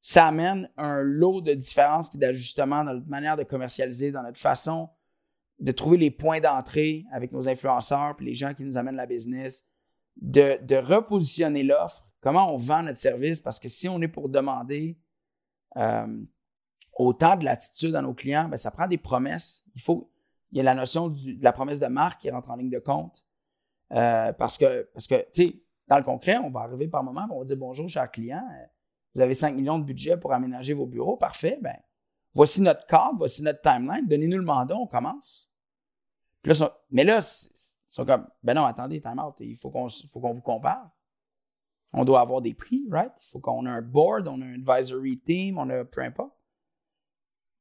ça 0.00 0.26
amène 0.26 0.70
un 0.76 1.00
lot 1.00 1.40
de 1.40 1.54
différences 1.54 2.08
puis 2.08 2.18
d'ajustements 2.18 2.84
dans 2.84 2.94
notre 2.94 3.08
manière 3.08 3.36
de 3.36 3.42
commercialiser, 3.42 4.12
dans 4.12 4.22
notre 4.22 4.38
façon 4.38 4.88
de 5.58 5.72
trouver 5.72 5.96
les 5.96 6.10
points 6.10 6.40
d'entrée 6.40 7.06
avec 7.12 7.32
nos 7.32 7.48
influenceurs 7.48 8.14
puis 8.16 8.26
les 8.26 8.34
gens 8.34 8.54
qui 8.54 8.64
nous 8.64 8.76
amènent 8.76 8.96
la 8.96 9.06
business, 9.06 9.64
de, 10.20 10.58
de 10.62 10.76
repositionner 10.76 11.62
l'offre, 11.62 12.04
comment 12.20 12.52
on 12.52 12.56
vend 12.56 12.82
notre 12.82 12.98
service, 12.98 13.40
parce 13.40 13.58
que 13.58 13.68
si 13.68 13.88
on 13.88 14.00
est 14.02 14.08
pour 14.08 14.28
demander 14.28 14.98
euh, 15.76 16.24
autant 16.94 17.36
de 17.36 17.44
l'attitude 17.44 17.94
à 17.94 18.02
nos 18.02 18.14
clients, 18.14 18.48
ben, 18.48 18.56
ça 18.56 18.70
prend 18.70 18.86
des 18.86 18.98
promesses. 18.98 19.64
Il 19.74 19.82
faut, 19.82 20.10
il 20.52 20.58
y 20.58 20.60
a 20.60 20.64
la 20.64 20.74
notion 20.74 21.08
de 21.08 21.42
la 21.42 21.52
promesse 21.52 21.80
de 21.80 21.86
marque 21.86 22.20
qui 22.22 22.30
rentre 22.30 22.50
en 22.50 22.56
ligne 22.56 22.70
de 22.70 22.78
compte. 22.78 23.25
Euh, 23.92 24.32
parce 24.32 24.58
que, 24.58 24.88
parce 24.92 25.06
que, 25.06 25.14
tu 25.32 25.48
sais, 25.48 25.62
dans 25.88 25.98
le 25.98 26.02
concret, 26.02 26.38
on 26.38 26.50
va 26.50 26.60
arriver 26.60 26.88
par 26.88 27.04
moment, 27.04 27.26
on 27.30 27.38
va 27.38 27.44
dire 27.44 27.56
bonjour, 27.56 27.88
cher 27.88 28.10
client, 28.10 28.44
euh, 28.52 28.66
vous 29.14 29.20
avez 29.20 29.34
5 29.34 29.54
millions 29.54 29.78
de 29.78 29.84
budget 29.84 30.16
pour 30.16 30.32
aménager 30.32 30.74
vos 30.74 30.86
bureaux, 30.86 31.16
parfait, 31.16 31.58
ben, 31.62 31.76
voici 32.32 32.60
notre 32.60 32.86
cadre, 32.86 33.16
voici 33.16 33.42
notre 33.42 33.60
timeline, 33.60 34.06
donnez-nous 34.06 34.38
le 34.38 34.44
mandat, 34.44 34.76
on 34.76 34.86
commence. 34.86 35.52
mais 36.90 37.04
là, 37.04 37.18
ils 37.18 37.94
sont 37.94 38.04
comme, 38.04 38.28
ben 38.42 38.54
non, 38.54 38.64
attendez, 38.64 39.00
time 39.00 39.20
out, 39.20 39.36
il 39.40 39.56
faut 39.56 39.70
qu'on 39.70 39.86
qu'on 40.12 40.32
vous 40.32 40.42
compare. 40.42 40.90
On 41.92 42.04
doit 42.04 42.20
avoir 42.20 42.42
des 42.42 42.52
prix, 42.52 42.86
right? 42.90 43.12
Il 43.22 43.26
faut 43.28 43.38
qu'on 43.38 43.64
ait 43.64 43.70
un 43.70 43.80
board, 43.80 44.28
on 44.28 44.42
a 44.42 44.44
un 44.44 44.54
advisory 44.54 45.18
team, 45.20 45.56
on 45.56 45.70
a 45.70 45.84
peu 45.84 46.02
importe. 46.02 46.36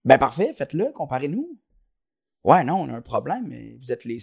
Ben 0.04 0.18
parfait, 0.18 0.52
faites-le, 0.52 0.92
comparez-nous. 0.92 1.60
Ouais, 2.44 2.64
non, 2.64 2.82
on 2.82 2.90
a 2.90 2.98
un 2.98 3.02
problème, 3.02 3.48
mais 3.48 3.76
vous 3.76 3.92
êtes 3.92 4.04
les, 4.04 4.20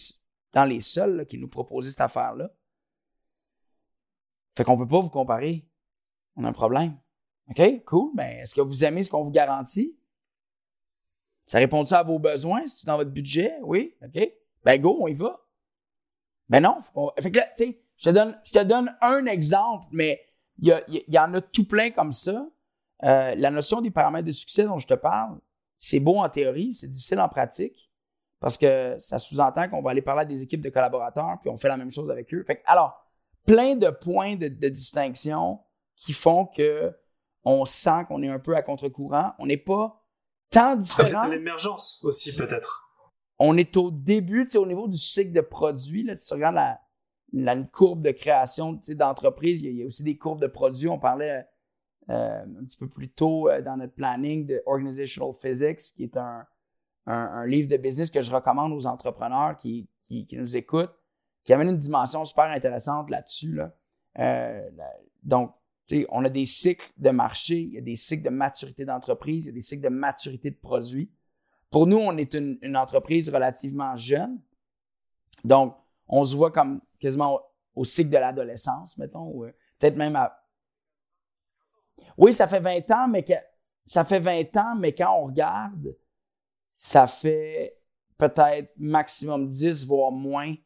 dans 0.53 0.65
les 0.65 0.81
seuls 0.81 1.27
qui 1.27 1.39
nous 1.39 1.49
proposent 1.49 1.89
cette 1.89 2.01
affaire-là. 2.01 2.51
Fait 4.57 4.65
qu'on 4.65 4.77
peut 4.77 4.89
pas 4.89 5.01
vous 5.01 5.11
comparer. 5.11 5.67
On 6.37 6.45
a 6.45 6.49
un 6.49 6.53
problème. 6.53 6.97
OK, 7.49 7.85
cool. 7.85 8.11
Ben, 8.15 8.39
est-ce 8.39 8.55
que 8.55 8.61
vous 8.61 8.85
aimez 8.85 9.03
ce 9.03 9.11
qu'on 9.11 9.23
vous 9.23 9.31
garantit? 9.31 9.97
Ça 11.47 11.59
répond-tu 11.59 11.95
à 11.95 12.03
vos 12.03 12.19
besoins? 12.19 12.67
C'est-tu 12.67 12.87
dans 12.87 12.97
votre 12.97 13.11
budget? 13.11 13.55
Oui? 13.63 13.95
OK? 14.03 14.31
Ben, 14.65 14.81
go, 14.81 14.99
on 15.01 15.09
y 15.09 15.15
va. 15.15 15.41
Ben 16.49 16.61
non. 16.61 16.79
Fait 17.21 17.31
que 17.31 17.39
là, 17.39 17.47
tu 17.57 17.65
sais, 17.65 17.83
je 17.97 18.11
te 18.11 18.15
donne, 18.15 18.39
je 18.45 18.53
te 18.53 18.63
donne 18.63 18.95
un 19.01 19.27
exemple, 19.27 19.87
mais 19.91 20.21
il 20.59 20.69
y, 20.89 21.13
y, 21.13 21.19
en 21.19 21.33
a 21.35 21.41
tout 21.41 21.67
plein 21.67 21.91
comme 21.91 22.13
ça. 22.13 22.47
Euh, 23.05 23.35
la 23.35 23.51
notion 23.51 23.81
des 23.81 23.91
paramètres 23.91 24.27
de 24.27 24.33
succès 24.33 24.65
dont 24.65 24.79
je 24.79 24.87
te 24.87 24.95
parle, 24.95 25.41
c'est 25.79 25.99
beau 25.99 26.19
en 26.19 26.29
théorie, 26.29 26.73
c'est 26.73 26.89
difficile 26.89 27.21
en 27.21 27.29
pratique 27.29 27.92
parce 28.43 28.59
que 28.59 28.97
ça 28.99 29.21
sous-entend 29.21 29.69
qu'on 29.69 29.83
va 29.83 29.93
aller 29.93 30.03
parler 30.03 30.23
à 30.23 30.25
des 30.25 30.43
équipes 30.43 30.61
de 30.61 30.69
collaborateurs 30.69 31.39
puis 31.41 31.49
on 31.49 31.57
fait 31.57 31.69
la 31.69 31.77
même 31.77 31.93
chose 31.93 32.11
avec 32.11 32.35
eux. 32.35 32.43
Fait 32.45 32.57
que, 32.57 32.63
alors, 32.67 33.07
plein 33.47 33.77
de 33.77 33.89
points 33.89 34.35
de, 34.35 34.49
distinction 34.49 35.61
qui 35.97 36.13
font 36.13 36.47
que 36.47 36.93
on 37.45 37.65
sent 37.65 38.05
qu'on 38.09 38.21
est 38.23 38.29
un 38.29 38.41
peu 38.41 38.57
à 38.57 38.63
contre-courant. 38.63 39.33
On 39.39 39.47
n'est 39.47 39.57
pas 39.57 40.05
tant 40.51 40.75
différent. 40.75 41.23
C'est 41.23 41.31
l'émergence 41.31 42.05
aussi, 42.05 42.35
peut-être. 42.35 42.91
On 43.39 43.57
est 43.57 43.77
au 43.77 43.93
début, 43.93 44.45
tu 44.45 44.51
sais, 44.51 44.59
au 44.59 44.67
niveau 44.67 44.89
du 44.89 44.99
cycle 44.99 45.33
de 45.33 45.41
produits. 45.41 46.03
Là, 46.03 46.17
si 46.17 46.27
tu 46.27 46.35
regardes 46.35 46.59
la, 47.33 47.57
courbe 47.73 48.03
de 48.03 48.11
création 48.11 48.79
d'entreprise, 48.89 49.63
il, 49.63 49.77
y, 49.77 49.83
a 49.85 49.87
aussi 49.87 50.03
des 50.03 50.17
courbes 50.17 50.41
de 50.41 50.49
produits. 50.49 50.89
On 50.89 50.99
parlait 50.99 51.47
euh, 52.11 52.43
un 52.43 52.65
petit 52.65 52.77
peu 52.77 52.89
plus 52.89 53.09
tôt 53.09 53.49
euh, 53.49 53.63
dans 53.63 53.77
notre 53.77 53.95
planning 53.95 54.47
de 54.47 54.63
Organizational 54.67 55.33
Physics, 55.33 55.95
qui 55.95 56.05
est 56.05 56.17
un, 56.17 56.47
livre 57.07 57.69
de 57.69 57.77
business 57.77 58.11
que 58.11 58.23
je 58.23 58.33
recommande 58.33 58.73
aux 58.73 58.87
entrepreneurs 58.87 59.57
qui, 59.57 59.89
nous 60.33 60.57
écoutent 60.57 60.95
qui 61.45 61.53
amène 61.53 61.71
une 61.71 61.79
dimension 61.79 62.25
super 62.25 62.45
intéressante 62.45 63.11
là-dessus. 63.11 63.55
Là. 63.55 63.75
Euh, 64.19 64.71
donc, 65.23 65.55
on 66.11 66.25
a 66.25 66.29
des 66.29 66.47
cycles 66.47 66.91
de 66.97 67.11
marché, 67.11 67.61
il 67.61 67.75
y 67.75 67.79
a 67.79 67.83
des 67.83 67.97
cycles 67.97 68.25
de 68.25 68.31
maturité 68.31 68.85
d'entreprise, 68.85 69.45
il 69.45 69.49
y 69.49 69.51
a 69.51 69.55
des 69.55 69.61
cycles 69.61 69.83
de 69.83 69.89
maturité 69.89 70.51
de 70.51 70.57
produits. 70.57 71.11
Pour 71.71 71.87
nous, 71.87 71.99
on 71.99 72.17
est 72.17 72.35
une, 72.35 72.77
entreprise 72.77 73.29
relativement 73.29 73.97
jeune. 73.97 74.41
Donc, 75.45 75.77
on 76.07 76.25
se 76.25 76.37
voit 76.37 76.51
comme, 76.51 76.81
quasiment 77.01 77.41
au, 77.75 77.85
cycle 77.85 78.11
de 78.11 78.19
l'adolescence, 78.19 78.97
mettons, 78.99 79.45
euh, 79.45 79.55
peut-être 79.79 79.97
même 79.97 80.15
à... 80.17 80.39
Oui, 82.17 82.33
ça 82.33 82.47
fait 82.47 82.61
20 82.61 82.91
ans, 82.91 83.09
mais 83.09 83.25
que, 83.25 83.33
ça 83.85 84.05
fait 84.05 84.21
20 84.21 84.57
ans, 84.59 84.77
mais 84.77 84.95
quand 84.95 85.13
on 85.19 85.27
regarde, 85.27 85.97
ça 86.85 87.07
fait 87.07 87.79
peut-être 88.19 88.73
maximum 88.77 89.49
10, 89.49 89.87
voire 89.87 90.11
moins, 90.11 90.57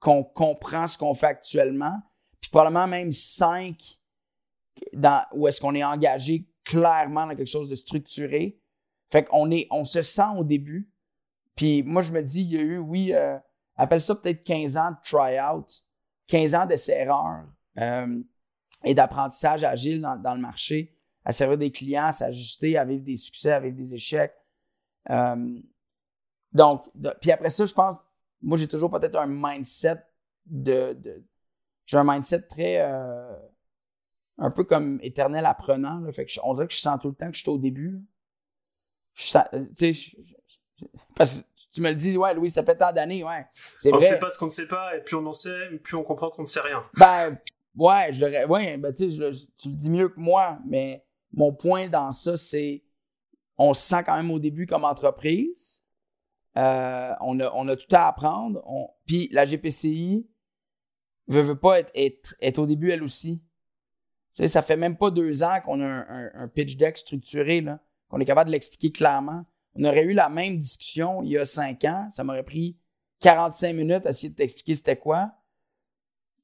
qu'on 0.00 0.24
comprend 0.24 0.86
ce 0.86 0.96
qu'on 0.96 1.12
fait 1.12 1.26
actuellement. 1.26 2.00
Puis 2.40 2.48
probablement 2.48 2.86
même 2.86 3.12
5 3.12 3.76
dans, 4.94 5.22
où 5.34 5.46
est-ce 5.46 5.60
qu'on 5.60 5.74
est 5.74 5.84
engagé 5.84 6.48
clairement 6.64 7.26
dans 7.26 7.36
quelque 7.36 7.50
chose 7.50 7.68
de 7.68 7.74
structuré. 7.74 8.58
Fait 9.12 9.24
qu'on 9.24 9.50
est, 9.50 9.66
on 9.70 9.84
se 9.84 10.00
sent 10.00 10.30
au 10.38 10.44
début. 10.44 10.90
Puis 11.56 11.82
moi, 11.82 12.00
je 12.00 12.12
me 12.12 12.22
dis, 12.22 12.40
il 12.40 12.52
y 12.52 12.56
a 12.56 12.62
eu, 12.62 12.78
oui, 12.78 13.12
euh, 13.12 13.36
appelle 13.76 14.00
ça 14.00 14.14
peut-être 14.14 14.44
15 14.44 14.78
ans 14.78 14.92
de 14.92 14.96
try-out, 15.04 15.84
15 16.28 16.54
ans 16.54 16.64
d'essai-erreur 16.64 17.44
euh, 17.76 18.22
et 18.82 18.94
d'apprentissage 18.94 19.62
agile 19.62 20.00
dans, 20.00 20.16
dans, 20.16 20.34
le 20.34 20.40
marché, 20.40 20.96
à 21.22 21.32
servir 21.32 21.58
des 21.58 21.70
clients, 21.70 22.06
à 22.06 22.12
s'ajuster, 22.12 22.78
à 22.78 22.86
vivre 22.86 23.04
des 23.04 23.16
succès, 23.16 23.52
à 23.52 23.60
vivre 23.60 23.76
des 23.76 23.92
échecs. 23.92 24.32
Euh, 25.10 25.60
donc, 26.52 26.86
puis 27.20 27.30
après 27.32 27.50
ça, 27.50 27.66
je 27.66 27.74
pense, 27.74 28.04
moi, 28.42 28.56
j'ai 28.56 28.68
toujours 28.68 28.90
peut-être 28.90 29.16
un 29.16 29.26
mindset 29.26 30.02
de, 30.46 30.92
de 30.94 31.24
j'ai 31.86 31.98
un 31.98 32.04
mindset 32.04 32.42
très, 32.42 32.80
euh, 32.80 33.36
un 34.38 34.50
peu 34.50 34.64
comme 34.64 34.98
éternel 35.02 35.46
apprenant. 35.46 36.00
Là, 36.00 36.12
fait 36.12 36.26
que 36.26 36.32
on 36.42 36.54
dirait 36.54 36.66
que 36.66 36.74
je 36.74 36.80
sens 36.80 36.98
tout 37.00 37.08
le 37.08 37.14
temps 37.14 37.30
que 37.30 37.36
je 37.36 37.42
suis 37.42 37.50
au 37.50 37.58
début. 37.58 38.02
Je 39.14 39.28
sens, 39.28 39.44
tu 39.76 39.94
sais, 39.94 40.16
parce 41.14 41.40
que 41.40 41.46
tu 41.72 41.80
me 41.80 41.90
le 41.90 41.94
dis, 41.96 42.16
ouais, 42.16 42.34
Louis, 42.34 42.50
ça 42.50 42.64
fait 42.64 42.76
tant 42.76 42.92
d'années, 42.92 43.24
ouais. 43.24 43.46
C'est. 43.76 43.92
On 43.92 43.98
ne 43.98 44.02
sait 44.02 44.18
pas 44.18 44.30
ce 44.30 44.38
qu'on 44.38 44.46
ne 44.46 44.50
sait 44.50 44.68
pas, 44.68 44.96
et 44.96 45.00
plus 45.02 45.16
on 45.16 45.26
en 45.26 45.32
sait, 45.32 45.70
plus 45.82 45.96
on 45.96 46.02
comprend 46.02 46.30
qu'on 46.30 46.42
ne 46.42 46.46
sait 46.46 46.60
rien. 46.60 46.84
Ben, 46.98 47.38
ouais, 47.76 48.12
je 48.12 48.46
ouais, 48.46 48.76
ben, 48.76 48.92
tu 48.92 49.10
sais, 49.10 49.32
tu 49.58 49.68
le 49.68 49.74
dis 49.74 49.90
mieux 49.90 50.08
que 50.08 50.20
moi, 50.20 50.58
mais 50.66 51.06
mon 51.32 51.52
point 51.52 51.88
dans 51.88 52.12
ça, 52.12 52.36
c'est, 52.36 52.82
on 53.58 53.74
se 53.74 53.82
sent 53.82 54.04
quand 54.04 54.16
même 54.16 54.30
au 54.30 54.38
début 54.38 54.66
comme 54.66 54.84
entreprise. 54.84 55.82
Euh, 56.56 57.12
on, 57.20 57.38
a, 57.40 57.50
on 57.54 57.68
a 57.68 57.76
tout 57.76 57.94
à 57.94 58.08
apprendre. 58.08 58.62
On, 58.66 58.88
puis 59.06 59.28
la 59.32 59.44
GPCI 59.44 60.26
veut, 61.28 61.42
veut 61.42 61.58
pas 61.58 61.80
être, 61.80 61.90
être, 61.94 62.34
être 62.40 62.58
au 62.58 62.66
début 62.66 62.90
elle 62.90 63.02
aussi. 63.02 63.42
Tu 64.34 64.42
sais, 64.42 64.48
ça 64.48 64.62
fait 64.62 64.76
même 64.76 64.96
pas 64.96 65.10
deux 65.10 65.42
ans 65.42 65.60
qu'on 65.64 65.80
a 65.80 65.86
un, 65.86 66.48
pitch 66.48 66.76
deck 66.76 66.96
structuré, 66.96 67.60
là, 67.60 67.80
qu'on 68.08 68.20
est 68.20 68.24
capable 68.24 68.48
de 68.48 68.52
l'expliquer 68.52 68.92
clairement. 68.92 69.46
On 69.74 69.84
aurait 69.84 70.04
eu 70.04 70.12
la 70.12 70.28
même 70.28 70.58
discussion 70.58 71.22
il 71.22 71.30
y 71.30 71.38
a 71.38 71.44
cinq 71.44 71.84
ans. 71.84 72.08
Ça 72.10 72.24
m'aurait 72.24 72.42
pris 72.42 72.78
45 73.20 73.74
minutes 73.74 74.06
à 74.06 74.10
essayer 74.10 74.30
de 74.30 74.34
t'expliquer 74.34 74.74
c'était 74.74 74.96
quoi. 74.96 75.32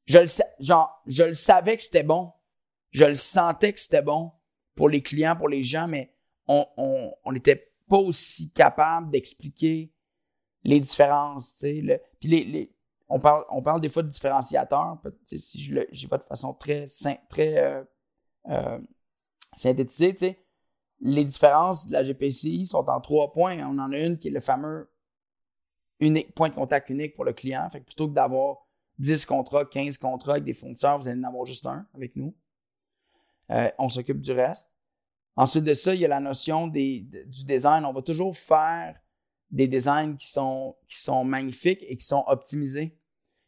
Je 0.06 0.18
le, 0.18 0.26
genre, 0.60 1.02
je 1.06 1.22
le 1.22 1.34
savais 1.34 1.76
que 1.76 1.82
c'était 1.82 2.02
bon. 2.02 2.32
Je 2.90 3.04
le 3.04 3.14
sentais 3.14 3.72
que 3.72 3.80
c'était 3.80 4.02
bon 4.02 4.32
pour 4.74 4.88
les 4.88 5.02
clients, 5.02 5.36
pour 5.36 5.48
les 5.48 5.62
gens, 5.62 5.86
mais 5.86 6.14
on 6.46 7.32
n'était 7.32 7.72
on, 7.88 7.90
pas 7.90 7.98
aussi 7.98 8.50
capable 8.50 9.10
d'expliquer 9.10 9.92
les 10.64 10.80
différences. 10.80 11.58
Puis 11.60 12.28
les, 12.28 12.44
les, 12.44 12.74
on 13.08 13.20
parle, 13.20 13.44
on 13.50 13.62
parle 13.62 13.80
des 13.80 13.88
fois 13.88 14.02
de 14.02 14.08
différenciateurs. 14.08 14.98
Si 15.24 15.62
je 15.62 15.74
le, 15.74 15.86
j'y 15.92 16.06
vais 16.06 16.18
de 16.18 16.22
façon 16.22 16.54
très, 16.54 16.86
très 17.28 17.58
euh, 17.58 17.84
euh, 18.48 18.78
synthétisée, 19.54 20.38
les 21.00 21.24
différences 21.24 21.88
de 21.88 21.92
la 21.92 22.04
GPCI 22.04 22.64
sont 22.64 22.88
en 22.88 23.00
trois 23.00 23.32
points. 23.32 23.58
On 23.66 23.78
en 23.78 23.92
a 23.92 23.98
une 23.98 24.16
qui 24.16 24.28
est 24.28 24.32
le 24.32 24.40
fameux 24.40 24.88
point 26.34 26.48
de 26.48 26.54
contact 26.54 26.90
unique 26.90 27.14
pour 27.14 27.24
le 27.24 27.32
client. 27.32 27.68
Fait 27.70 27.80
que 27.80 27.86
plutôt 27.86 28.08
que 28.08 28.14
d'avoir 28.14 28.66
10 28.98 29.26
contrats, 29.26 29.64
15 29.64 29.98
contrats 29.98 30.32
avec 30.32 30.44
des 30.44 30.54
fournisseurs, 30.54 30.98
vous 30.98 31.08
allez 31.08 31.20
en 31.20 31.24
avoir 31.24 31.44
juste 31.44 31.66
un 31.66 31.86
avec 31.94 32.16
nous. 32.16 32.34
Euh, 33.50 33.70
on 33.78 33.88
s'occupe 33.88 34.20
du 34.20 34.32
reste. 34.32 34.70
Ensuite 35.36 35.64
de 35.64 35.74
ça, 35.74 35.94
il 35.94 36.00
y 36.00 36.04
a 36.04 36.08
la 36.08 36.20
notion 36.20 36.66
du 36.66 37.06
design. 37.46 37.84
On 37.84 37.92
va 37.92 38.02
toujours 38.02 38.36
faire 38.36 38.96
des 39.50 39.68
designs 39.68 40.16
qui 40.16 40.28
sont, 40.28 40.76
magnifiques 41.24 41.84
et 41.88 41.96
qui 41.96 42.04
sont 42.04 42.24
optimisés 42.26 42.96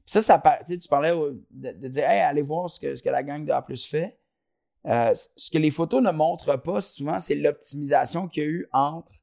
ça, 0.07 0.21
ça 0.21 0.63
tu 0.67 0.89
parlais 0.89 1.13
de, 1.51 1.89
dire 1.89 2.05
allez 2.07 2.43
voir 2.43 2.69
ce 2.69 2.79
que, 2.79 2.95
ce 2.95 3.03
que 3.03 3.09
la 3.09 3.23
gang 3.23 3.45
de 3.45 3.53
A 3.53 3.63
fait. 3.63 4.19
Euh, 4.87 5.15
ce 5.37 5.51
que 5.51 5.57
les 5.57 5.71
photos 5.71 6.03
ne 6.03 6.11
montrent 6.11 6.57
pas 6.57 6.81
souvent, 6.83 7.19
c'est 7.19 7.37
l'optimisation 7.37 8.29
qu'il 8.29 8.43
y 8.43 8.47
a 8.47 8.49
eu 8.49 8.69
entre 8.71 9.15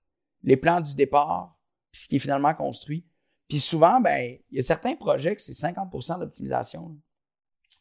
les 0.41 0.58
plans 0.58 0.82
du 0.82 0.95
départ 0.95 1.56
et 1.93 1.97
ce 1.97 2.08
qui 2.08 2.15
est 2.15 2.19
finalement 2.19 2.54
construit. 2.56 3.06
Puis 3.47 3.60
souvent, 3.60 4.02
ben, 4.02 4.39
il 4.50 4.56
y 4.56 4.60
a 4.60 4.63
certains 4.63 4.95
projets 4.95 5.36
que 5.36 5.41
c'est 5.41 5.52
50% 5.52 6.19
d'optimisation. 6.19 6.97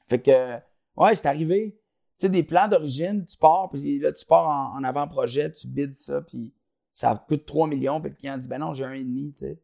Fait 0.08 0.20
que, 0.20 0.58
ouais, 0.96 1.14
c'est 1.14 1.28
arrivé. 1.28 1.80
Tu 2.20 2.26
sais, 2.26 2.28
des 2.28 2.42
plans 2.42 2.68
d'origine, 2.68 3.24
tu 3.24 3.38
pars, 3.38 3.70
puis 3.70 3.98
là, 3.98 4.12
tu 4.12 4.26
pars 4.26 4.74
en, 4.74 4.84
avant-projet, 4.84 5.50
tu 5.52 5.66
bides 5.66 5.94
ça, 5.94 6.20
puis 6.20 6.52
ça 6.92 7.24
coûte 7.26 7.46
3 7.46 7.66
millions, 7.66 7.98
puis 7.98 8.10
le 8.10 8.16
client 8.16 8.36
dit, 8.36 8.46
ben 8.46 8.58
non, 8.58 8.74
j'ai 8.74 8.84
un 8.84 8.92
et 8.92 9.02
demi, 9.04 9.32
tu 9.32 9.46
sais. 9.46 9.58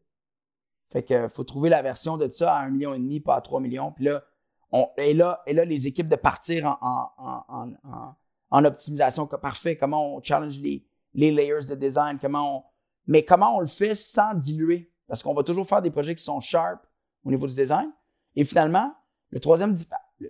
Fait 0.89 1.03
que 1.03 1.27
faut 1.27 1.43
trouver 1.43 1.69
la 1.69 1.83
version 1.83 2.17
de 2.17 2.27
ça 2.29 2.55
à 2.55 2.63
un 2.63 2.71
million 2.71 2.95
et 2.95 2.97
demi, 2.97 3.19
pas 3.19 3.35
à 3.35 3.41
3 3.41 3.59
millions. 3.59 3.91
Puis 3.91 4.05
là, 4.05 4.23
on, 4.71 4.87
et 4.97 5.13
là, 5.13 5.43
et 5.45 5.53
là, 5.53 5.65
les 5.65 5.85
équipes 5.85 6.07
de 6.07 6.15
partir 6.15 6.65
en, 6.65 6.77
en, 6.81 7.43
en, 7.47 8.15
en, 8.49 8.65
optimisation, 8.65 9.27
parfait, 9.27 9.77
comment 9.77 10.15
on 10.15 10.21
challenge 10.23 10.57
les, 10.57 10.83
les 11.13 11.29
layers 11.29 11.67
de 11.69 11.75
design, 11.75 12.17
comment 12.19 12.57
on, 12.57 12.63
mais 13.05 13.23
comment 13.23 13.57
on 13.57 13.59
le 13.59 13.67
fait 13.67 13.93
sans 13.93 14.33
diluer? 14.33 14.91
Parce 15.07 15.21
qu'on 15.21 15.35
va 15.35 15.43
toujours 15.43 15.67
faire 15.67 15.83
des 15.83 15.91
projets 15.91 16.15
qui 16.15 16.23
sont 16.23 16.39
sharp 16.39 16.81
au 17.23 17.29
niveau 17.29 17.45
du 17.45 17.53
design. 17.53 17.91
Et 18.35 18.43
finalement, 18.43 18.93
le 19.29 19.39
troisième, 19.39 19.75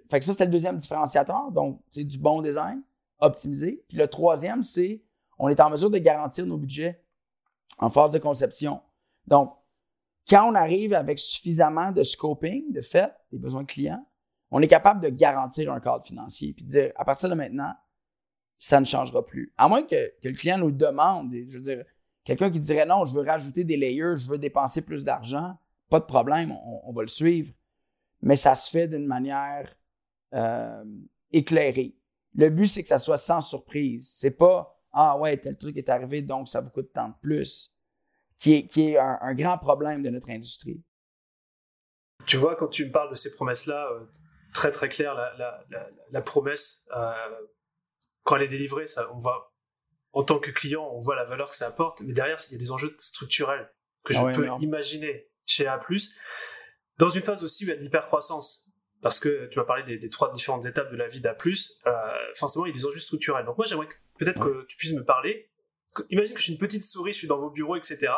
fait 0.09 0.19
que 0.19 0.25
ça, 0.25 0.33
c'était 0.33 0.45
le 0.45 0.51
deuxième 0.51 0.77
différenciateur, 0.77 1.51
donc, 1.51 1.81
c'est 1.89 2.03
du 2.03 2.17
bon 2.17 2.41
design, 2.41 2.81
optimisé. 3.19 3.83
Puis 3.87 3.97
le 3.97 4.07
troisième, 4.07 4.63
c'est, 4.63 5.01
on 5.39 5.49
est 5.49 5.59
en 5.59 5.69
mesure 5.69 5.89
de 5.89 5.97
garantir 5.97 6.45
nos 6.45 6.57
budgets 6.57 7.01
en 7.77 7.89
phase 7.89 8.11
de 8.11 8.19
conception. 8.19 8.81
Donc, 9.27 9.53
quand 10.29 10.49
on 10.49 10.55
arrive 10.55 10.93
avec 10.93 11.19
suffisamment 11.19 11.91
de 11.91 12.03
scoping, 12.03 12.71
de 12.71 12.81
fait, 12.81 13.13
des 13.31 13.39
besoins 13.39 13.65
clients, 13.65 14.05
on 14.51 14.61
est 14.61 14.67
capable 14.67 15.01
de 15.01 15.09
garantir 15.09 15.71
un 15.71 15.79
cadre 15.79 16.03
financier 16.03 16.53
puis 16.53 16.65
de 16.65 16.69
dire 16.69 16.91
à 16.95 17.05
partir 17.05 17.29
de 17.29 17.35
maintenant, 17.35 17.73
ça 18.59 18.79
ne 18.79 18.85
changera 18.85 19.25
plus. 19.25 19.53
À 19.57 19.67
moins 19.67 19.83
que, 19.83 20.11
le 20.23 20.33
client 20.33 20.57
nous 20.57 20.71
demande, 20.71 21.31
je 21.31 21.57
veux 21.57 21.63
dire, 21.63 21.85
quelqu'un 22.23 22.49
qui 22.49 22.59
dirait 22.59 22.85
non, 22.85 23.05
je 23.05 23.13
veux 23.13 23.25
rajouter 23.25 23.63
des 23.63 23.77
layers, 23.77 24.17
je 24.17 24.29
veux 24.29 24.37
dépenser 24.37 24.81
plus 24.81 25.03
d'argent, 25.03 25.57
pas 25.89 25.99
de 25.99 26.05
problème, 26.05 26.51
on, 26.51 26.91
va 26.91 27.01
le 27.01 27.07
suivre. 27.07 27.53
Mais 28.21 28.35
ça 28.35 28.55
se 28.55 28.69
fait 28.69 28.87
d'une 28.87 29.05
manière 29.05 29.76
euh, 30.33 30.83
éclairée. 31.31 31.95
Le 32.35 32.49
but, 32.49 32.67
c'est 32.67 32.83
que 32.83 32.89
ça 32.89 32.99
soit 32.99 33.17
sans 33.17 33.41
surprise. 33.41 34.11
C'est 34.15 34.31
pas 34.31 34.79
Ah 34.91 35.17
ouais, 35.17 35.37
tel 35.37 35.57
truc 35.57 35.77
est 35.77 35.89
arrivé, 35.89 36.21
donc 36.21 36.47
ça 36.47 36.61
vous 36.61 36.69
coûte 36.69 36.91
tant 36.93 37.09
de 37.09 37.15
plus 37.21 37.73
qui 38.37 38.53
est, 38.53 38.67
qui 38.67 38.89
est 38.89 38.97
un, 38.97 39.33
grand 39.33 39.57
problème 39.57 40.03
de 40.03 40.09
notre 40.09 40.29
industrie. 40.29 40.83
Tu 42.25 42.37
vois, 42.37 42.55
quand 42.55 42.67
tu 42.67 42.85
me 42.85 42.91
parles 42.91 43.09
de 43.09 43.15
ces 43.15 43.31
promesses-là, 43.31 43.89
euh, 43.91 44.05
très 44.53 44.71
très 44.71 44.89
clair, 44.89 45.15
la, 45.15 45.33
la, 45.37 45.89
la, 46.11 46.21
promesse, 46.21 46.85
euh, 46.95 47.13
quand 48.23 48.35
elle 48.35 48.43
est 48.43 48.47
délivrée, 48.47 48.85
ça, 48.85 49.09
on 49.13 49.19
voit, 49.19 49.53
en 50.13 50.23
tant 50.23 50.39
que 50.39 50.51
client, 50.51 50.87
on 50.93 50.99
voit 50.99 51.15
la 51.15 51.25
valeur 51.25 51.49
que 51.49 51.55
ça 51.55 51.67
apporte, 51.67 52.01
mais 52.01 52.13
derrière, 52.13 52.37
il 52.49 52.53
y 52.53 52.55
a 52.55 52.59
des 52.59 52.71
enjeux 52.71 52.93
structurels 52.99 53.71
que 54.03 54.13
je 54.13 54.19
ah 54.19 54.31
peux 54.33 54.47
imaginer 54.61 55.29
chez 55.45 55.67
A+, 55.67 55.79
dans 56.97 57.09
une 57.09 57.21
phase 57.21 57.43
aussi 57.43 57.63
où 57.63 57.67
il 57.67 57.69
y 57.69 57.73
a 57.73 57.77
de 57.77 57.81
l'hypercroissance, 57.81 58.66
parce 59.01 59.19
que 59.19 59.47
tu 59.47 59.59
vas 59.59 59.65
parler 59.65 59.83
des, 59.83 59.97
des, 59.97 60.09
trois 60.09 60.31
différentes 60.31 60.65
étapes 60.65 60.91
de 60.91 60.97
la 60.97 61.07
vie 61.07 61.21
d'A+, 61.21 61.35
euh, 61.35 61.91
forcément, 62.35 62.65
il 62.65 62.69
y 62.69 62.71
a 62.71 62.75
des 62.75 62.85
enjeux 62.85 62.99
structurels. 62.99 63.45
Donc 63.45 63.57
moi, 63.57 63.65
j'aimerais 63.65 63.87
peut-être 64.17 64.39
que 64.39 64.65
tu 64.65 64.77
puisses 64.77 64.93
me 64.93 65.03
parler 65.03 65.49
imagine 66.09 66.33
que 66.33 66.39
je 66.39 66.43
suis 66.43 66.53
une 66.53 66.59
petite 66.59 66.83
souris, 66.83 67.13
je 67.13 67.19
suis 67.19 67.27
dans 67.27 67.39
vos 67.39 67.49
bureaux, 67.49 67.75
etc. 67.75 68.11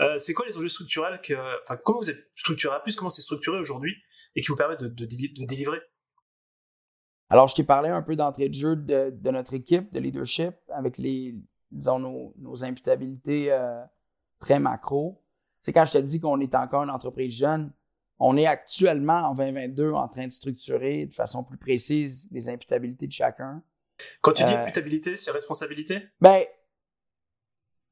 Euh, 0.00 0.16
c'est 0.18 0.34
quoi 0.34 0.46
les 0.46 0.56
enjeux 0.56 0.68
structurels 0.68 1.20
que, 1.20 1.34
enfin, 1.62 1.76
comment 1.76 1.98
vous 1.98 2.10
êtes 2.10 2.30
structuré 2.36 2.74
à 2.74 2.80
plus, 2.80 2.96
comment 2.96 3.10
c'est 3.10 3.22
structuré 3.22 3.58
aujourd'hui 3.58 3.96
et 4.34 4.40
qui 4.40 4.48
vous 4.48 4.56
permet 4.56 4.76
de, 4.76 4.88
de, 4.88 5.04
délivrer? 5.04 5.80
Alors, 7.28 7.48
je 7.48 7.54
t'ai 7.54 7.64
parlé 7.64 7.88
un 7.88 8.02
peu 8.02 8.16
d'entrée 8.16 8.48
de 8.48 8.54
jeu 8.54 8.76
de, 8.76 9.30
notre 9.30 9.54
équipe 9.54 9.92
de 9.92 10.00
leadership 10.00 10.54
avec 10.68 10.98
les, 10.98 11.34
disons, 11.70 11.98
nos, 11.98 12.64
imputabilités 12.64 13.52
euh, 13.52 13.82
très 14.38 14.58
macro. 14.58 15.22
C'est 15.60 15.72
quand 15.72 15.84
je 15.84 15.92
te 15.92 15.98
dis 15.98 16.20
qu'on 16.20 16.40
est 16.40 16.54
encore 16.54 16.82
une 16.82 16.90
entreprise 16.90 17.34
jeune, 17.34 17.72
on 18.24 18.36
est 18.36 18.46
actuellement 18.46 19.30
en 19.30 19.34
2022 19.34 19.92
en 19.92 20.06
train 20.06 20.26
de 20.26 20.32
structurer 20.32 21.06
de 21.06 21.12
façon 21.12 21.42
plus 21.42 21.58
précise 21.58 22.28
les 22.30 22.48
imputabilités 22.48 23.08
de 23.08 23.12
chacun. 23.12 23.62
Quand 24.20 24.32
tu 24.32 24.44
dis 24.44 24.52
euh, 24.52 24.62
imputabilité, 24.62 25.16
c'est 25.16 25.32
responsabilité? 25.32 26.02
Ben, 26.20 26.44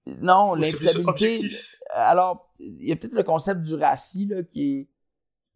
non, 0.07 0.55
l'imputabilité. 0.55 1.51
Alors, 1.91 2.53
il 2.61 2.89
y 2.89 2.93
a 2.93 2.97
peut-être 2.97 3.15
le 3.15 3.25
concept 3.25 3.63
du 3.63 3.75
RACI 3.75 4.27
là, 4.27 4.43
qui 4.45 4.73
est 4.73 4.89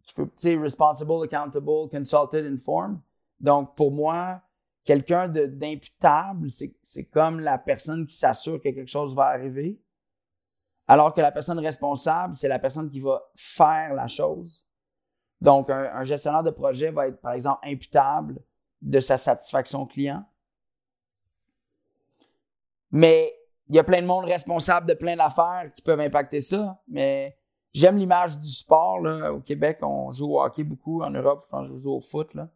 qui 0.03 0.13
peut, 0.13 0.27
tu 0.27 0.33
sais, 0.39 0.57
responsible, 0.57 1.13
accountable, 1.23 1.89
consulted, 1.91 2.45
informed. 2.45 2.99
Donc, 3.41 3.75
pour 3.77 3.91
moi, 3.93 4.43
quelqu'un 4.85 5.29
d'imputable, 5.29 6.49
c'est 6.51 7.05
comme 7.05 7.41
la 7.41 7.59
personne 7.59 8.07
qui 8.07 8.17
s'assure 8.17 8.59
que 8.59 8.69
quelque 8.69 8.91
chose 8.91 9.15
va 9.15 9.27
arriver. 9.27 9.81
Alors 10.87 11.15
que 11.15 11.21
la 11.21 11.33
personne 11.33 11.59
responsable, 11.59 12.37
c'est 12.37 12.49
la 12.49 12.59
personne 12.59 12.91
qui 12.91 13.01
va 13.01 13.23
faire 13.35 13.95
la 13.95 14.09
chose. 14.09 14.67
Donc, 15.41 15.71
un, 15.71 16.05
gestionnaire 16.05 16.43
de 16.43 16.51
projet 16.51 16.91
va 16.91 17.09
être, 17.09 17.21
par 17.21 17.33
exemple, 17.33 17.61
imputable 17.65 18.41
de 18.83 19.01
sa 19.01 19.17
satisfaction 19.17 19.87
client. 19.87 20.25
Mais 22.91 23.35
il 23.69 23.75
y 23.75 23.79
a 23.79 23.85
plein 23.85 24.01
de 24.01 24.07
monde 24.07 24.25
responsable 24.25 24.87
de 24.87 24.95
plein 24.95 25.17
d'affaires 25.17 25.71
qui 25.75 25.83
peuvent 25.83 26.01
impacter 26.01 26.41
ça. 26.41 26.81
Mais 26.89 27.39
j'aime 27.73 27.97
l'image 27.97 28.39
du 28.39 28.49
sport. 28.49 29.01
Au 29.33 29.41
Québec, 29.41 29.79
on 29.83 30.11
joue 30.11 30.35
au 30.35 30.43
hockey 30.43 30.65
beaucoup. 30.65 31.03
En 31.03 31.11
Europe, 31.11 31.45
je 31.65 31.77
joue 31.79 31.93
au 31.93 32.01
foot. 32.01 32.33
Là. 32.35 32.49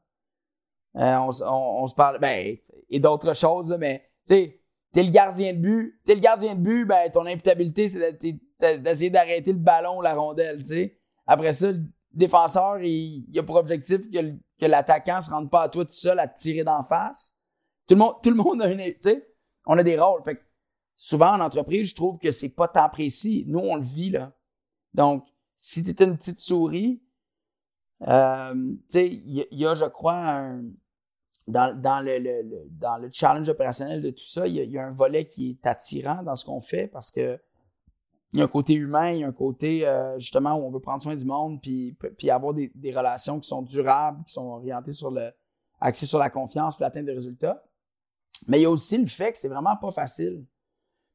Euh, 0.96 1.30
on, 1.44 1.86
se 1.86 1.94
parle, 1.94 2.18
ben, 2.18 2.56
et 2.90 3.00
d'autres 3.00 3.34
choses, 3.34 3.74
mais 3.78 4.10
tu 4.26 4.34
sais, 4.34 4.57
t'es 4.92 5.02
le 5.02 5.10
gardien 5.10 5.52
de 5.52 5.58
but. 5.58 6.00
T'es 6.04 6.14
le 6.14 6.20
gardien 6.20 6.54
de 6.54 6.60
but, 6.60 6.84
ben, 6.84 7.10
ton 7.10 7.26
imputabilité, 7.26 7.88
c'est 7.88 8.20
d'essayer 8.60 9.10
d'arrêter 9.10 9.52
le 9.52 9.58
ballon 9.58 9.98
ou 9.98 10.02
la 10.02 10.14
rondelle, 10.14 10.58
tu 10.58 10.66
sais. 10.66 10.98
Après 11.26 11.52
ça, 11.52 11.72
le 11.72 11.82
défenseur, 12.12 12.80
il, 12.80 13.26
a 13.38 13.42
pour 13.42 13.56
objectif 13.56 14.10
que, 14.10 14.32
que 14.60 14.66
l'attaquant 14.66 15.20
se 15.20 15.30
rende 15.30 15.50
pas 15.50 15.62
à 15.62 15.68
toi 15.68 15.84
tout 15.84 15.92
seul 15.92 16.18
à 16.18 16.26
te 16.26 16.38
tirer 16.38 16.64
d'en 16.64 16.82
face. 16.82 17.36
Tout 17.86 17.94
le 17.94 18.00
monde, 18.00 18.14
tout 18.22 18.30
le 18.30 18.36
monde 18.36 18.62
a 18.62 18.70
une, 18.70 18.78
tu 18.78 18.96
sais, 19.00 19.28
on 19.66 19.78
a 19.78 19.82
des 19.82 19.98
rôles. 19.98 20.22
Fait 20.24 20.36
que 20.36 20.42
souvent 20.96 21.32
en 21.32 21.40
entreprise, 21.40 21.90
je 21.90 21.94
trouve 21.94 22.18
que 22.18 22.30
c'est 22.30 22.48
pas 22.50 22.68
tant 22.68 22.88
précis. 22.88 23.44
Nous, 23.46 23.58
on 23.60 23.76
le 23.76 23.84
vit, 23.84 24.10
là. 24.10 24.32
Donc, 24.94 25.24
si 25.56 25.82
tu 25.82 26.02
une 26.02 26.16
petite 26.16 26.40
souris, 26.40 27.02
euh, 28.06 28.54
tu 28.54 28.80
sais, 28.88 29.06
il 29.06 29.46
y, 29.50 29.66
a, 29.66 29.74
je 29.74 29.84
crois, 29.84 30.14
un, 30.14 30.64
dans, 31.48 32.04
le, 32.04 33.08
challenge 33.10 33.48
opérationnel 33.48 34.02
de 34.02 34.10
tout 34.10 34.24
ça, 34.24 34.46
il 34.46 34.54
y, 34.54 34.78
a, 34.78 34.86
un 34.86 34.90
volet 34.90 35.24
qui 35.24 35.50
est 35.50 35.66
attirant 35.66 36.22
dans 36.22 36.36
ce 36.36 36.44
qu'on 36.44 36.60
fait 36.60 36.86
parce 36.86 37.10
que 37.10 37.38
il 38.34 38.40
y 38.40 38.42
a 38.42 38.44
un 38.44 38.48
côté 38.48 38.74
humain, 38.74 39.12
il 39.12 39.20
y 39.20 39.24
a 39.24 39.26
un 39.26 39.32
côté 39.32 39.86
euh, 39.86 40.18
justement 40.18 40.54
où 40.54 40.66
on 40.66 40.70
veut 40.70 40.80
prendre 40.80 41.02
soin 41.02 41.16
du 41.16 41.24
monde 41.24 41.62
puis, 41.62 41.96
avoir 42.30 42.52
des, 42.52 42.70
des, 42.74 42.94
relations 42.94 43.40
qui 43.40 43.48
sont 43.48 43.62
durables, 43.62 44.22
qui 44.24 44.34
sont 44.34 44.44
orientées 44.44 44.92
sur 44.92 45.10
le 45.10 45.32
axées 45.80 46.06
sur 46.06 46.18
la 46.18 46.28
confiance 46.28 46.76
puis 46.76 46.82
l'atteinte 46.82 47.06
des 47.06 47.14
résultats. 47.14 47.64
Mais 48.46 48.60
il 48.60 48.62
y 48.62 48.66
a 48.66 48.70
aussi 48.70 48.98
le 48.98 49.06
fait 49.06 49.32
que 49.32 49.38
c'est 49.38 49.48
vraiment 49.48 49.76
pas 49.76 49.90
facile. 49.90 50.44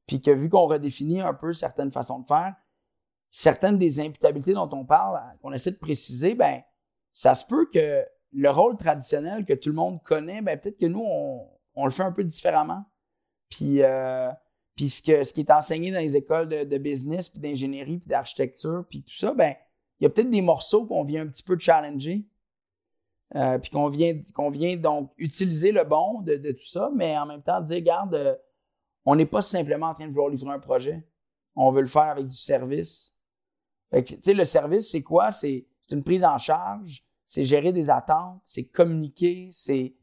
Puis 0.08 0.22
que 0.22 0.32
vu 0.32 0.50
qu'on 0.50 0.66
redéfinit 0.66 1.22
un 1.22 1.34
peu 1.34 1.54
certaines 1.54 1.92
façons 1.92 2.20
de 2.20 2.26
faire, 2.26 2.56
certaines 3.30 3.78
des 3.78 4.00
imputabilités 4.00 4.54
dont 4.54 4.70
on 4.72 4.86
parle, 4.86 5.22
qu'on 5.42 5.54
essaie 5.54 5.72
de 5.72 5.78
préciser, 5.78 6.34
ben 6.34 6.62
ça 7.12 7.36
se 7.36 7.46
peut 7.46 7.70
que 7.72 8.04
le 8.34 8.50
rôle 8.50 8.78
traditionnel 8.78 9.46
que 9.46 9.54
tout 9.54 9.70
le 9.70 9.76
monde 9.76 10.02
connaît, 10.04 10.42
ben 10.42 10.60
peut-être 10.60 10.78
que 10.78 10.86
nous, 10.86 11.04
on, 11.76 11.86
le 11.86 11.92
fait 11.92 12.04
un 12.04 12.12
peu 12.12 12.24
différemment. 12.24 12.86
Puis, 13.50 13.82
euh, 13.82 14.30
puis 14.76 14.90
ce, 14.90 15.02
qui 15.02 15.12
est 15.40 15.52
enseigné 15.52 15.92
dans 15.92 16.00
les 16.00 16.18
écoles 16.18 16.50
de, 16.50 16.78
business, 16.78 17.30
puis 17.30 17.40
d'ingénierie, 17.40 18.00
puis 18.00 18.10
d'architecture, 18.10 18.86
puis 18.90 19.04
tout 19.04 19.14
ça, 19.14 19.34
ben 19.34 19.56
il 20.00 20.04
y 20.04 20.08
a 20.08 20.10
peut-être 20.10 20.30
des 20.30 20.42
morceaux 20.42 20.86
qu'on 20.86 21.04
vient 21.04 21.24
un 21.24 21.28
petit 21.28 21.44
peu 21.44 21.58
challenger. 21.58 22.26
Euh, 23.36 23.58
puis 23.58 23.72
qu'on 23.72 23.90
vient, 23.90 24.14
qu'on 24.36 24.52
vient 24.52 24.76
donc 24.78 25.12
utiliser 25.18 25.72
le 25.72 25.84
bon 25.84 26.22
de, 26.22 26.52
tout 26.52 26.66
ça, 26.66 26.92
mais 26.96 27.18
en 27.18 27.26
même 27.26 27.42
temps 27.42 27.62
dire, 27.62 27.78
regarde, 27.78 28.14
euh, 28.14 28.36
on 29.06 29.16
n'est 29.16 29.26
pas 29.26 29.42
simplement 29.42 29.88
en 29.88 29.94
train 29.96 30.06
de 30.06 30.12
vouloir 30.12 30.30
livrer 30.30 30.52
un 30.52 30.60
projet. 30.60 31.04
On 31.56 31.72
veut 31.72 31.82
le 31.82 31.88
faire 31.88 32.04
avec 32.04 32.28
du 32.28 32.38
service. 32.38 33.14
Fait 33.90 34.06
sais, 34.22 34.34
le 34.34 34.46
service, 34.46 34.92
c'est 34.92 35.02
quoi? 35.02 35.32
C'est 35.32 35.66
une 35.90 36.04
prise 36.04 36.24
en 36.24 36.38
charge, 36.38 37.03
c'est 37.26 37.46
gérer 37.46 37.72
des 37.72 37.90
attentes, 37.90 38.42
c'est 38.44 38.66
communiquer, 38.66 39.50
c'est. 39.52 39.96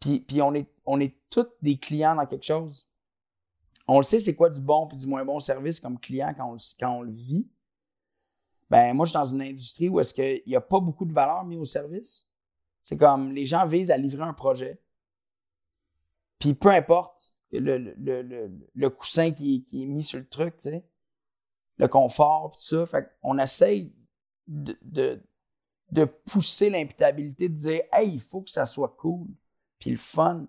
Puis, 0.00 0.20
puis 0.20 0.40
on, 0.40 0.54
est, 0.54 0.70
on 0.86 0.98
est 1.00 1.16
tous 1.28 1.46
des 1.60 1.78
clients 1.78 2.14
dans 2.14 2.26
quelque 2.26 2.44
chose. 2.44 2.88
On 3.86 3.98
le 3.98 4.04
sait, 4.04 4.18
c'est 4.18 4.34
quoi 4.34 4.48
du 4.48 4.60
bon 4.60 4.86
puis 4.86 4.96
du 4.96 5.06
moins 5.06 5.24
bon 5.24 5.40
service 5.40 5.80
comme 5.80 5.98
client 5.98 6.32
quand 6.36 6.54
on, 6.54 6.56
quand 6.78 6.90
on 6.90 7.02
le 7.02 7.10
vit. 7.10 7.46
Ben, 8.70 8.94
moi, 8.94 9.04
je 9.04 9.10
suis 9.10 9.18
dans 9.18 9.24
une 9.24 9.42
industrie 9.42 9.88
où 9.88 9.98
est-ce 10.00 10.14
qu'il 10.14 10.42
n'y 10.46 10.54
a 10.56 10.60
pas 10.60 10.80
beaucoup 10.80 11.04
de 11.04 11.12
valeur 11.12 11.44
mise 11.44 11.58
au 11.58 11.64
service. 11.64 12.28
C'est 12.82 12.96
comme 12.96 13.32
les 13.32 13.46
gens 13.46 13.66
visent 13.66 13.90
à 13.90 13.96
livrer 13.96 14.22
un 14.22 14.32
projet. 14.32 14.80
Puis 16.38 16.54
peu 16.54 16.70
importe 16.70 17.34
le, 17.52 17.78
le, 17.78 18.50
le, 18.74 18.90
coussin 18.90 19.32
qui, 19.32 19.64
qui, 19.64 19.82
est 19.82 19.86
mis 19.86 20.02
sur 20.02 20.18
le 20.18 20.28
truc, 20.28 20.56
tu 20.56 20.70
sais, 20.70 20.84
le 21.76 21.88
confort, 21.88 22.52
tout 22.52 22.62
ça. 22.62 22.86
Fait 22.86 23.10
qu'on 23.20 23.38
essaye 23.38 23.92
de, 24.46 25.22
de 25.90 26.04
pousser 26.04 26.70
l'imputabilité, 26.70 27.48
de 27.48 27.54
dire 27.54 27.82
Hey, 27.92 28.12
il 28.12 28.20
faut 28.20 28.42
que 28.42 28.50
ça 28.50 28.66
soit 28.66 28.94
cool, 28.98 29.28
puis 29.78 29.90
le 29.90 29.96
fun. 29.96 30.46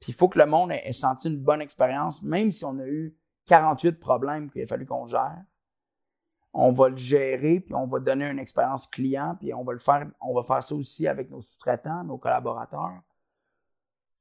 Puis 0.00 0.12
il 0.12 0.14
faut 0.14 0.28
que 0.28 0.38
le 0.38 0.46
monde 0.46 0.70
ait, 0.72 0.92
senti 0.92 1.28
une 1.28 1.38
bonne 1.38 1.60
expérience, 1.60 2.22
même 2.22 2.52
si 2.52 2.64
on 2.64 2.78
a 2.78 2.86
eu 2.86 3.16
48 3.46 3.98
problèmes 3.98 4.50
qu'il 4.50 4.62
a 4.62 4.66
fallu 4.66 4.86
qu'on 4.86 5.06
gère. 5.06 5.42
On 6.52 6.70
va 6.70 6.88
le 6.88 6.96
gérer, 6.96 7.60
puis 7.60 7.74
on 7.74 7.86
va 7.86 7.98
donner 8.00 8.28
une 8.28 8.38
expérience 8.38 8.86
client, 8.86 9.36
puis 9.38 9.52
on 9.52 9.64
va 9.64 9.72
le 9.72 9.78
faire, 9.78 10.08
on 10.20 10.34
va 10.34 10.42
faire 10.42 10.62
ça 10.62 10.74
aussi 10.74 11.06
avec 11.06 11.30
nos 11.30 11.40
sous-traitants, 11.40 12.04
nos 12.04 12.18
collaborateurs. 12.18 13.00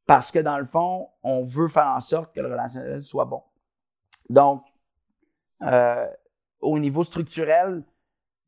Parce 0.05 0.32
que 0.32 0.39
dans 0.39 0.57
le 0.57 0.65
fond, 0.65 1.09
on 1.24 1.43
veut 1.43 1.68
faire 1.68 1.88
en 1.88 2.01
sorte 2.01 2.34
que 2.34 2.39
le 2.39 2.47
relationnel 2.47 3.03
soit 3.03 3.26
bon. 3.26 3.43
Donc, 4.30 4.63
euh, 5.61 6.07
au 6.59 6.80
niveau 6.80 7.03
structurel, 7.03 7.84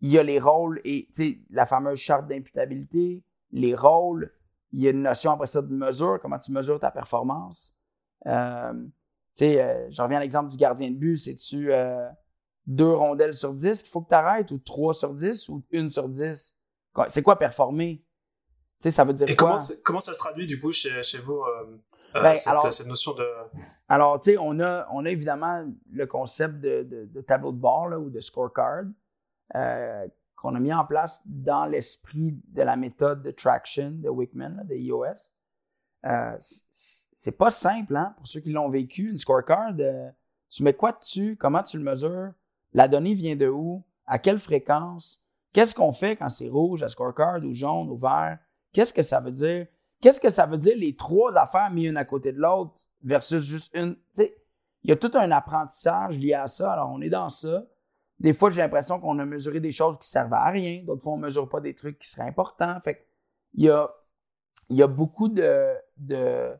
il 0.02 0.12
y 0.12 0.18
a 0.18 0.24
les 0.24 0.40
rôles 0.40 0.82
et 0.84 1.08
la 1.50 1.66
fameuse 1.66 2.00
charte 2.00 2.28
d'imputabilité, 2.28 3.24
les 3.52 3.76
rôles, 3.76 4.32
il 4.72 4.82
y 4.82 4.88
a 4.88 4.92
une 4.92 5.02
notion 5.02 5.32
après 5.32 5.48
ça 5.48 5.62
de 5.62 5.74
mesure, 5.74 6.20
comment 6.22 6.38
tu 6.38 6.52
mesures 6.52 6.80
ta 6.80 6.92
performance. 6.92 7.76
Euh, 8.28 8.74
euh, 9.42 9.88
je 9.90 10.02
reviens 10.02 10.18
à 10.18 10.22
l'exemple 10.22 10.52
du 10.52 10.58
gardien 10.58 10.92
de 10.92 10.96
but, 10.96 11.18
c'est-tu 11.18 11.72
euh, 11.72 12.08
deux 12.68 12.94
rondelles 12.94 13.34
sur 13.34 13.54
dix 13.54 13.82
qu'il 13.82 13.92
faut 13.92 14.02
que 14.02 14.10
tu 14.10 14.16
arrêtes 14.16 14.52
ou 14.52 14.60
trois 14.60 14.94
sur 14.94 15.14
dix 15.14 15.50
ou 15.50 15.64
une 15.72 15.90
sur 15.90 16.08
dix? 16.10 16.60
C'est 17.08 17.24
quoi 17.24 17.38
performer? 17.38 18.04
sais, 18.80 18.92
ça 18.92 19.04
veut 19.04 19.14
dire 19.14 19.30
et 19.30 19.36
quoi? 19.36 19.56
Comment, 19.56 19.80
comment 19.84 20.00
ça 20.00 20.14
se 20.14 20.20
traduit 20.20 20.48
du 20.48 20.60
coup 20.60 20.72
chez, 20.72 21.04
chez 21.04 21.18
vous, 21.18 21.44
ben, 22.14 22.36
cette, 22.36 22.72
cette, 22.72 22.88
notion 22.88 23.14
de... 23.14 23.26
Alors, 23.88 24.20
tu 24.20 24.32
sais, 24.32 24.38
on 24.38 24.60
a, 24.60 24.88
on 24.92 25.06
a 25.06 25.10
évidemment 25.10 25.66
le 25.92 26.08
concept 26.08 26.60
de, 26.60 26.84
de, 26.84 27.22
tableau 27.22 27.52
de 27.52 27.58
bord 27.58 27.90
là, 27.90 28.00
ou 28.00 28.10
de 28.10 28.20
scorecard. 28.20 28.84
Euh, 29.56 30.08
qu'on 30.36 30.56
a 30.56 30.60
mis 30.60 30.74
en 30.74 30.86
place 30.86 31.22
dans 31.26 31.66
l'esprit 31.66 32.40
de 32.48 32.62
la 32.62 32.78
méthode 32.78 33.24
de 33.24 33.32
traction 33.32 33.92
de 33.92 34.08
Wickman, 34.08 34.64
de 34.64 34.76
iOS. 34.76 35.34
Euh, 36.06 36.38
c'est 36.40 37.38
pas 37.38 37.50
simple, 37.50 37.98
hein, 37.98 38.14
pour 38.16 38.26
ceux 38.26 38.40
qui 38.40 38.52
l'ont 38.52 38.70
vécu, 38.70 39.12
une 39.12 39.20
scorecard. 39.20 39.74
Tu 40.50 40.64
mets 40.64 40.74
quoi 40.74 40.94
dessus? 40.94 41.36
Comment 41.38 41.62
tu 41.62 41.78
le 41.78 41.84
mesures? 41.84 42.32
La 42.72 42.88
donnée 42.88 43.14
vient 43.14 43.36
de 43.36 43.50
où? 43.50 43.84
À 44.06 44.18
quelle 44.18 44.40
fréquence? 44.40 45.22
Qu'est-ce 45.52 45.76
qu'on 45.76 45.92
fait 45.92 46.16
quand 46.16 46.30
c'est 46.30 46.48
rouge, 46.48 46.80
la 46.80 46.90
scorecard, 46.90 47.44
ou 47.44 47.54
jaune, 47.54 47.90
ou 47.90 47.98
vert? 47.98 48.40
Qu'est-ce 48.72 48.94
que 48.94 49.02
ça 49.02 49.20
veut 49.20 49.32
dire? 49.32 49.68
Qu'est-ce 50.00 50.22
que 50.22 50.30
ça 50.30 50.46
veut 50.46 50.58
dire 50.58 50.78
les 50.78 50.96
trois 50.96 51.38
affaires 51.38 51.70
mises 51.70 51.90
une 51.90 51.98
à 51.98 52.06
côté 52.06 52.32
de 52.32 52.40
l'autre 52.40 52.80
versus 53.04 53.44
juste 53.44 53.76
une? 53.76 53.98
Il 54.18 54.90
y 54.90 54.94
a 54.94 54.96
tout 54.96 55.12
un 55.16 55.32
apprentissage 55.32 56.18
lié 56.18 56.34
à 56.34 56.48
ça. 56.48 56.72
Alors, 56.72 56.92
on 56.92 57.02
est 57.02 57.10
dans 57.10 57.30
ça. 57.30 57.66
Des 58.20 58.34
fois, 58.34 58.50
j'ai 58.50 58.62
l'impression 58.62 59.00
qu'on 59.00 59.18
a 59.20 59.26
mesuré 59.26 59.60
des 59.60 59.72
choses 59.72 59.98
qui 59.98 60.08
servent 60.08 60.34
à 60.34 60.50
rien. 60.50 60.84
D'autres 60.84 61.04
fois, 61.04 61.14
on 61.14 61.18
ne 61.18 61.24
mesure 61.24 61.48
pas 61.48 61.62
des 61.62 61.74
trucs 61.74 62.00
qui 62.00 62.10
seraient 62.10 62.28
importants. 62.28 62.80
Fait 62.82 63.06
il 63.54 63.66
y 63.66 63.70
a, 63.70 63.90
il 64.70 64.78
y 64.78 64.84
a 64.84 64.88
beaucoup 64.88 65.30
de, 65.30 65.74
de 65.98 66.56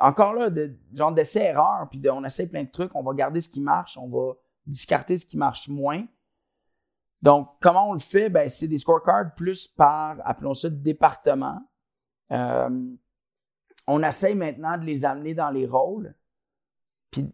encore 0.00 0.34
là, 0.34 0.50
de 0.50 0.74
genre 0.92 1.12
d'essais-erreurs, 1.12 1.88
puis 1.88 2.02
on 2.10 2.24
essaie 2.24 2.48
plein 2.48 2.64
de 2.64 2.70
trucs, 2.70 2.94
on 2.94 3.02
va 3.02 3.12
garder 3.14 3.40
ce 3.40 3.48
qui 3.48 3.60
marche, 3.60 3.96
on 3.96 4.08
va 4.08 4.34
discarter 4.66 5.18
ce 5.18 5.26
qui 5.26 5.36
marche 5.36 5.68
moins. 5.68 6.04
Donc, 7.20 7.50
comment 7.60 7.90
on 7.90 7.92
le 7.92 8.00
fait? 8.00 8.28
Ben, 8.28 8.48
c'est 8.48 8.68
des 8.68 8.78
scorecards 8.78 9.34
plus 9.34 9.68
par, 9.68 10.16
appelons 10.24 10.54
ça, 10.54 10.68
département. 10.68 11.60
Euh, 12.32 12.96
on 13.86 14.02
essaie 14.02 14.34
maintenant 14.34 14.76
de 14.76 14.84
les 14.84 15.04
amener 15.04 15.34
dans 15.34 15.50
les 15.50 15.66
rôles. 15.66 16.14
Puis, 17.12 17.30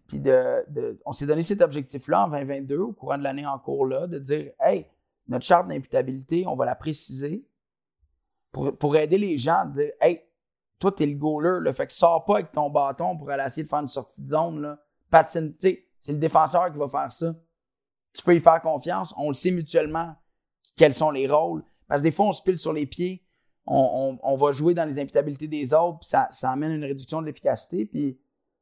on 1.07 1.13
s'est 1.13 1.27
donné 1.27 1.43
cet 1.43 1.63
objectif-là 1.63 2.25
en 2.25 2.29
2022, 2.29 2.79
au 2.79 2.93
courant 2.93 3.17
de 3.17 3.23
l'année 3.23 3.47
en 3.47 3.59
cours 3.61 3.87
là, 3.87 4.09
de 4.09 4.19
dire 4.19 4.51
Hey, 4.59 4.87
notre 5.29 5.45
charte 5.45 5.69
d'imputabilité, 5.69 6.45
on 6.49 6.57
va 6.57 6.67
la 6.67 6.75
préciser 6.75 7.47
pour, 8.51 8.97
aider 8.97 9.19
les 9.19 9.39
gens 9.39 9.61
à 9.61 9.67
dire 9.67 9.93
Hey, 10.01 10.21
toi, 10.81 10.91
t'es 10.91 11.07
le 11.07 11.15
goaler, 11.15 11.61
le 11.61 11.71
fait 11.71 11.87
que 11.87 11.93
sors 11.93 12.25
pas 12.25 12.35
avec 12.35 12.51
ton 12.51 12.71
bâton 12.71 13.17
pour 13.17 13.31
aller 13.31 13.45
essayer 13.45 13.63
de 13.63 13.69
faire 13.69 13.79
une 13.79 13.89
sortie 13.89 14.21
de 14.21 14.27
zone. 14.27 14.61
Là. 14.61 14.81
Patine, 15.11 15.55
c'est 15.61 16.13
le 16.13 16.19
défenseur 16.19 16.73
qui 16.73 16.79
va 16.79 16.89
faire 16.89 17.13
ça. 17.13 17.35
Tu 18.13 18.23
peux 18.25 18.35
y 18.35 18.41
faire 18.41 18.61
confiance. 18.61 19.15
On 19.17 19.29
le 19.29 19.35
sait 19.35 19.53
mutuellement 19.53 20.17
quels 20.77 20.95
sont 20.95 21.13
les 21.13 21.29
rôles. 21.29 21.65
Parce 21.87 22.01
que 22.01 22.05
des 22.05 22.11
fois, 22.11 22.27
on 22.27 22.33
se 22.33 22.43
pile 22.43 22.59
sur 22.59 22.73
les 22.73 22.87
pieds. 22.87 23.25
On, 23.65 24.19
on, 24.23 24.37
va 24.37 24.51
jouer 24.51 24.73
dans 24.73 24.87
les 24.87 24.99
imputabilités 24.99 25.47
des 25.47 25.75
autres, 25.75 25.99
puis 25.99 26.09
ça, 26.09 26.27
ça 26.31 26.51
amène 26.51 26.73
une 26.73 26.85
réduction 26.85 27.21
de 27.21 27.27
l'efficacité. 27.27 27.85
Puis 27.85 28.19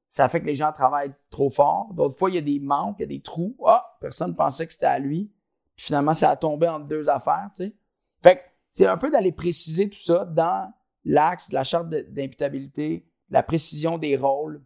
ça 0.08 0.28
fait 0.28 0.40
que 0.40 0.46
les 0.46 0.54
gens 0.56 0.72
travaillent 0.72 1.14
trop 1.30 1.50
fort. 1.50 1.92
D'autres 1.94 2.16
fois, 2.16 2.30
il 2.30 2.34
y 2.36 2.38
a 2.38 2.42
des 2.42 2.60
manques, 2.60 2.96
il 2.98 3.02
y 3.02 3.04
a 3.04 3.08
des 3.08 3.20
trous. 3.22 3.56
Ah, 3.66 3.96
personne 4.00 4.30
ne 4.30 4.36
pensait 4.36 4.66
que 4.66 4.72
c'était 4.72 4.86
à 4.86 4.98
lui. 4.98 5.32
Puis 5.74 5.86
finalement, 5.86 6.14
ça 6.14 6.30
a 6.30 6.36
tombé 6.36 6.68
entre 6.68 6.86
deux 6.86 7.08
affaires, 7.08 7.48
tu 7.50 7.64
sais. 7.64 7.76
Fait 8.22 8.36
que 8.36 8.42
c'est 8.70 8.86
un 8.86 8.96
peu 8.96 9.10
d'aller 9.10 9.32
préciser 9.32 9.90
tout 9.90 9.98
ça 10.00 10.24
dans 10.24 10.72
l'axe 11.04 11.50
de 11.50 11.54
la 11.54 11.64
charte 11.64 11.88
d'imputabilité, 11.88 13.08
la 13.30 13.42
précision 13.42 13.98
des 13.98 14.16
rôles. 14.16 14.62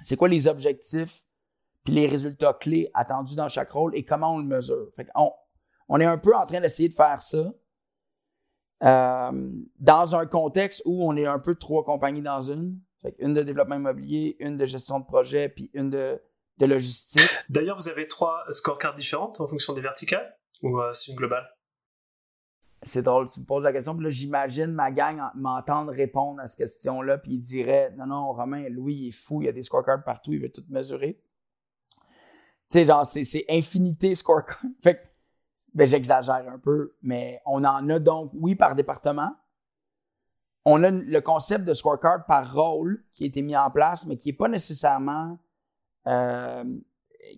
C'est 0.00 0.16
quoi 0.16 0.28
les 0.28 0.46
objectifs, 0.48 1.24
puis 1.84 1.94
les 1.94 2.06
résultats 2.06 2.52
clés 2.54 2.90
attendus 2.94 3.34
dans 3.36 3.48
chaque 3.48 3.70
rôle 3.70 3.96
et 3.96 4.04
comment 4.04 4.34
on 4.34 4.38
le 4.38 4.44
mesure. 4.44 4.88
Fait 4.94 5.08
on, 5.14 5.32
on 5.88 6.00
est 6.00 6.04
un 6.04 6.18
peu 6.18 6.36
en 6.36 6.46
train 6.46 6.60
d'essayer 6.60 6.88
de 6.88 6.94
faire 6.94 7.20
ça. 7.22 7.52
euh, 8.84 9.50
dans 9.78 10.14
un 10.14 10.26
contexte 10.26 10.82
où 10.84 11.04
on 11.04 11.16
est 11.16 11.26
un 11.26 11.38
peu 11.38 11.54
trois 11.56 11.84
compagnies 11.84 12.22
dans 12.22 12.40
une. 12.40 12.78
Une 13.18 13.34
de 13.34 13.42
développement 13.42 13.76
immobilier, 13.76 14.36
une 14.40 14.56
de 14.56 14.66
gestion 14.66 15.00
de 15.00 15.04
projet, 15.04 15.48
puis 15.48 15.70
une 15.74 15.90
de, 15.90 16.20
de 16.58 16.66
logistique. 16.66 17.30
D'ailleurs, 17.48 17.78
vous 17.78 17.88
avez 17.88 18.08
trois 18.08 18.44
scorecards 18.50 18.94
différentes 18.94 19.40
en 19.40 19.46
fonction 19.46 19.72
des 19.72 19.80
verticales 19.80 20.36
ou 20.62 20.80
euh, 20.80 20.92
c'est 20.92 21.12
une 21.12 21.16
globale? 21.16 21.48
C'est 22.82 23.02
drôle, 23.02 23.28
tu 23.28 23.40
me 23.40 23.44
poses 23.44 23.64
la 23.64 23.72
question, 23.72 23.94
puis 23.96 24.04
là, 24.04 24.10
j'imagine 24.10 24.68
ma 24.68 24.92
gang 24.92 25.20
m'entendre 25.34 25.92
répondre 25.92 26.40
à 26.40 26.46
cette 26.46 26.58
question-là, 26.58 27.18
puis 27.18 27.32
il 27.32 27.38
dirait 27.40 27.92
Non, 27.96 28.06
non, 28.06 28.32
Romain, 28.32 28.68
Louis, 28.68 28.94
il 28.94 29.08
est 29.08 29.12
fou, 29.12 29.42
il 29.42 29.46
y 29.46 29.48
a 29.48 29.52
des 29.52 29.64
scorecards 29.64 30.04
partout, 30.04 30.32
il 30.32 30.40
veut 30.40 30.52
tout 30.52 30.64
mesurer. 30.68 31.20
Tu 32.70 32.78
sais, 32.78 32.84
genre, 32.84 33.04
c'est 33.04 33.44
infinité 33.48 34.14
scorecard. 34.14 34.60
Fait 34.82 34.94
que 34.94 35.00
ben, 35.74 35.88
j'exagère 35.88 36.48
un 36.48 36.58
peu, 36.58 36.94
mais 37.02 37.40
on 37.46 37.64
en 37.64 37.88
a 37.88 37.98
donc, 37.98 38.30
oui, 38.34 38.54
par 38.54 38.74
département. 38.74 39.34
On 40.70 40.82
a 40.82 40.90
le 40.90 41.20
concept 41.22 41.64
de 41.64 41.72
scorecard 41.72 42.26
par 42.26 42.52
rôle 42.52 43.02
qui 43.10 43.24
a 43.24 43.26
été 43.26 43.40
mis 43.40 43.56
en 43.56 43.70
place, 43.70 44.04
mais 44.04 44.18
qui 44.18 44.28
n'est 44.28 44.36
pas 44.36 44.48
nécessairement, 44.48 45.38
euh, 46.06 46.62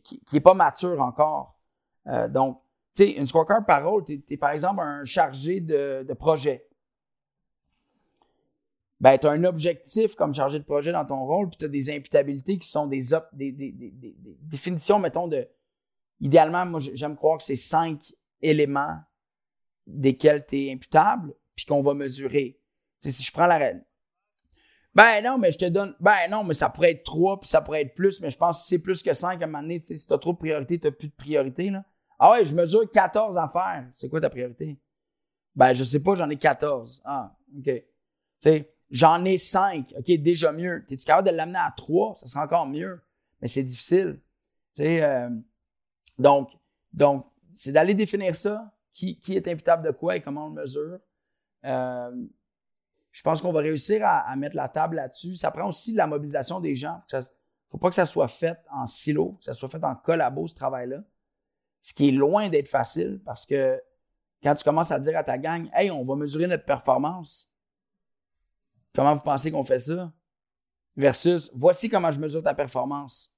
qui 0.03 0.21
n'est 0.33 0.41
pas 0.41 0.55
mature 0.55 1.01
encore. 1.01 1.57
Euh, 2.09 2.27
donc, 2.27 2.61
tu 2.93 3.05
sais, 3.05 3.11
une 3.13 3.29
scorecard 3.29 3.65
par 3.65 3.89
rôle, 3.89 4.05
tu 4.05 4.21
es, 4.29 4.37
par 4.37 4.51
exemple 4.51 4.81
un 4.81 5.05
chargé 5.05 5.61
de, 5.61 6.13
projet. 6.15 6.67
Ben, 8.99 9.17
tu 9.17 9.29
as 9.29 9.31
un 9.31 9.45
objectif 9.45 10.17
comme 10.17 10.35
chargé 10.35 10.59
de 10.59 10.65
projet 10.65 10.91
dans 10.91 11.07
ton 11.07 11.25
rôle, 11.25 11.51
puis 11.51 11.59
tu 11.59 11.67
as 11.67 11.69
des 11.69 11.89
imputabilités 11.89 12.59
qui 12.59 12.67
sont 12.67 12.89
des, 12.89 13.01
des, 13.33 13.55
définitions, 14.43 14.99
mettons, 14.99 15.29
de. 15.29 15.47
Idéalement, 16.19 16.67
moi, 16.67 16.81
j'aime 16.81 17.15
croire 17.15 17.39
que 17.39 17.45
c'est 17.45 17.55
cinq 17.55 18.13
éléments 18.43 18.99
desquels 19.87 20.45
tu 20.45 20.67
es 20.67 20.73
imputable, 20.73 21.33
puis 21.55 21.65
qu'on 21.65 21.81
va 21.81 21.95
mesurer. 21.95 22.60
C'est 23.01 23.11
si 23.11 23.25
je 23.25 23.33
prends 23.33 23.47
la 23.47 23.59
règle. 23.59 23.85
Ben 24.95 25.23
non, 25.25 25.39
mais 25.39 25.51
je 25.51 25.59
te 25.59 25.65
donne. 25.65 25.95
Ben 26.01 26.29
non, 26.31 26.45
mais 26.45 26.55
ça 26.55 26.69
pourrait 26.69 26.93
être 26.93 27.05
trois, 27.05 27.41
puis 27.41 27.49
ça 27.49 27.61
pourrait 27.61 27.83
être 27.83 27.95
plus, 27.95 28.21
mais 28.21 28.31
je 28.31 28.37
pense 28.37 28.63
que 28.63 28.69
c'est 28.69 28.79
plus 28.79 29.03
que 29.03 29.13
cinq 29.13 29.41
à 29.41 29.45
un 29.45 29.49
moment 29.49 29.63
donné. 29.63 29.81
Si 29.83 30.07
tu 30.07 30.13
as 30.13 30.19
trop 30.19 30.33
de 30.33 30.39
priorité, 30.39 30.79
tu 30.79 30.87
n'as 30.87 30.93
plus 30.93 31.09
de 31.09 31.15
priorité. 31.15 31.71
Là. 31.71 31.85
Ah 32.19 32.33
ouais, 32.33 32.45
je 32.45 32.55
mesure 32.55 32.89
14 32.91 33.39
affaires. 33.39 33.89
C'est 33.93 34.09
quoi 34.09 34.21
ta 34.21 34.29
priorité? 34.29 34.79
Ben, 35.55 35.73
je 35.73 35.85
sais 35.85 36.03
pas, 36.03 36.15
j'en 36.17 36.29
ai 36.29 36.37
14. 36.37 37.03
Ah, 37.05 37.37
OK. 37.57 37.65
Tu 37.65 37.83
sais, 38.39 38.75
j'en 38.91 39.25
ai 39.25 39.39
5. 39.39 39.95
OK, 39.97 40.11
déjà 40.21 40.53
mieux. 40.53 40.85
T'es-tu 40.87 41.05
capable 41.05 41.31
de 41.31 41.35
l'amener 41.35 41.59
à 41.59 41.73
3? 41.75 42.17
Ça 42.17 42.27
serait 42.27 42.41
encore 42.41 42.67
mieux. 42.67 43.01
Mais 43.41 43.49
c'est 43.49 43.63
difficile. 43.63 44.21
Tu 44.75 44.83
sais, 44.83 45.03
euh, 45.03 45.31
donc, 46.19 46.51
donc, 46.93 47.27
c'est 47.53 47.73
d'aller 47.73 47.95
définir 47.95 48.37
ça, 48.37 48.73
qui, 48.93 49.19
qui, 49.19 49.37
est 49.37 49.49
imputable 49.49 49.87
de 49.87 49.91
quoi 49.93 50.17
et 50.17 50.21
comment 50.21 50.47
on 50.47 50.49
le 50.51 50.61
mesure. 50.61 50.99
Euh, 51.65 52.27
je 53.13 53.23
pense 53.23 53.43
qu'on 53.43 53.53
va 53.53 53.61
réussir 53.61 54.03
à, 54.05 54.35
mettre 54.37 54.57
la 54.57 54.69
table 54.69 54.97
là-dessus. 54.97 55.37
Ça 55.37 55.51
prend 55.51 55.69
aussi 55.69 55.93
de 55.93 55.97
la 55.97 56.07
mobilisation 56.07 56.61
des 56.61 56.77
gens. 56.77 56.99
Il 57.13 57.17
ne 57.17 57.23
faut 57.69 57.79
pas 57.79 57.89
que 57.89 57.95
ça 57.95 58.05
soit 58.05 58.29
fait 58.29 58.59
en 58.71 58.87
silo, 58.87 59.33
que 59.39 59.45
ça 59.45 59.53
soit 59.53 59.69
fait 59.69 59.83
en 59.83 59.97
collabo, 59.97 60.47
ce 60.47 60.55
travail-là. 60.55 61.03
Ce 61.81 61.93
qui 61.93 62.09
est 62.09 62.13
loin 62.13 62.49
d'être 62.49 62.69
facile 62.69 63.21
parce 63.25 63.47
que 63.47 63.81
quand 64.43 64.55
tu 64.55 64.65
commences 64.65 64.93
à 64.93 65.01
dire 65.01 65.19
à 65.19 65.25
ta 65.25 65.39
gang, 65.39 65.69
hey, 65.75 65.91
on 65.91 66.05
va 66.05 66.15
mesurer 66.15 66.47
notre 66.47 66.65
performance. 66.65 67.51
Comment 68.95 69.15
vous 69.15 69.23
pensez 69.23 69.51
qu'on 69.51 69.65
fait 69.65 69.79
ça? 69.79 70.13
Versus, 70.97 71.51
voici 71.55 71.89
comment 71.89 72.13
je 72.13 72.21
mesure 72.21 72.43
ta 72.43 72.55
performance 72.55 73.33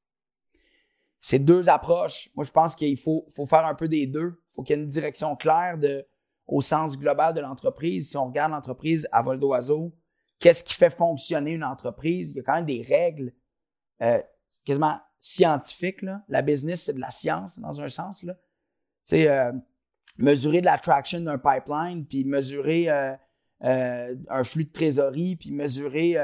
c'est 1.24 1.38
deux 1.38 1.68
approches. 1.68 2.30
Moi, 2.34 2.44
je 2.44 2.50
pense 2.50 2.74
qu'il 2.74 2.98
faut, 2.98 3.24
faut 3.30 3.46
faire 3.46 3.64
un 3.64 3.76
peu 3.76 3.86
des 3.86 4.08
deux. 4.08 4.42
Il 4.48 4.52
faut 4.52 4.62
qu'il 4.64 4.76
y 4.76 4.78
ait 4.78 4.82
une 4.82 4.88
direction 4.88 5.36
claire 5.36 5.78
de, 5.78 6.04
au 6.52 6.60
sens 6.60 6.98
global 6.98 7.32
de 7.32 7.40
l'entreprise. 7.40 8.10
Si 8.10 8.16
on 8.18 8.26
regarde 8.26 8.52
l'entreprise 8.52 9.08
à 9.10 9.22
vol 9.22 9.40
d'oiseau, 9.40 9.96
qu'est-ce 10.38 10.62
qui 10.62 10.74
fait 10.74 10.90
fonctionner 10.90 11.52
une 11.52 11.64
entreprise? 11.64 12.32
Il 12.32 12.36
y 12.36 12.40
a 12.40 12.42
quand 12.42 12.56
même 12.56 12.66
des 12.66 12.82
règles 12.82 13.32
euh, 14.02 14.20
quasiment 14.66 15.00
scientifiques. 15.18 16.02
Là. 16.02 16.22
La 16.28 16.42
business, 16.42 16.82
c'est 16.82 16.92
de 16.92 17.00
la 17.00 17.10
science 17.10 17.58
dans 17.58 17.80
un 17.80 17.88
sens. 17.88 18.22
Là. 18.22 18.36
Euh, 19.14 19.52
mesurer 20.18 20.60
de 20.60 20.66
la 20.66 20.76
traction 20.76 21.20
d'un 21.20 21.38
pipeline, 21.38 22.04
puis 22.04 22.24
mesurer 22.24 22.90
euh, 22.90 24.14
un 24.28 24.44
flux 24.44 24.66
de 24.66 24.72
trésorerie, 24.72 25.36
puis 25.36 25.52
mesurer 25.52 26.18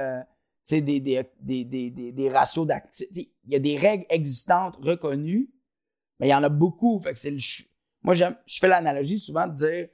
des, 0.71 1.01
des, 1.41 1.65
des, 2.13 2.29
ratios 2.29 2.67
d'actifs. 2.67 3.09
Il 3.15 3.31
y 3.47 3.57
a 3.57 3.61
des 3.61 3.79
règles 3.79 4.05
existantes 4.11 4.77
reconnues, 4.77 5.49
mais 6.21 6.27
il 6.27 6.31
y 6.31 6.35
en 6.35 6.43
a 6.43 6.51
beaucoup. 6.51 7.01
Fait 7.01 7.15
que 7.15 7.29
le 7.29 7.39
Moi, 8.03 8.13
je 8.13 8.27
fais 8.61 8.69
l'analogie 8.69 9.19
souvent 9.19 9.47
de 9.47 9.55
dire 9.55 9.89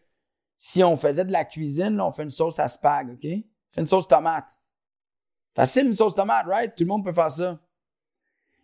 si 0.67 0.83
on 0.83 0.97
faisait 0.97 1.27
de 1.27 1.31
la 1.31 1.45
cuisine, 1.45 2.01
on 2.01 2.11
fait 2.11 2.23
une 2.23 2.31
sauce 2.31 2.59
à 2.59 2.69
spag, 2.69 3.11
OK? 3.11 3.21
Fait 3.21 3.81
une 3.83 3.87
sauce 3.87 4.09
tomate. 4.09 4.59
Facile, 5.55 5.89
une 5.89 5.95
sauce 5.95 6.15
tomate, 6.15 6.47
right? 6.47 6.75
Tout 6.75 6.85
le 6.85 6.89
monde 6.89 7.05
peut 7.05 7.13
faire 7.13 7.31
ça. 7.31 7.61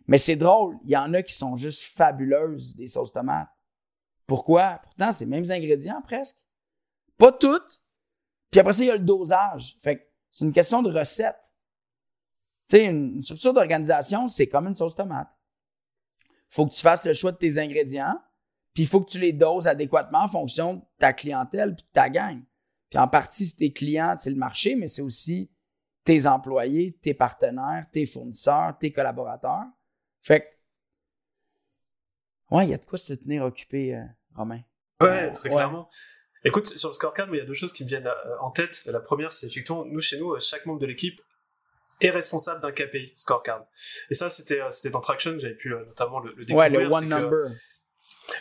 Mais 0.07 0.17
c'est 0.17 0.35
drôle, 0.35 0.79
il 0.83 0.89
y 0.89 0.97
en 0.97 1.13
a 1.13 1.21
qui 1.21 1.31
sont 1.31 1.55
juste 1.57 1.83
fabuleuses, 1.83 2.75
des 2.75 2.87
sauces 2.87 3.13
tomates. 3.13 3.49
Pourquoi? 4.25 4.79
Pourtant, 4.81 5.11
c'est 5.11 5.25
les 5.25 5.29
mêmes 5.29 5.51
ingrédients 5.51 6.01
presque. 6.01 6.37
Pas 7.19 7.31
toutes. 7.31 7.83
Puis 8.49 8.59
après 8.59 8.73
ça, 8.73 8.83
il 8.83 8.87
y 8.87 8.91
a 8.91 8.97
le 8.97 9.05
dosage. 9.05 9.77
Fait 9.79 9.99
que 9.99 10.03
c'est 10.31 10.43
une 10.43 10.53
question 10.53 10.81
de 10.81 10.91
recette. 10.91 11.53
Tu 12.67 12.77
sais, 12.77 12.85
une 12.85 13.21
structure 13.21 13.53
d'organisation, 13.53 14.27
c'est 14.27 14.47
comme 14.47 14.65
une 14.65 14.75
sauce 14.75 14.95
tomate. 14.95 15.37
Faut 16.49 16.65
que 16.65 16.73
tu 16.73 16.81
fasses 16.81 17.05
le 17.05 17.13
choix 17.13 17.31
de 17.31 17.37
tes 17.37 17.59
ingrédients, 17.59 18.19
puis 18.73 18.83
il 18.83 18.87
faut 18.87 19.01
que 19.01 19.09
tu 19.09 19.19
les 19.19 19.33
doses 19.33 19.67
adéquatement 19.67 20.23
en 20.23 20.27
fonction 20.27 20.75
de 20.75 20.81
ta 20.97 21.13
clientèle 21.13 21.75
puis 21.75 21.83
de 21.83 21.91
ta 21.91 22.09
gang. 22.09 22.41
Puis 22.89 22.99
en 22.99 23.07
partie, 23.07 23.45
c'est 23.45 23.57
tes 23.57 23.73
clients, 23.73 24.15
c'est 24.17 24.29
le 24.29 24.35
marché, 24.35 24.75
mais 24.75 24.87
c'est 24.87 25.01
aussi 25.01 25.49
tes 26.03 26.27
employés, 26.27 26.97
tes 27.01 27.13
partenaires, 27.13 27.85
tes 27.91 28.05
fournisseurs, 28.05 28.77
tes 28.79 28.91
collaborateurs. 28.91 29.65
Fait 30.21 30.41
que, 30.41 30.45
ouais, 32.55 32.65
il 32.67 32.71
y 32.71 32.73
a 32.73 32.77
de 32.77 32.85
quoi 32.85 32.97
se 32.97 33.13
tenir 33.13 33.43
occupé, 33.43 33.95
euh, 33.95 34.03
Romain. 34.35 34.61
Ouais, 34.99 35.31
très 35.31 35.49
clairement. 35.49 35.89
Écoute, 36.43 36.67
sur 36.67 36.89
le 36.89 36.93
scorecard, 36.95 37.27
il 37.31 37.37
y 37.37 37.41
a 37.41 37.45
deux 37.45 37.53
choses 37.53 37.71
qui 37.71 37.83
me 37.83 37.89
viennent 37.89 38.07
euh, 38.07 38.39
en 38.39 38.51
tête. 38.51 38.83
La 38.85 38.99
première, 38.99 39.31
c'est 39.31 39.47
effectivement, 39.47 39.85
nous, 39.85 40.01
chez 40.01 40.19
nous, 40.19 40.39
chaque 40.39 40.65
membre 40.65 40.79
de 40.79 40.87
l'équipe 40.87 41.21
est 42.01 42.09
responsable 42.09 42.61
d'un 42.61 42.71
KPI 42.71 43.13
scorecard. 43.15 43.65
Et 44.09 44.15
ça, 44.15 44.29
c'était 44.29 44.59
euh, 44.59 44.69
c'était 44.71 44.89
dans 44.89 45.01
Traction, 45.01 45.37
j'avais 45.37 45.55
pu 45.55 45.73
euh, 45.73 45.85
notamment 45.85 46.19
le, 46.19 46.33
le 46.35 46.45
découvrir. 46.45 46.71
Ouais, 46.71 46.83
le 46.83 46.93
one 46.93 47.07
number. 47.07 47.47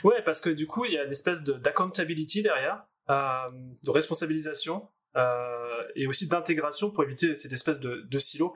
Ouais, 0.05 0.23
parce 0.23 0.41
que 0.41 0.51
du 0.51 0.67
coup, 0.67 0.85
il 0.85 0.93
y 0.93 0.99
a 0.99 1.05
une 1.05 1.11
espèce 1.11 1.43
d'accountability 1.43 2.43
derrière, 2.43 2.85
euh, 3.09 3.51
de 3.85 3.91
responsabilisation. 3.91 4.89
Euh, 5.17 5.83
et 5.97 6.07
aussi 6.07 6.29
d'intégration 6.29 6.93
pour 6.93 7.03
éviter 7.03 7.35
cette 7.35 7.53
espèce 7.53 7.81
de, 7.81 8.07
de 8.09 8.19
silo. 8.19 8.55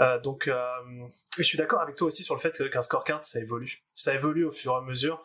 Euh, 0.00 0.18
donc, 0.20 0.48
euh, 0.48 0.64
je 1.36 1.42
suis 1.42 1.58
d'accord 1.58 1.82
avec 1.82 1.96
toi 1.96 2.06
aussi 2.06 2.24
sur 2.24 2.34
le 2.34 2.40
fait 2.40 2.70
qu'un 2.70 2.80
scorecard, 2.80 3.22
ça 3.22 3.38
évolue. 3.38 3.84
Ça 3.92 4.14
évolue 4.14 4.46
au 4.46 4.50
fur 4.50 4.72
et 4.72 4.76
à 4.76 4.80
mesure. 4.80 5.22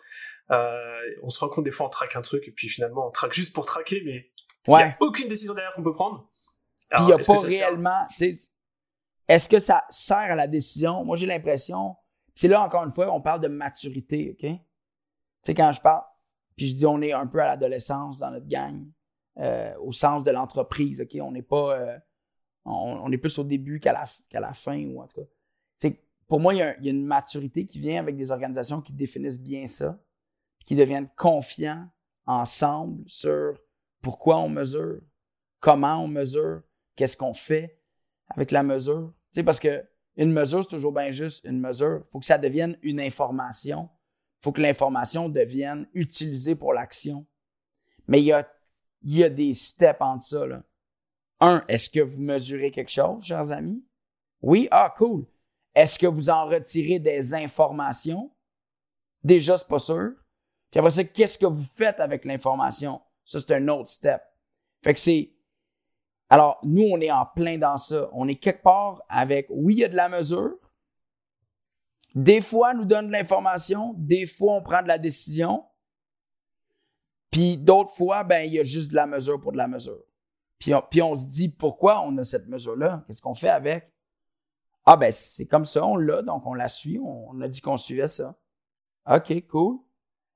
on 0.49 1.29
se 1.29 1.39
rend 1.39 1.47
compte 1.47 1.63
des 1.63 1.71
fois, 1.71 1.85
on 1.85 1.89
traque 1.89 2.17
un 2.17 2.21
truc 2.21 2.45
et 2.47 2.51
puis 2.51 2.67
finalement, 2.67 3.07
on 3.07 3.11
traque 3.11 3.33
juste 3.33 3.55
pour 3.55 3.65
traquer, 3.65 4.01
mais 4.05 4.31
il 4.67 4.75
n'y 4.75 4.83
a 4.83 4.97
aucune 4.99 5.29
décision 5.29 5.53
derrière 5.53 5.73
qu'on 5.75 5.83
peut 5.83 5.93
prendre. 5.93 6.29
Puis 6.89 7.03
il 7.03 7.05
n'y 7.05 7.13
a 7.13 7.17
pas 7.19 7.39
réellement, 7.39 8.07
est-ce 9.27 9.49
que 9.49 9.59
ça 9.59 9.85
sert 9.89 10.17
à 10.17 10.35
la 10.35 10.47
décision? 10.47 11.05
Moi, 11.05 11.15
j'ai 11.15 11.25
l'impression, 11.25 11.95
c'est 12.35 12.49
là 12.49 12.61
encore 12.61 12.83
une 12.83 12.91
fois, 12.91 13.13
on 13.13 13.21
parle 13.21 13.39
de 13.39 13.47
maturité, 13.47 14.35
OK? 14.37 14.51
Tu 15.45 15.51
sais, 15.51 15.53
quand 15.53 15.71
je 15.71 15.79
parle, 15.79 16.01
puis 16.55 16.69
je 16.69 16.75
dis 16.75 16.87
on 16.87 16.99
est 17.03 17.13
un 17.13 17.27
peu 17.27 17.39
à 17.39 17.45
l'adolescence 17.45 18.17
dans 18.17 18.31
notre 18.31 18.47
gang, 18.47 18.83
euh, 19.37 19.75
au 19.77 19.91
sens 19.91 20.23
de 20.23 20.31
l'entreprise, 20.31 21.01
OK? 21.01 21.15
On 21.21 21.31
n'est 21.31 21.43
pas, 21.43 21.77
euh, 21.77 21.99
on, 22.65 23.11
est 23.11 23.17
plus 23.19 23.37
au 23.37 23.43
début 23.43 23.79
qu'à 23.79 23.93
la, 23.93 24.05
la 24.39 24.53
fin, 24.53 24.83
ou 24.87 24.99
en 25.03 25.07
tout 25.07 25.21
cas. 25.21 25.27
C'est 25.75 26.01
pour 26.27 26.39
moi, 26.39 26.55
il 26.55 26.57
y, 26.57 26.61
a, 26.63 26.75
il 26.79 26.85
y, 26.85 26.87
a, 26.87 26.91
une 26.91 27.05
maturité 27.05 27.67
qui 27.67 27.79
vient 27.79 27.99
avec 27.99 28.17
des 28.17 28.31
organisations 28.31 28.81
qui 28.81 28.91
définissent 28.91 29.39
bien 29.39 29.67
ça, 29.67 29.99
qui 30.65 30.75
deviennent 30.75 31.09
confiants 31.15 31.87
ensemble 32.25 33.03
sur 33.05 33.53
pourquoi 34.01 34.39
on 34.39 34.49
mesure, 34.49 34.99
comment 35.59 35.97
on 35.97 36.07
mesure, 36.07 36.63
qu'est-ce 36.95 37.17
qu'on 37.17 37.35
fait, 37.35 37.79
avec 38.29 38.49
la 38.49 38.63
mesure. 38.63 39.13
Tu 39.31 39.41
sais, 39.41 39.43
parce 39.43 39.59
que 39.59 39.85
une 40.17 40.31
mesure, 40.31 40.63
c'est 40.63 40.69
toujours 40.69 40.91
bien 40.91 41.11
juste 41.11 41.45
une 41.45 41.59
mesure. 41.59 42.01
Il 42.03 42.11
faut 42.11 42.19
que 42.19 42.25
ça 42.25 42.39
devienne 42.39 42.79
une 42.81 42.99
information. 42.99 43.89
Faut 44.45 44.51
que 44.51 44.61
l'information 44.61 45.27
devienne 45.27 45.87
utilisée 45.95 46.53
pour 46.53 46.71
l'action. 46.71 47.25
Mais 48.07 48.21
il 48.21 48.25
y 48.25 48.31
a, 48.31 48.47
y 49.01 49.23
a 49.23 49.29
des 49.31 49.55
steps 49.55 49.99
entre 49.99 50.23
ça. 50.23 50.45
Là. 50.45 50.61
Un, 51.39 51.65
est-ce 51.67 51.89
que 51.89 51.99
vous 51.99 52.21
mesurez 52.21 52.69
quelque 52.69 52.91
chose, 52.91 53.23
chers 53.23 53.51
amis? 53.51 53.83
Oui? 54.43 54.67
Ah, 54.69 54.93
cool. 54.95 55.25
Est-ce 55.73 55.97
que 55.97 56.05
vous 56.05 56.29
en 56.29 56.45
retirez 56.45 56.99
des 56.99 57.33
informations? 57.33 58.29
Déjà, 59.23 59.57
c'est 59.57 59.67
pas 59.67 59.79
sûr. 59.79 60.11
Puis 60.69 60.77
après 60.77 60.91
ça, 60.91 61.03
qu'est-ce 61.03 61.39
que 61.39 61.47
vous 61.47 61.63
faites 61.63 61.99
avec 61.99 62.23
l'information? 62.23 63.01
Ça, 63.23 63.39
c'est 63.39 63.55
un 63.55 63.67
autre 63.69 63.89
step. 63.89 64.21
Fait 64.83 64.93
que 64.93 64.99
c'est 64.99 65.31
alors, 66.29 66.59
nous, 66.61 66.83
on 66.83 67.01
est 67.01 67.09
en 67.09 67.25
plein 67.25 67.57
dans 67.57 67.77
ça. 67.77 68.11
On 68.13 68.27
est 68.27 68.35
quelque 68.35 68.61
part 68.61 69.01
avec, 69.09 69.47
oui, 69.49 69.73
il 69.73 69.79
y 69.79 69.83
a 69.85 69.89
de 69.89 69.95
la 69.95 70.07
mesure. 70.07 70.59
Des 72.15 72.39
fois, 72.39 72.71
on 72.73 72.77
nous 72.79 72.85
donne 72.85 73.11
l'information. 73.11 73.93
Des 73.97 74.25
fois, 74.25 74.53
on 74.53 74.63
prend 74.63 74.81
de 74.81 74.87
la 74.87 74.97
décision. 74.97 75.65
Puis 77.29 77.57
d'autres 77.57 77.91
fois, 77.91 78.23
ben, 78.23 78.47
il 78.47 78.53
y 78.53 78.59
a 78.59 78.63
juste 78.63 78.91
de 78.91 78.95
la 78.95 79.05
mesure 79.05 79.41
pour 79.41 79.51
de 79.51 79.57
la 79.57 79.67
mesure. 79.67 80.01
Puis 80.57 80.73
on, 80.73 80.81
puis 80.81 81.01
on 81.01 81.13
se 81.13 81.27
dit 81.27 81.49
pourquoi 81.49 82.01
on 82.01 82.17
a 82.17 82.23
cette 82.23 82.47
mesure-là? 82.47 83.03
Qu'est-ce 83.05 83.21
qu'on 83.21 83.33
fait 83.33 83.49
avec? 83.49 83.91
Ah 84.85 84.97
ben 84.97 85.11
c'est 85.11 85.47
comme 85.47 85.65
ça, 85.65 85.85
on 85.85 85.97
l'a, 85.97 86.21
donc 86.21 86.45
on 86.45 86.53
la 86.53 86.67
suit, 86.67 86.99
on, 86.99 87.41
a 87.41 87.47
dit 87.47 87.59
qu'on 87.59 87.75
suivait 87.75 88.07
ça. 88.07 88.35
OK, 89.09 89.47
cool. 89.47 89.79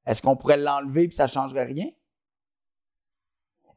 Est-ce 0.06 0.22
qu'on 0.22 0.36
pourrait 0.36 0.58
l'enlever 0.58 1.08
puis 1.08 1.16
ça 1.16 1.28
changerait 1.28 1.66
rien? 1.66 1.88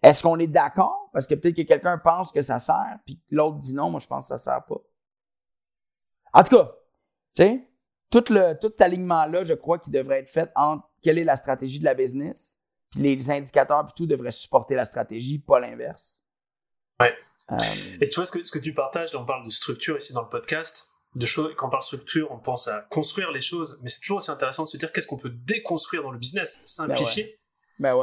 Est-ce 0.03 0.23
qu'on 0.23 0.39
est, 0.39 0.49
d'accord? 0.49 1.11
Parce 1.13 1.27
que 1.27 1.35
peut-être 1.35 1.57
que 1.57 1.63
quelqu'un 1.63 1.99
pense 1.99 2.33
que 2.33 2.41
ça 2.41 2.59
sert, 2.59 2.99
puis 3.05 3.21
l'autre 3.31 3.59
dit 3.59 3.75
non, 3.75 3.91
moi 3.91 4.01
je 4.01 4.07
pense 4.07 4.25
que 4.25 4.37
ça 4.37 4.39
sert 4.39 4.65
pas. 4.65 4.81
En 6.33 6.43
tout 6.43 6.57
cas, 6.57 6.65
tu 6.65 6.75
sais, 7.35 7.72
tout, 8.13 8.25
le, 8.31 8.59
tout 8.61 8.71
cet 8.71 8.83
alignement-là, 8.83 9.43
je 9.43 9.55
crois 9.55 9.79
qu'il 9.79 9.93
devrait 9.93 10.21
être 10.21 10.29
fait 10.29 10.51
entre 10.55 10.87
quelle 11.03 11.19
est 11.19 11.25
la 11.25 11.37
stratégie 11.37 11.79
de 11.79 11.85
la 11.85 11.95
business, 11.95 12.61
puis 12.91 13.03
les 13.03 13.31
indicateurs 13.31 13.85
puis 13.87 13.95
tout 13.97 14.07
devraient 14.07 14.31
supporter 14.31 14.75
la 14.75 14.85
stratégie, 14.85 15.39
pas 15.39 15.59
l'inverse. 15.59 16.23
Ouais. 17.01 17.17
Euh, 17.51 17.57
et 18.01 18.07
tu 18.07 18.15
vois, 18.17 18.27
ce 18.27 18.31
que, 18.31 18.45
ce 18.45 18.53
que 18.53 18.59
tu 18.59 18.75
partages, 18.75 19.15
on 19.17 19.25
parle 19.25 19.45
de 19.45 19.51
structure 19.51 19.97
ici 19.97 20.13
dans 20.13 20.23
le 20.23 20.29
podcast, 20.29 20.89
de 21.15 21.27
choses, 21.27 21.53
quand 21.57 21.67
on 21.67 21.71
parle 21.71 21.83
structure, 21.83 22.31
on 22.31 22.39
pense 22.39 22.69
à 22.69 22.87
construire 22.91 23.33
les 23.33 23.41
choses, 23.41 23.79
mais 23.83 23.89
c'est 23.89 24.01
toujours 24.01 24.19
aussi 24.19 24.31
intéressant 24.31 24.65
de 24.65 24.69
se 24.69 24.77
dire 24.77 24.93
qu'est-ce 24.93 25.07
qu'on 25.07 25.19
peut 25.19 25.33
déconstruire 25.33 26.03
dans 26.03 26.11
le 26.11 26.19
business, 26.19 26.63
simplifier, 26.65 27.25
ben 27.25 27.31
ouais. 27.31 27.39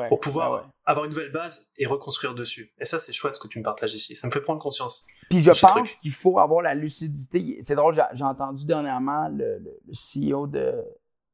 Pour 0.08 0.20
pouvoir 0.20 0.64
ben 0.64 0.72
avoir 0.86 1.06
une 1.06 1.12
nouvelle 1.12 1.32
base 1.32 1.72
et 1.78 1.86
reconstruire 1.86 2.34
dessus. 2.34 2.74
Et 2.80 2.86
ça, 2.86 3.00
c'est 3.00 3.14
chouette 3.14 3.36
ce 3.36 3.40
que 3.40 3.48
tu 3.48 3.60
me 3.60 3.64
partages 3.64 3.94
ici. 3.94 4.16
Ça 4.16 4.28
me 4.28 4.32
fait 4.32 4.42
prendre 4.42 4.62
conscience. 4.62 5.06
Puis 5.30 5.42
je 5.42 5.52
pense 5.52 5.96
qu'il 5.96 6.12
faut 6.12 6.40
avoir 6.40 6.62
la 6.62 6.76
lucidité. 6.76 7.58
C'est 7.62 7.76
drôle, 7.76 7.96
j'ai 8.14 8.24
entendu 8.24 8.66
dernièrement 8.66 9.30
le, 9.30 9.60
le, 9.60 9.94
CEO 9.94 10.48
de, 10.48 10.84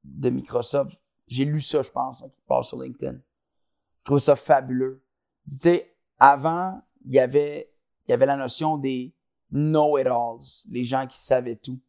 de 0.03 0.29
Microsoft. 0.29 0.97
J'ai 1.27 1.45
lu 1.45 1.61
ça, 1.61 1.81
je 1.81 1.91
pense, 1.91 2.21
hein, 2.21 2.29
qui 2.33 2.41
passe 2.47 2.67
sur 2.67 2.81
LinkedIn. 2.81 3.13
Je 3.13 4.03
trouve 4.03 4.19
ça 4.19 4.35
fabuleux. 4.35 5.03
Tu 5.47 5.55
sais, 5.59 5.95
avant, 6.19 6.81
il 7.05 7.13
y 7.13 7.19
avait, 7.19 7.71
il 8.07 8.11
y 8.11 8.13
avait 8.13 8.25
la 8.25 8.35
notion 8.35 8.77
des 8.77 9.15
know-it-alls, 9.51 10.65
les 10.69 10.83
gens 10.83 11.07
qui 11.07 11.17
savaient 11.17 11.55
tout. 11.55 11.79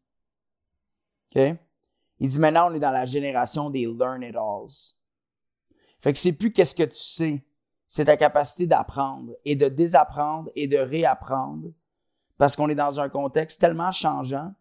OK? 1.34 1.56
Il 2.18 2.28
dit 2.28 2.38
maintenant, 2.38 2.70
on 2.70 2.74
est 2.74 2.80
dans 2.80 2.90
la 2.90 3.04
génération 3.04 3.70
des 3.70 3.84
learn-it-alls. 3.84 4.95
Fait 6.06 6.12
que 6.12 6.20
c'est 6.20 6.34
plus 6.34 6.52
qu'est-ce 6.52 6.76
que 6.76 6.84
tu 6.84 6.94
sais, 6.94 7.44
c'est 7.88 8.04
ta 8.04 8.16
capacité 8.16 8.68
d'apprendre 8.68 9.32
et 9.44 9.56
de 9.56 9.66
désapprendre 9.66 10.48
et 10.54 10.68
de 10.68 10.76
réapprendre 10.76 11.72
parce 12.38 12.54
qu'on 12.54 12.68
est 12.68 12.76
dans 12.76 13.00
un 13.00 13.08
contexte 13.08 13.60
tellement 13.60 13.90
changeant 13.90 14.54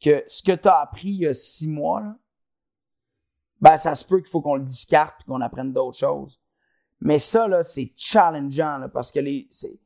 que 0.00 0.22
ce 0.28 0.44
que 0.44 0.52
tu 0.52 0.68
as 0.68 0.78
appris 0.78 1.08
il 1.08 1.20
y 1.22 1.26
a 1.26 1.34
six 1.34 1.66
mois, 1.66 2.02
là, 2.02 2.16
ben, 3.60 3.76
ça 3.78 3.96
se 3.96 4.04
peut 4.04 4.20
qu'il 4.20 4.28
faut 4.28 4.42
qu'on 4.42 4.54
le 4.54 4.62
discarte 4.62 5.22
et 5.22 5.24
qu'on 5.24 5.40
apprenne 5.40 5.72
d'autres 5.72 5.98
choses. 5.98 6.40
Mais 7.00 7.18
ça, 7.18 7.48
là, 7.48 7.64
c'est 7.64 7.92
challengeant, 7.96 8.78
là, 8.78 8.88
parce 8.88 9.10
que 9.10 9.18
les, 9.18 9.48
c'est, 9.50 9.80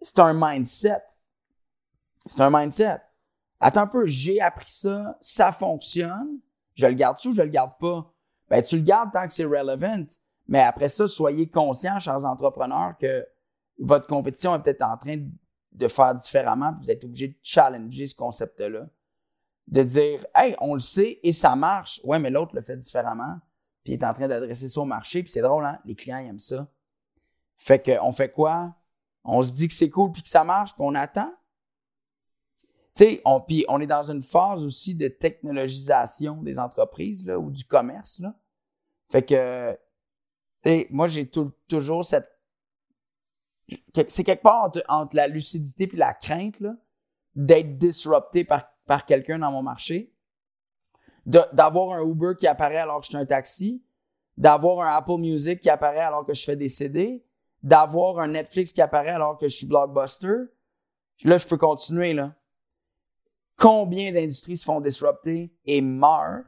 c'est 0.00 0.20
un 0.20 0.32
mindset. 0.32 1.02
C'est 2.24 2.40
un 2.40 2.48
mindset. 2.50 3.02
Attends 3.60 3.82
un 3.82 3.86
peu, 3.88 4.06
j'ai 4.06 4.40
appris 4.40 4.70
ça, 4.70 5.18
ça 5.20 5.52
fonctionne, 5.52 6.38
je 6.76 6.86
le 6.86 6.94
garde-tu 6.94 7.28
ou 7.28 7.34
je 7.34 7.42
le 7.42 7.50
garde 7.50 7.76
pas? 7.78 8.10
Ben, 8.48 8.62
tu 8.62 8.76
le 8.76 8.82
gardes 8.84 9.12
tant 9.12 9.26
que 9.26 9.34
c'est 9.34 9.44
relevant. 9.44 10.06
Mais 10.52 10.60
après 10.60 10.88
ça, 10.88 11.08
soyez 11.08 11.48
conscients, 11.48 11.98
chers 11.98 12.26
entrepreneurs, 12.26 12.98
que 13.00 13.26
votre 13.78 14.06
compétition 14.06 14.54
est 14.54 14.62
peut-être 14.62 14.82
en 14.82 14.98
train 14.98 15.16
de 15.72 15.88
faire 15.88 16.14
différemment, 16.14 16.74
vous 16.78 16.90
êtes 16.90 17.02
obligé 17.04 17.28
de 17.28 17.38
challenger 17.42 18.06
ce 18.06 18.14
concept-là. 18.14 18.86
De 19.66 19.82
dire, 19.82 20.26
hey, 20.34 20.54
on 20.60 20.74
le 20.74 20.80
sait 20.80 21.20
et 21.22 21.32
ça 21.32 21.56
marche. 21.56 22.02
Ouais, 22.04 22.18
mais 22.18 22.28
l'autre 22.28 22.54
le 22.54 22.60
fait 22.60 22.76
différemment, 22.76 23.38
puis 23.82 23.94
il 23.94 23.96
est 23.98 24.04
en 24.04 24.12
train 24.12 24.28
d'adresser 24.28 24.68
ça 24.68 24.82
au 24.82 24.84
marché, 24.84 25.22
puis 25.22 25.32
c'est 25.32 25.40
drôle, 25.40 25.64
hein? 25.64 25.78
Les 25.86 25.94
clients 25.94 26.18
aiment 26.18 26.38
ça. 26.38 26.68
Fait 27.56 27.82
qu'on 27.82 28.12
fait 28.12 28.30
quoi? 28.30 28.74
On 29.24 29.42
se 29.42 29.54
dit 29.54 29.68
que 29.68 29.74
c'est 29.74 29.88
cool 29.88 30.12
puis 30.12 30.22
que 30.22 30.28
ça 30.28 30.44
marche, 30.44 30.74
puis 30.74 30.82
on 30.84 30.94
attend. 30.94 31.32
Tu 32.94 33.04
sais, 33.04 33.22
on, 33.24 33.40
puis 33.40 33.64
on 33.68 33.80
est 33.80 33.86
dans 33.86 34.10
une 34.10 34.22
phase 34.22 34.66
aussi 34.66 34.94
de 34.94 35.08
technologisation 35.08 36.42
des 36.42 36.58
entreprises 36.58 37.24
là, 37.24 37.38
ou 37.38 37.50
du 37.50 37.64
commerce. 37.64 38.18
Là. 38.18 38.34
Fait 39.06 39.22
que, 39.22 39.78
et 40.64 40.86
moi, 40.90 41.08
j'ai 41.08 41.28
toujours 41.68 42.04
cette. 42.04 42.28
C'est 44.08 44.24
quelque 44.24 44.42
part 44.42 44.70
entre, 44.88 45.16
la 45.16 45.28
lucidité 45.28 45.86
puis 45.86 45.96
la 45.96 46.12
crainte 46.12 46.62
d'être 47.34 47.78
disrupté 47.78 48.44
par, 48.44 48.70
par 48.86 49.06
quelqu'un 49.06 49.38
dans 49.38 49.50
mon 49.50 49.62
marché, 49.62 50.12
d'avoir 51.24 51.96
un 51.96 52.02
Uber 52.02 52.34
qui 52.38 52.46
apparaît 52.46 52.78
alors 52.78 53.00
que 53.00 53.06
je 53.06 53.10
suis 53.10 53.18
un 53.18 53.24
taxi, 53.24 53.82
d'avoir 54.36 54.86
un 54.86 54.96
Apple 54.96 55.18
Music 55.18 55.60
qui 55.60 55.70
apparaît 55.70 56.00
alors 56.00 56.26
que 56.26 56.34
je 56.34 56.44
fais 56.44 56.56
des 56.56 56.68
CD, 56.68 57.24
d'avoir 57.62 58.18
un 58.18 58.28
Netflix 58.28 58.72
qui 58.72 58.82
apparaît 58.82 59.10
alors 59.10 59.38
que 59.38 59.48
je 59.48 59.56
suis 59.56 59.66
blockbuster. 59.66 60.34
Là, 61.24 61.38
je 61.38 61.46
peux 61.46 61.56
continuer, 61.56 62.12
là. 62.12 62.34
Combien 63.56 64.12
d'industries 64.12 64.56
se 64.56 64.64
font 64.64 64.80
disrupter 64.80 65.54
et 65.64 65.80
meurent? 65.80 66.44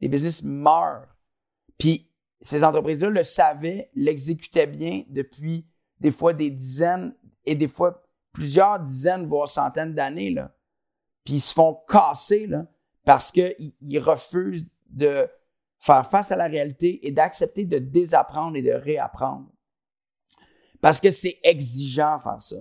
Des 0.00 0.08
business 0.08 0.42
meurent. 0.42 1.08
Puis, 1.78 2.08
ces 2.44 2.62
entreprises-là 2.62 3.08
le 3.08 3.22
savaient, 3.22 3.90
l'exécutaient 3.94 4.66
bien 4.66 5.04
depuis 5.08 5.66
des 5.98 6.10
fois 6.10 6.34
des 6.34 6.50
dizaines 6.50 7.14
et 7.46 7.54
des 7.54 7.68
fois 7.68 8.06
plusieurs 8.32 8.80
dizaines, 8.80 9.26
voire 9.26 9.48
centaines 9.48 9.94
d'années. 9.94 10.34
Puis, 11.24 11.34
ils 11.34 11.40
se 11.40 11.54
font 11.54 11.80
casser, 11.88 12.46
là, 12.46 12.66
parce 13.02 13.32
qu'ils 13.32 13.98
refusent 13.98 14.68
de 14.90 15.26
faire 15.78 16.06
face 16.06 16.32
à 16.32 16.36
la 16.36 16.46
réalité 16.46 17.06
et 17.06 17.12
d'accepter 17.12 17.64
de 17.64 17.78
désapprendre 17.78 18.58
et 18.58 18.62
de 18.62 18.72
réapprendre. 18.72 19.48
Parce 20.82 21.00
que 21.00 21.10
c'est 21.10 21.38
exigeant 21.42 22.18
faire 22.18 22.42
ça. 22.42 22.56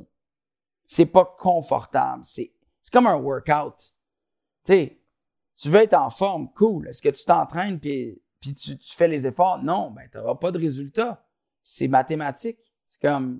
C'est 0.85 1.07
pas 1.07 1.25
confortable. 1.37 2.23
C'est, 2.23 2.53
c'est 2.81 2.93
comme 2.93 3.07
un 3.07 3.17
workout. 3.17 3.75
Tu 3.77 3.91
sais, 4.63 5.01
tu 5.57 5.69
veux 5.69 5.81
être 5.81 5.93
en 5.93 6.09
forme, 6.09 6.53
cool. 6.53 6.87
Est-ce 6.87 7.01
que 7.01 7.09
tu 7.09 7.25
t'entraînes 7.25 7.81
puis, 7.81 8.22
puis 8.43 8.53
tu, 8.53 8.77
fais 8.81 9.07
les 9.07 9.25
efforts? 9.25 9.63
Non, 9.63 9.89
ben, 9.91 10.05
tu 10.11 10.17
n'auras 10.17 10.35
pas 10.35 10.51
de 10.51 10.59
résultat. 10.59 11.25
C'est 11.61 11.87
mathématique. 11.87 12.59
C'est 12.85 13.01
comme, 13.01 13.39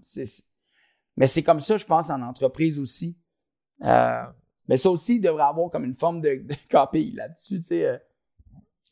mais 1.17 1.27
c'est 1.27 1.43
comme 1.43 1.59
ça, 1.59 1.75
je 1.75 1.85
pense, 1.85 2.09
en 2.09 2.21
entreprise 2.21 2.79
aussi. 2.79 3.19
Euh, 3.81 4.23
mais 4.69 4.77
ça 4.77 4.89
aussi, 4.89 5.15
il 5.15 5.19
devrait 5.19 5.43
avoir 5.43 5.69
comme 5.69 5.83
une 5.83 5.93
forme 5.93 6.21
de, 6.21 6.35
de 6.35 7.13
là-dessus. 7.17 7.61
Euh, 7.73 7.97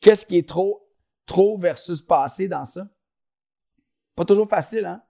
qu'est-ce 0.02 0.26
qui 0.26 0.36
est 0.36 0.46
trop, 0.46 0.86
trop 1.24 1.56
versus 1.56 2.02
passé 2.02 2.46
dans 2.46 2.66
ça? 2.66 2.86
Pas 4.14 4.26
toujours 4.26 4.50
facile, 4.50 4.84
hein? 4.84 5.02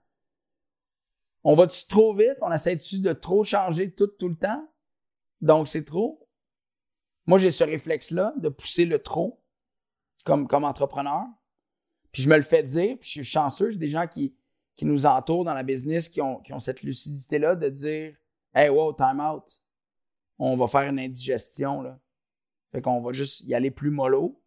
On 1.43 1.53
va-tu 1.53 1.85
trop 1.87 2.15
vite? 2.15 2.37
On 2.39 2.51
essaie-tu 2.53 2.99
de 2.99 3.11
trop 3.11 3.43
changer 3.43 3.93
tout, 3.93 4.07
tout 4.07 4.29
le 4.29 4.37
temps? 4.37 4.65
Donc, 5.41 5.67
c'est 5.67 5.83
trop. 5.83 6.25
Moi, 7.25 7.39
j'ai 7.39 7.51
ce 7.51 7.65
réflexe-là 7.65 8.33
de 8.37 8.47
pousser 8.47 8.85
le 8.85 9.03
trop 9.03 9.42
comme, 10.23 10.47
comme 10.47 10.63
entrepreneur. 10.63 11.25
Puis 12.11 12.21
je 12.21 12.29
me 12.29 12.35
le 12.35 12.43
fais 12.43 12.63
dire, 12.63 12.97
puis 12.99 13.07
je 13.07 13.11
suis 13.11 13.23
chanceux, 13.23 13.71
j'ai 13.71 13.77
des 13.77 13.87
gens 13.87 14.07
qui, 14.07 14.35
qui 14.75 14.85
nous 14.85 15.05
entourent 15.05 15.45
dans 15.45 15.53
la 15.53 15.63
business 15.63 16.09
qui 16.09 16.21
ont, 16.21 16.39
qui 16.39 16.53
ont 16.53 16.59
cette 16.59 16.83
lucidité-là 16.83 17.55
de 17.55 17.69
dire 17.69 18.15
Hey, 18.53 18.69
wow, 18.69 18.93
time 18.93 19.19
out. 19.19 19.59
On 20.37 20.55
va 20.55 20.67
faire 20.67 20.89
une 20.89 20.99
indigestion, 20.99 21.81
là. 21.81 21.99
Fait 22.71 22.81
qu'on 22.81 23.01
va 23.01 23.13
juste 23.13 23.41
y 23.41 23.53
aller 23.53 23.71
plus 23.71 23.91
mollo. 23.91 24.41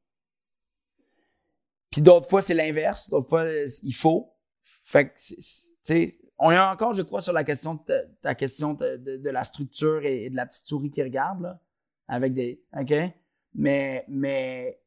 Puis 1.91 2.03
d'autres 2.03 2.29
fois, 2.29 2.43
c'est 2.43 2.55
l'inverse. 2.55 3.09
D'autres 3.09 3.29
fois, 3.29 3.47
il 3.83 3.95
faut. 3.95 4.35
Fait 4.63 5.09
que, 5.09 5.15
tu 5.17 5.37
sais, 5.83 6.19
on 6.39 6.51
est 6.51 6.59
encore, 6.59 6.93
je 6.93 7.03
crois, 7.03 7.21
sur 7.21 7.33
la 7.33 7.45
question 7.45 7.75
de 7.75 7.81
ta, 8.21 8.35
question 8.35 8.75
de, 8.75 9.31
la 9.31 9.45
structure 9.45 10.05
et, 10.05 10.29
de 10.29 10.37
la 10.37 10.47
petite 10.47 10.67
souris 10.67 10.91
qui 10.91 11.03
regarde, 11.03 11.43
là, 11.43 11.61
avec 12.09 12.33
des. 12.33 12.63
OK? 12.79 12.93
Mais, 13.55 14.05
mais 14.09 14.81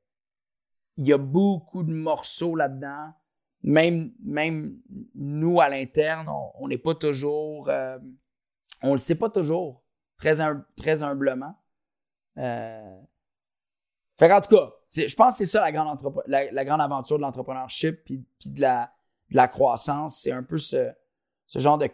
il 1.00 1.08
y 1.08 1.14
a 1.14 1.18
beaucoup 1.18 1.84
de 1.84 1.93
morceaux 1.93 2.56
là-dedans. 2.56 3.14
Même, 3.64 4.12
même 4.22 4.78
nous, 5.16 5.62
à 5.62 5.70
l'interne, 5.70 6.30
on 6.56 6.68
n'est 6.68 6.78
pas 6.78 6.93
toujours. 6.93 7.70
Euh, 7.70 7.97
on 8.82 8.93
le 8.93 9.00
sait 9.00 9.16
pas 9.16 9.30
toujours, 9.30 9.82
très, 10.18 10.36
très 10.76 11.04
humblement. 11.04 11.56
Euh, 12.38 13.00
fait 14.18 14.32
en 14.32 14.41
tout 14.41 14.56
cas, 14.56 14.74
je 14.93 15.16
pense 15.16 15.36
que 15.36 15.45
c'est 15.45 15.52
ça 15.52 15.62
la 15.62 15.72
grande, 15.72 16.00
la, 16.28 16.66
grande 16.66 16.82
aventure 16.82 17.18
de 17.18 17.22
l'entrepreneurship 17.22 18.04
puis, 18.04 18.26
puis 18.38 18.50
de, 18.50 18.60
la, 18.60 18.91
de 19.32 19.38
la 19.38 19.47
croissance. 19.47 20.20
C'est 20.22 20.34
un 20.34 20.43
peu 20.43 20.58
ce, 20.58 20.91
ce 21.47 21.60
genre 21.60 21.78
de 21.78 21.89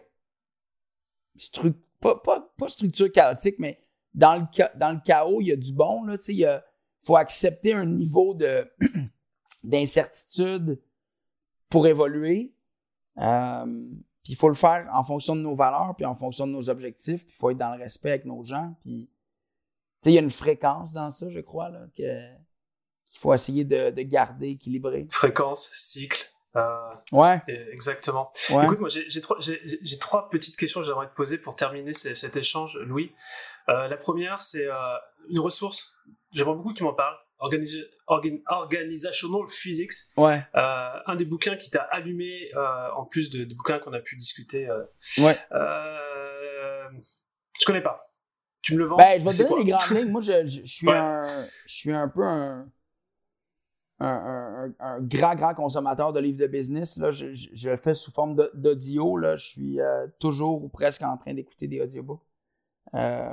structure, 1.36 1.80
pas, 2.00 2.42
structure 2.66 3.10
chaotique, 3.12 3.56
mais 3.60 3.80
dans 4.14 4.34
le, 4.34 4.78
dans 4.78 4.92
le 4.92 5.00
chaos, 5.00 5.40
il 5.40 5.48
y 5.48 5.52
a 5.52 5.56
du 5.56 5.72
bon. 5.72 6.04
Là, 6.04 6.16
il 6.26 6.62
faut 7.00 7.16
accepter 7.16 7.72
un 7.72 7.86
niveau 7.86 8.34
de, 8.34 8.70
d'incertitude 9.64 10.80
pour 11.68 11.86
évoluer. 11.86 12.52
Euh, 13.18 13.64
puis 14.22 14.32
il 14.32 14.36
faut 14.36 14.48
le 14.48 14.54
faire 14.54 14.88
en 14.92 15.04
fonction 15.04 15.36
de 15.36 15.40
nos 15.40 15.54
valeurs, 15.54 15.94
puis 15.96 16.04
en 16.04 16.14
fonction 16.14 16.46
de 16.46 16.52
nos 16.52 16.68
objectifs, 16.68 17.24
puis 17.24 17.34
il 17.34 17.38
faut 17.38 17.50
être 17.50 17.58
dans 17.58 17.74
le 17.74 17.80
respect 17.80 18.10
avec 18.10 18.24
nos 18.24 18.42
gens. 18.42 18.74
Puis, 18.82 19.08
il 20.04 20.12
y 20.12 20.18
a 20.18 20.20
une 20.20 20.30
fréquence 20.30 20.92
dans 20.92 21.10
ça, 21.10 21.28
je 21.30 21.40
crois, 21.40 21.68
là, 21.68 21.86
que, 21.96 22.36
qu'il 23.06 23.18
faut 23.18 23.34
essayer 23.34 23.64
de, 23.64 23.90
de 23.90 24.02
garder 24.02 24.50
équilibré. 24.50 25.06
Fréquence, 25.10 25.68
cycle, 25.72 26.28
ouais. 27.12 27.42
Exactement. 27.72 28.32
Écoute, 28.62 28.80
moi, 28.80 28.88
j'ai 28.88 29.20
trois, 29.20 29.38
trois, 30.00 30.30
petites 30.30 30.56
questions 30.56 30.80
que 30.80 30.86
j'aimerais 30.86 31.08
te 31.08 31.14
poser 31.14 31.38
pour 31.38 31.56
terminer 31.56 31.92
cet 31.92 32.36
échange, 32.36 32.78
Louis. 32.78 33.12
la 33.68 33.96
première, 33.96 34.40
c'est 34.40 34.66
une 35.28 35.40
ressource. 35.40 35.96
J'aimerais 36.36 36.54
beaucoup 36.54 36.72
que 36.74 36.78
tu 36.78 36.84
m'en 36.84 36.92
parles. 36.92 37.16
Organizational 38.08 39.48
Physics. 39.48 39.92
Ouais. 40.18 40.44
Euh, 40.54 40.98
un 41.06 41.16
des 41.16 41.24
bouquins 41.24 41.56
qui 41.56 41.70
t'a 41.70 41.82
allumé, 41.82 42.50
euh, 42.54 42.90
en 42.94 43.06
plus 43.06 43.30
de, 43.30 43.44
des 43.44 43.54
bouquins 43.54 43.78
qu'on 43.78 43.94
a 43.94 44.00
pu 44.00 44.16
discuter. 44.16 44.68
Euh, 44.68 44.84
ouais. 45.18 45.36
je 47.58 47.64
connais 47.64 47.80
pas. 47.80 48.00
Tu 48.60 48.74
me 48.74 48.80
le 48.80 48.84
vends? 48.84 48.96
Ben, 48.96 49.18
Je 49.18 49.24
vais 49.24 49.30
te 49.30 49.48
donner 49.48 49.64
les 49.64 49.70
grandes 49.70 49.96
lignes. 49.96 50.10
Moi, 50.10 50.20
je, 50.20 50.46
je, 50.46 50.62
suis 50.66 50.90
un, 50.90 51.22
je 51.66 51.74
suis 51.74 51.92
un 51.92 52.08
peu 52.08 52.22
un, 52.22 52.70
un, 54.00 54.74
un, 54.78 55.00
grand, 55.00 55.34
grand 55.36 55.54
consommateur 55.54 56.12
de 56.12 56.20
livres 56.20 56.38
de 56.38 56.46
business. 56.46 56.98
Là. 56.98 57.12
Je, 57.12 57.32
je, 57.32 57.70
le 57.70 57.76
fais 57.76 57.94
sous 57.94 58.10
forme 58.10 58.36
d'audio. 58.54 59.18
Je 59.22 59.36
suis 59.36 59.78
toujours 60.18 60.62
ou 60.62 60.68
presque 60.68 61.02
en 61.02 61.16
train 61.16 61.32
d'écouter 61.32 61.66
des 61.66 61.80
audiobooks. 61.80 62.20
et, 62.94 63.32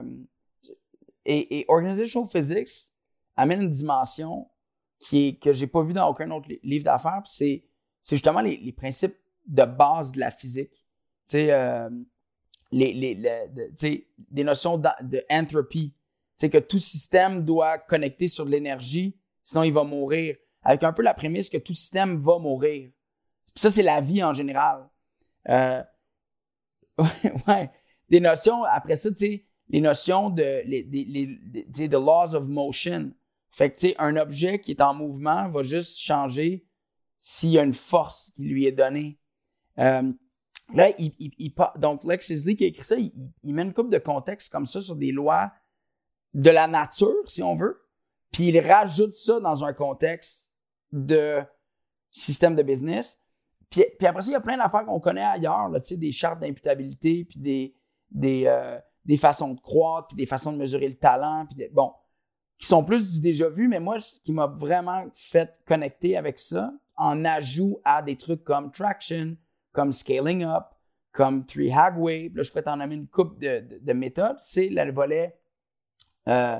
et 1.25 1.65
Organizational 1.67 2.29
Physics, 2.29 2.92
amène 3.35 3.61
une 3.61 3.69
dimension 3.69 4.49
qui 4.99 5.27
est, 5.27 5.33
que 5.35 5.65
pas 5.65 5.81
vu 5.81 5.93
dans 5.93 6.07
aucun 6.09 6.29
autre 6.31 6.49
livre 6.63 6.85
d'affaires. 6.85 7.21
C'est, 7.25 7.63
c'est 7.99 8.15
justement 8.15 8.41
les, 8.41 8.71
principes 8.71 9.17
de 9.47 9.65
base 9.65 10.11
de 10.11 10.19
la 10.19 10.31
physique. 10.31 10.71
Tu 10.71 10.77
sais, 11.25 11.51
euh, 11.51 11.89
les, 12.71 12.93
les, 12.93 14.07
des 14.31 14.43
notions 14.43 14.77
de, 14.77 15.23
entropy. 15.29 15.93
C'est 16.35 16.49
que 16.49 16.57
tout 16.57 16.79
système 16.79 17.45
doit 17.45 17.77
connecter 17.77 18.27
sur 18.27 18.45
de 18.45 18.51
l'énergie, 18.51 19.15
sinon 19.43 19.63
il 19.63 19.73
va 19.73 19.83
mourir. 19.83 20.35
Avec 20.63 20.83
un 20.83 20.93
peu 20.93 21.03
la 21.03 21.13
prémisse 21.13 21.49
que 21.49 21.57
tout 21.57 21.73
système 21.73 22.21
va 22.21 22.39
mourir. 22.39 22.89
Ça, 23.55 23.69
c'est 23.69 23.83
la 23.83 24.01
vie 24.01 24.23
en 24.23 24.33
général. 24.33 24.89
Euh, 25.49 25.83
ouais, 27.47 27.69
Des 28.09 28.19
notions, 28.19 28.63
après 28.63 28.95
ça, 28.95 29.11
tu 29.11 29.17
sais, 29.17 29.45
les 29.69 29.81
notions 29.81 30.29
de 30.29 30.61
les, 30.65 30.83
les, 30.83 31.89
the 31.89 31.93
laws 31.93 32.33
of 32.33 32.47
motion. 32.47 33.11
Fait 33.53 33.69
que, 33.69 33.79
tu 33.79 33.89
sais, 33.89 33.95
un 33.99 34.17
objet 34.17 34.59
qui 34.59 34.71
est 34.71 34.81
en 34.81 34.95
mouvement 34.95 35.47
va 35.47 35.61
juste 35.61 35.99
changer 35.99 36.65
s'il 37.19 37.51
y 37.51 37.59
a 37.59 37.63
une 37.63 37.75
force 37.75 38.31
qui 38.31 38.45
lui 38.45 38.65
est 38.65 38.71
donnée. 38.71 39.19
Euh, 39.77 40.11
là, 40.73 40.89
il, 40.97 41.13
il, 41.19 41.53
donc, 41.77 42.03
Lex 42.03 42.31
Isley 42.31 42.55
qui 42.55 42.63
a 42.63 42.67
écrit 42.67 42.83
ça, 42.83 42.95
il, 42.97 43.53
met 43.53 43.61
une 43.61 43.73
couple 43.73 43.91
de 43.91 43.99
contexte 43.99 44.51
comme 44.51 44.65
ça 44.65 44.81
sur 44.81 44.95
des 44.95 45.11
lois 45.11 45.51
de 46.33 46.49
la 46.49 46.65
nature, 46.65 47.13
si 47.27 47.43
on 47.43 47.55
veut, 47.55 47.79
puis 48.31 48.47
il 48.47 48.59
rajoute 48.59 49.13
ça 49.13 49.39
dans 49.39 49.63
un 49.63 49.71
contexte 49.71 50.51
de 50.91 51.43
système 52.09 52.55
de 52.55 52.63
business. 52.63 53.21
Puis, 53.69 53.85
puis 53.99 54.07
après 54.07 54.23
ça, 54.23 54.31
il 54.31 54.33
y 54.33 54.35
a 54.35 54.41
plein 54.41 54.57
d'affaires 54.57 54.83
qu'on 54.83 54.99
connaît 54.99 55.21
ailleurs, 55.21 55.69
là, 55.69 55.79
des 55.91 56.11
chartes 56.11 56.39
d'imputabilité, 56.39 57.23
puis 57.25 57.39
des, 57.39 57.75
des, 58.09 58.45
euh, 58.47 58.79
des 59.05 59.17
façons 59.17 59.53
de 59.53 59.61
croître, 59.61 60.07
puis 60.07 60.17
des 60.17 60.25
façons 60.25 60.51
de 60.51 60.57
mesurer 60.57 60.89
le 60.89 60.97
talent. 60.97 61.45
Puis 61.45 61.67
bon, 61.71 61.93
qui 62.63 62.69
sont 62.69 62.85
plus 62.85 63.11
du 63.11 63.19
déjà 63.19 63.49
vu, 63.49 63.67
mais 63.67 63.81
moi, 63.81 63.99
ce 63.99 64.21
qui 64.21 64.31
m'a 64.31 64.47
vraiment 64.47 65.03
fait 65.13 65.53
connecter 65.65 66.15
avec 66.15 66.39
ça, 66.39 66.71
en 66.95 67.25
ajout 67.25 67.81
à 67.83 68.01
des 68.01 68.15
trucs 68.15 68.45
comme 68.45 68.71
Traction, 68.71 69.35
comme 69.73 69.91
Scaling 69.91 70.45
Up, 70.45 70.63
comme 71.11 71.45
Three 71.45 71.73
Hagway, 71.73 72.31
là, 72.33 72.41
je 72.41 72.49
pourrais 72.49 72.63
t'en 72.63 72.79
amener 72.79 72.95
une 72.95 73.09
coupe 73.09 73.37
de, 73.37 73.91
méthodes, 73.91 74.37
c'est 74.39 74.69
le 74.69 74.93
volet 74.93 75.37
euh, 76.29 76.57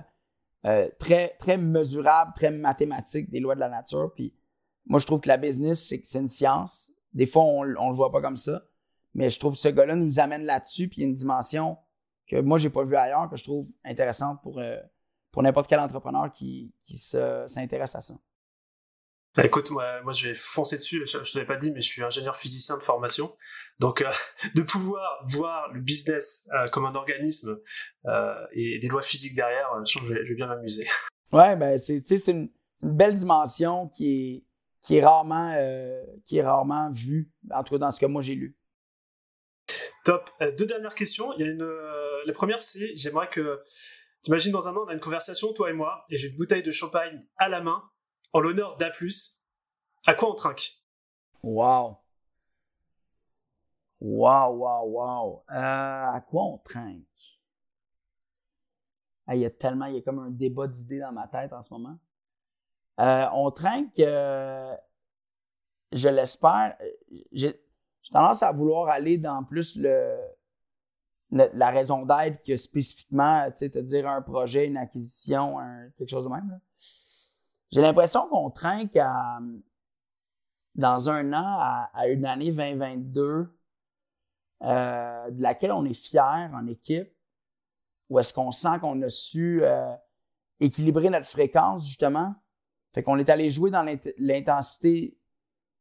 euh, 0.66 0.90
très, 1.00 1.38
très 1.40 1.58
mesurable, 1.58 2.34
très 2.36 2.52
mathématique 2.52 3.30
des 3.30 3.40
lois 3.40 3.56
de 3.56 3.62
la 3.62 3.70
nature. 3.70 4.12
Puis 4.14 4.34
moi, 4.86 5.00
je 5.00 5.06
trouve 5.06 5.22
que 5.22 5.30
la 5.30 5.38
business, 5.38 5.88
c'est 5.88 6.20
une 6.20 6.28
science. 6.28 6.92
Des 7.14 7.28
fois, 7.28 7.44
on, 7.44 7.62
on 7.80 7.90
le 7.90 7.96
voit 7.96 8.12
pas 8.12 8.20
comme 8.20 8.36
ça. 8.36 8.62
Mais 9.14 9.30
je 9.30 9.40
trouve 9.40 9.54
que 9.54 9.60
ce 9.60 9.70
gars-là 9.70 9.96
nous 9.96 10.20
amène 10.20 10.44
là-dessus, 10.44 10.90
puis 10.90 10.98
il 11.00 11.04
y 11.06 11.06
a 11.06 11.08
une 11.08 11.16
dimension 11.16 11.78
que 12.28 12.42
moi, 12.42 12.58
j'ai 12.58 12.70
pas 12.70 12.84
vue 12.84 12.98
ailleurs, 12.98 13.30
que 13.30 13.38
je 13.38 13.44
trouve 13.46 13.70
intéressante 13.86 14.42
pour, 14.42 14.60
euh, 14.60 14.76
pour 15.34 15.42
n'importe 15.42 15.68
quel 15.68 15.80
entrepreneur 15.80 16.32
qui, 16.32 16.72
qui 16.84 16.98
s'intéresse 16.98 17.96
à 17.96 18.02
ça. 18.02 18.14
Bah, 19.36 19.44
écoute, 19.44 19.72
moi, 19.72 20.00
moi, 20.04 20.14
je 20.14 20.28
vais 20.28 20.36
foncer 20.36 20.78
dessus. 20.78 21.04
Je, 21.08 21.18
ne 21.18 21.24
te 21.24 21.40
l'ai 21.40 21.46
pas 21.46 21.58
dit, 21.58 21.72
mais 21.72 21.82
je 21.82 21.88
suis 21.88 22.04
ingénieur 22.04 22.38
physicien 22.38 22.78
de 22.78 22.84
formation. 22.84 23.36
Donc, 23.80 24.04
euh, 24.04 24.12
de 24.56 24.62
pouvoir 24.62 25.24
voir 25.26 25.74
le 25.74 25.82
business 25.82 26.48
euh, 26.54 26.68
comme 26.68 26.86
un 26.86 26.94
organisme 26.94 27.60
euh, 28.06 28.36
et 28.52 28.78
des 28.78 28.88
lois 28.88 29.02
physiques 29.02 29.34
derrière, 29.34 29.68
je, 29.84 29.98
je, 29.98 30.06
vais, 30.06 30.24
je 30.24 30.30
vais, 30.30 30.36
bien 30.36 30.48
m'amuser. 30.48 30.88
Ouais, 31.32 31.56
ben, 31.56 31.80
c'est, 31.80 31.98
une, 32.28 32.52
une, 32.84 32.96
belle 32.96 33.16
dimension 33.16 33.88
qui 33.88 34.08
est, 34.08 34.44
qui 34.84 34.98
est 34.98 35.04
rarement, 35.04 35.58
qui 36.26 36.38
est 36.38 36.44
rarement 36.44 36.92
vue, 36.92 37.32
en 37.50 37.64
tout 37.64 37.74
cas 37.74 37.80
dans 37.80 37.90
ce 37.90 38.00
que 38.00 38.06
moi 38.06 38.22
j'ai 38.22 38.36
lu. 38.36 38.56
Top. 40.06 40.30
deux 40.60 40.68
dernières 40.68 40.94
questions. 40.94 41.34
Il 41.34 41.44
y 41.44 41.50
a 41.50 41.52
une, 41.52 41.68
la 42.28 42.34
première, 42.34 42.62
c'est, 42.62 42.92
j'aimerais 42.96 43.30
que 43.30 43.64
T'imagines 44.24 44.54
dans 44.54 44.70
un 44.70 44.76
an, 44.76 44.86
on 44.86 44.88
a 44.88 44.94
une 44.94 45.02
conversation, 45.02 45.52
toi 45.52 45.70
et 45.70 45.74
moi, 45.74 46.06
et 46.10 46.16
j'ai 46.16 46.30
une 46.30 46.38
bouteille 46.38 46.64
de 46.64 46.72
champagne 46.72 47.26
à 47.36 47.50
la 47.50 47.62
main, 47.62 47.84
en 48.32 48.40
l'honneur 48.40 48.78
d'A+. 48.78 48.90
À 50.06 50.16
quoi 50.16 50.32
on 50.32 50.36
trinque? 50.36 50.82
Waouh 51.44 51.98
Waouh, 54.00 54.58
waouh, 54.58 54.92
waouh. 54.92 55.44
à 55.48 56.24
quoi 56.30 56.44
on 56.44 56.58
trinque? 56.58 57.06
Il 59.30 59.40
y 59.40 59.46
a 59.46 59.50
tellement, 59.50 59.86
il 59.86 59.96
y 59.96 59.98
a 59.98 60.02
comme 60.02 60.20
un 60.20 60.30
débat 60.30 60.68
d'idées 60.68 61.00
dans 61.00 61.12
ma 61.12 61.28
tête 61.28 61.52
en 61.52 61.62
ce 61.62 61.74
moment. 61.74 61.98
Euh, 63.00 63.26
on 63.34 63.52
trinque, 63.52 64.00
euh, 64.00 64.74
je 65.92 66.08
l'espère. 66.08 66.78
Euh, 66.82 67.20
j'ai 67.32 67.62
tendance 68.12 68.44
à 68.44 68.52
vouloir 68.54 68.88
aller 68.90 69.18
dans 69.18 69.44
plus 69.44 69.76
le, 69.76 70.18
la 71.34 71.70
raison 71.72 72.06
d'être 72.06 72.44
que 72.44 72.56
spécifiquement, 72.56 73.50
tu 73.52 73.58
sais, 73.58 73.70
te 73.70 73.80
dire 73.80 74.08
un 74.08 74.22
projet, 74.22 74.68
une 74.68 74.78
acquisition, 74.78 75.58
quelque 75.98 76.10
chose 76.10 76.26
de 76.26 76.30
même. 76.30 76.60
J'ai 77.72 77.82
l'impression 77.82 78.28
qu'on 78.28 78.52
trinque 78.52 78.96
à, 78.98 79.40
dans 80.76 81.10
un 81.10 81.34
an 81.34 81.58
à, 81.60 82.08
une 82.08 82.26
année 82.26 82.52
2022 82.52 83.52
euh, 84.62 85.32
de 85.32 85.42
laquelle 85.42 85.72
on 85.72 85.84
est 85.86 85.94
fier 85.94 86.52
en 86.54 86.68
équipe, 86.68 87.12
où 88.10 88.20
est-ce 88.20 88.34
qu'on 88.34 88.52
sent 88.52 88.80
qu'on 88.80 89.02
a 89.02 89.10
su 89.10 89.64
euh, 89.64 89.92
équilibrer 90.60 91.10
notre 91.10 91.28
fréquence, 91.28 91.88
justement. 91.88 92.36
Fait 92.94 93.02
qu'on 93.02 93.18
est 93.18 93.30
allé 93.30 93.50
jouer 93.50 93.72
dans 93.72 93.86
l'intensité 94.20 95.18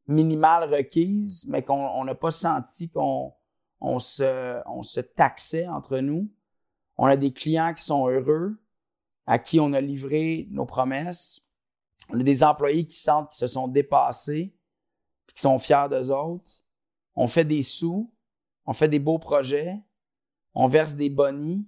minimale 0.07 0.73
requise, 0.73 1.47
mais 1.47 1.63
qu'on 1.63 2.05
n'a 2.05 2.15
pas 2.15 2.31
senti 2.31 2.91
qu'on 2.91 3.35
on 3.83 3.99
se, 3.99 4.63
on 4.67 4.83
taxait 5.17 5.67
entre 5.67 5.99
nous. 5.99 6.31
On 6.97 7.07
a 7.07 7.17
des 7.17 7.33
clients 7.33 7.75
qui 7.75 7.83
sont 7.83 8.07
heureux, 8.07 8.57
à 9.27 9.39
qui 9.39 9.59
on 9.59 9.73
a 9.73 9.81
livré 9.81 10.47
nos 10.51 10.65
promesses. 10.65 11.41
On 12.09 12.21
a 12.21 12.23
des 12.23 12.45
employés 12.45 12.87
qui 12.87 12.97
sentent 12.97 13.31
qu'ils 13.31 13.41
se 13.41 13.47
sont 13.49 13.67
dépassés, 13.67 14.55
qui 15.35 15.43
sont 15.43 15.59
fiers 15.59 15.89
d'eux 15.91 16.13
autres. 16.13 16.63
On 17.17 17.27
fait 17.27 17.45
des 17.45 17.63
sous, 17.63 18.13
on 18.67 18.73
fait 18.73 18.89
des 18.89 19.01
beaux 19.01 19.19
projets, 19.19 19.77
on 20.55 20.67
verse 20.69 20.95
des 20.95 21.11
bonnies, 21.11 21.67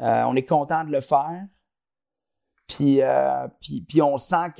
euh, 0.00 0.24
on 0.24 0.34
est 0.34 0.44
content 0.44 0.82
de 0.84 0.90
le 0.90 1.00
faire. 1.00 1.46
Puis, 2.66 3.02
euh, 3.02 3.46
puis, 3.60 3.82
puis 3.82 4.02
on 4.02 4.16
sent 4.16 4.52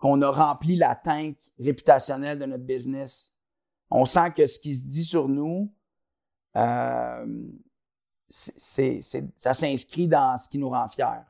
qu'on 0.00 0.22
a 0.22 0.30
rempli 0.30 0.74
la 0.74 0.96
tank 0.96 1.36
réputationnelle 1.60 2.40
de 2.40 2.46
notre 2.46 2.64
business 2.64 3.34
on 3.90 4.04
sent 4.04 4.32
que 4.36 4.46
ce 4.46 4.60
qui 4.60 4.76
se 4.76 4.86
dit 4.86 5.04
sur 5.04 5.28
nous, 5.28 5.72
euh, 6.56 7.26
ça 8.28 9.54
s'inscrit 9.54 10.06
dans 10.06 10.36
ce 10.36 10.48
qui 10.48 10.58
nous 10.58 10.70
rend 10.70 10.88
fiers. 10.88 11.24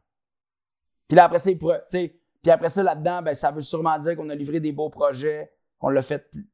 Puis 1.09 1.17
là, 1.17 1.25
après 1.25 1.39
ça, 1.39 1.51
puis 1.53 2.51
après 2.51 2.69
ça, 2.69 2.83
là-dedans, 2.83 3.23
ben, 3.23 3.35
ça 3.35 3.51
veut 3.51 3.63
sûrement 3.63 3.99
dire 3.99 4.17
qu'on 4.17 4.29
a 4.29 4.35
livré 4.35 4.61
des 4.61 4.73
beaux 4.73 4.91
projets, 4.91 5.53
qu'on 5.79 5.89
l'a 5.89 6.03
fait 6.03 6.31
plus. 6.31 6.49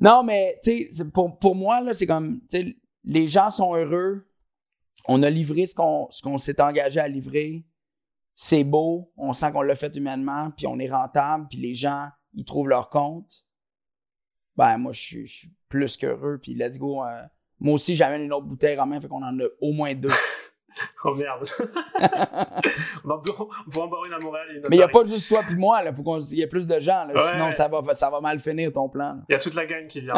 Non, 0.00 0.22
mais 0.22 0.58
pour, 1.12 1.38
pour 1.38 1.54
moi, 1.54 1.82
c'est 1.94 2.06
comme 2.06 2.40
les 3.04 3.28
gens 3.28 3.50
sont 3.50 3.74
heureux. 3.74 4.26
On 5.06 5.22
a 5.22 5.30
livré 5.30 5.66
ce 5.66 5.74
qu'on, 5.74 6.08
ce 6.10 6.22
qu'on 6.22 6.38
s'est 6.38 6.60
engagé 6.60 7.00
à 7.00 7.08
livrer. 7.08 7.64
C'est 8.34 8.64
beau. 8.64 9.12
On 9.16 9.32
sent 9.32 9.52
qu'on 9.52 9.62
l'a 9.62 9.76
fait 9.76 9.94
humainement, 9.94 10.50
puis 10.50 10.66
on 10.66 10.78
est 10.78 10.90
rentable, 10.90 11.46
puis 11.48 11.58
les 11.58 11.74
gens, 11.74 12.08
ils 12.32 12.44
trouvent 12.44 12.68
leur 12.68 12.88
compte 12.88 13.44
ben 14.56 14.78
moi, 14.78 14.92
je 14.92 15.00
suis, 15.00 15.52
plus 15.68 15.96
qu'heureux. 15.96 16.38
Puis 16.40 16.54
let's 16.54 16.78
go. 16.78 17.02
Euh, 17.02 17.22
moi 17.60 17.74
aussi, 17.74 17.94
j'amène 17.96 18.22
une 18.22 18.32
autre 18.32 18.46
bouteille 18.46 18.78
en 18.78 18.86
main, 18.86 19.00
fait 19.00 19.08
qu'on 19.08 19.22
en 19.22 19.38
a 19.40 19.44
au 19.60 19.72
moins 19.72 19.94
deux. 19.94 20.08
oh 21.04 21.14
merde. 21.14 21.48
on 23.04 23.08
va 23.08 23.14
en 23.82 23.88
boire 23.88 24.04
une 24.04 24.12
à 24.12 24.18
Montréal 24.18 24.46
et 24.50 24.56
une 24.56 24.62
Mais 24.68 24.76
il 24.76 24.78
n'y 24.78 24.82
a 24.82 24.88
pas 24.88 25.04
juste 25.04 25.28
toi 25.28 25.42
puis 25.46 25.56
moi, 25.56 25.82
il 25.84 25.94
faut 25.94 26.02
qu'il 26.02 26.38
y 26.38 26.42
ait 26.42 26.46
plus 26.46 26.66
de 26.66 26.80
gens, 26.80 27.06
sinon 27.16 27.52
ça 27.52 27.68
va, 27.68 27.94
ça 27.94 28.10
va 28.10 28.20
mal 28.20 28.40
finir 28.40 28.72
ton 28.72 28.88
plan. 28.88 29.20
Il 29.28 29.32
y 29.32 29.36
a 29.36 29.38
toute 29.38 29.54
la 29.54 29.66
gang 29.66 29.86
qui 29.86 30.00
vient. 30.00 30.14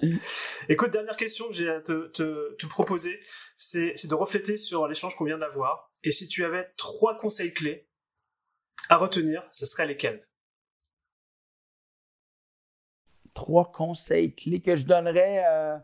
Écoute, 0.68 0.90
dernière 0.90 1.16
question 1.16 1.48
que 1.48 1.54
j'ai 1.54 1.68
à 1.68 1.80
te, 1.80 2.08
te, 2.08 2.54
te 2.56 2.66
proposer, 2.66 3.20
c'est 3.54 3.94
de 4.08 4.14
refléter 4.14 4.56
sur 4.56 4.86
l'échange 4.88 5.14
qu'on 5.16 5.24
vient 5.24 5.38
d'avoir. 5.38 5.90
Et 6.04 6.10
si 6.10 6.28
tu 6.28 6.44
avais 6.44 6.68
trois 6.76 7.18
conseils 7.18 7.52
clés 7.52 7.88
à 8.88 8.96
retenir, 8.96 9.42
ce 9.50 9.66
seraient 9.66 9.86
lesquels? 9.86 10.26
Trois 13.36 13.70
conseils 13.70 14.34
clés 14.34 14.60
que 14.60 14.76
je 14.76 14.84
donnerais. 14.84 15.44
Euh, 15.46 15.78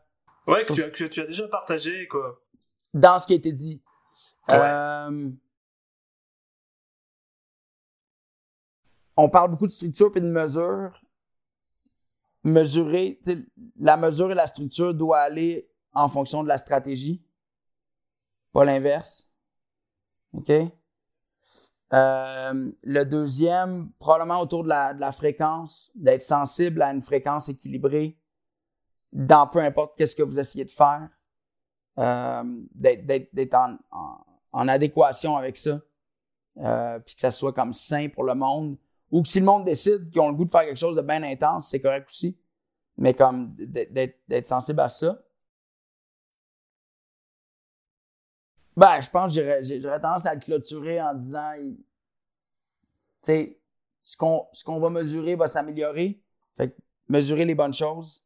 ouais, 0.49 0.65
que 0.65 0.73
tu, 0.73 0.83
as, 0.83 0.91
que 0.91 1.05
tu, 1.05 1.21
as, 1.21 1.27
déjà 1.27 1.47
partagé, 1.47 2.09
quoi. 2.09 2.43
Dans 2.93 3.21
ce 3.21 3.27
qui 3.29 3.35
a 3.35 3.37
été 3.37 3.53
dit. 3.53 3.81
Euh, 4.51 5.31
on 9.17 9.29
parle 9.29 9.51
beaucoup 9.53 9.67
de 9.67 9.73
structure 9.73 10.11
et 10.17 10.21
de 10.21 10.27
mesure. 10.27 11.01
Mesurer, 12.43 13.21
la 13.77 13.97
mesure 13.97 14.33
et 14.33 14.35
la 14.35 14.49
structure 14.49 14.93
doivent 14.95 15.27
aller 15.27 15.71
en 15.93 16.09
fonction 16.09 16.43
de 16.43 16.49
la 16.49 16.59
stratégie, 16.59 17.23
pas 18.53 18.65
l'inverse. 18.65 19.31
OK? 20.33 20.51
Euh, 21.93 22.71
le 22.83 23.05
deuxième, 23.05 23.91
probablement 23.99 24.41
autour 24.41 24.65
de 24.65 24.69
la, 24.69 24.95
de 24.95 25.01
la 25.01 25.13
fréquence, 25.13 25.91
d'être 25.95 26.23
sensible 26.23 26.81
à 26.81 26.91
une 26.91 27.03
fréquence 27.03 27.49
équilibrée 27.49 28.17
dans 29.13 29.47
peu 29.47 29.59
importe 29.59 29.97
qu'est-ce 29.99 30.17
que 30.17 30.23
vous 30.23 30.41
essayez 30.41 30.65
de 30.65 30.71
faire, 30.71 31.09
euh, 31.99 32.43
d'être 32.73 33.55
en, 33.55 33.77
en, 34.53 34.69
adéquation 34.69 35.37
avec 35.37 35.57
ça, 35.59 35.81
euh, 36.59 36.99
puis 37.01 37.15
que 37.15 37.21
ça 37.21 37.31
soit 37.31 37.53
comme 37.53 37.75
sain 37.75 38.09
pour 38.09 38.25
le 38.25 38.35
monde, 38.35 38.79
ou 39.11 39.23
que 39.23 39.29
si 39.29 39.41
le 39.41 39.45
monde 39.45 39.67
décide 39.67 40.09
qu'ils 40.09 40.21
ont 40.23 40.31
le 40.31 40.35
goût 40.35 40.47
de 40.47 40.51
faire 40.51 40.63
quelque 40.63 40.79
chose 40.79 40.97
de 40.97 41.03
bien 41.03 41.23
intense, 41.23 41.69
c'est 41.69 41.81
correct 41.81 42.09
aussi, 42.09 42.39
mais 42.97 43.13
comme 43.13 43.55
d'être 43.55 44.47
sensible 44.47 44.81
à 44.81 44.89
ça. 44.89 45.19
Ben, 48.77 49.01
je 49.01 49.11
pense 49.11 49.35
que 49.35 49.63
j'aurais 49.81 50.01
tendance 50.01 50.27
à 50.27 50.35
le 50.35 50.41
clôturer 50.41 51.01
en 51.01 51.15
disant, 51.15 51.53
tu 51.59 51.75
sais, 53.23 53.61
ce 54.03 54.17
qu'on 54.17 54.49
qu'on 54.65 54.81
va 54.81 54.91
mesurer 54.91 55.37
va 55.37 55.49
s'améliorer. 55.49 56.23
Fait 56.57 56.71
que 56.71 56.77
mesurer 57.09 57.45
les 57.45 57.55
bonnes 57.55 57.73
choses 57.73 58.25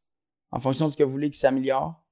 en 0.51 0.59
fonction 0.59 0.87
de 0.87 0.91
ce 0.91 0.97
que 0.97 1.03
vous 1.03 1.11
voulez 1.11 1.29
qu'il 1.29 1.39
s'améliore. 1.39 2.03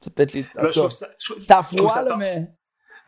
C'est 0.00 0.14
peut-être 0.14 0.32
les. 0.32 0.44
Ben, 0.54 0.66
c'est 0.68 1.50
à 1.50 1.62
froid, 1.62 2.02
là, 2.02 2.16
mais. 2.16 2.54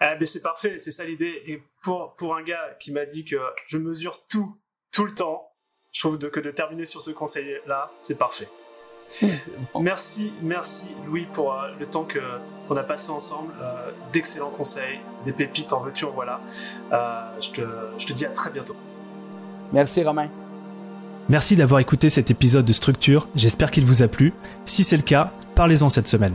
Eh, 0.00 0.14
mais 0.18 0.26
c'est 0.26 0.42
parfait, 0.42 0.76
c'est 0.76 0.90
ça 0.90 1.04
l'idée. 1.04 1.42
Et 1.46 1.62
pour, 1.82 2.14
pour 2.16 2.36
un 2.36 2.42
gars 2.42 2.74
qui 2.78 2.92
m'a 2.92 3.06
dit 3.06 3.24
que 3.24 3.36
je 3.66 3.78
mesure 3.78 4.26
tout, 4.26 4.60
tout 4.92 5.06
le 5.06 5.14
temps, 5.14 5.54
je 5.90 6.00
trouve 6.00 6.18
que 6.18 6.40
de 6.40 6.50
terminer 6.50 6.84
sur 6.84 7.00
ce 7.00 7.12
conseil-là, 7.12 7.90
c'est 8.02 8.18
parfait. 8.18 8.48
Merci, 9.80 10.32
merci 10.42 10.94
Louis 11.06 11.26
pour 11.32 11.52
euh, 11.52 11.68
le 11.78 11.86
temps 11.86 12.04
que 12.04 12.18
qu'on 12.66 12.76
a 12.76 12.82
passé 12.82 13.10
ensemble. 13.10 13.52
Euh, 13.62 13.90
d'excellents 14.12 14.50
conseils, 14.50 14.98
des 15.24 15.32
pépites 15.32 15.72
en 15.72 15.80
veux-tu, 15.80 16.06
voilà. 16.06 16.40
Euh, 16.92 17.22
je, 17.40 17.50
te, 17.50 17.60
je 17.98 18.06
te 18.06 18.12
dis 18.12 18.26
à 18.26 18.30
très 18.30 18.50
bientôt. 18.50 18.76
Merci 19.72 20.02
Romain. 20.02 20.28
Merci 21.28 21.56
d'avoir 21.56 21.80
écouté 21.80 22.10
cet 22.10 22.30
épisode 22.30 22.64
de 22.64 22.72
Structure, 22.72 23.28
j'espère 23.34 23.70
qu'il 23.70 23.84
vous 23.84 24.02
a 24.02 24.08
plu. 24.08 24.32
Si 24.64 24.84
c'est 24.84 24.96
le 24.96 25.02
cas, 25.02 25.32
parlez-en 25.54 25.88
cette 25.88 26.08
semaine 26.08 26.34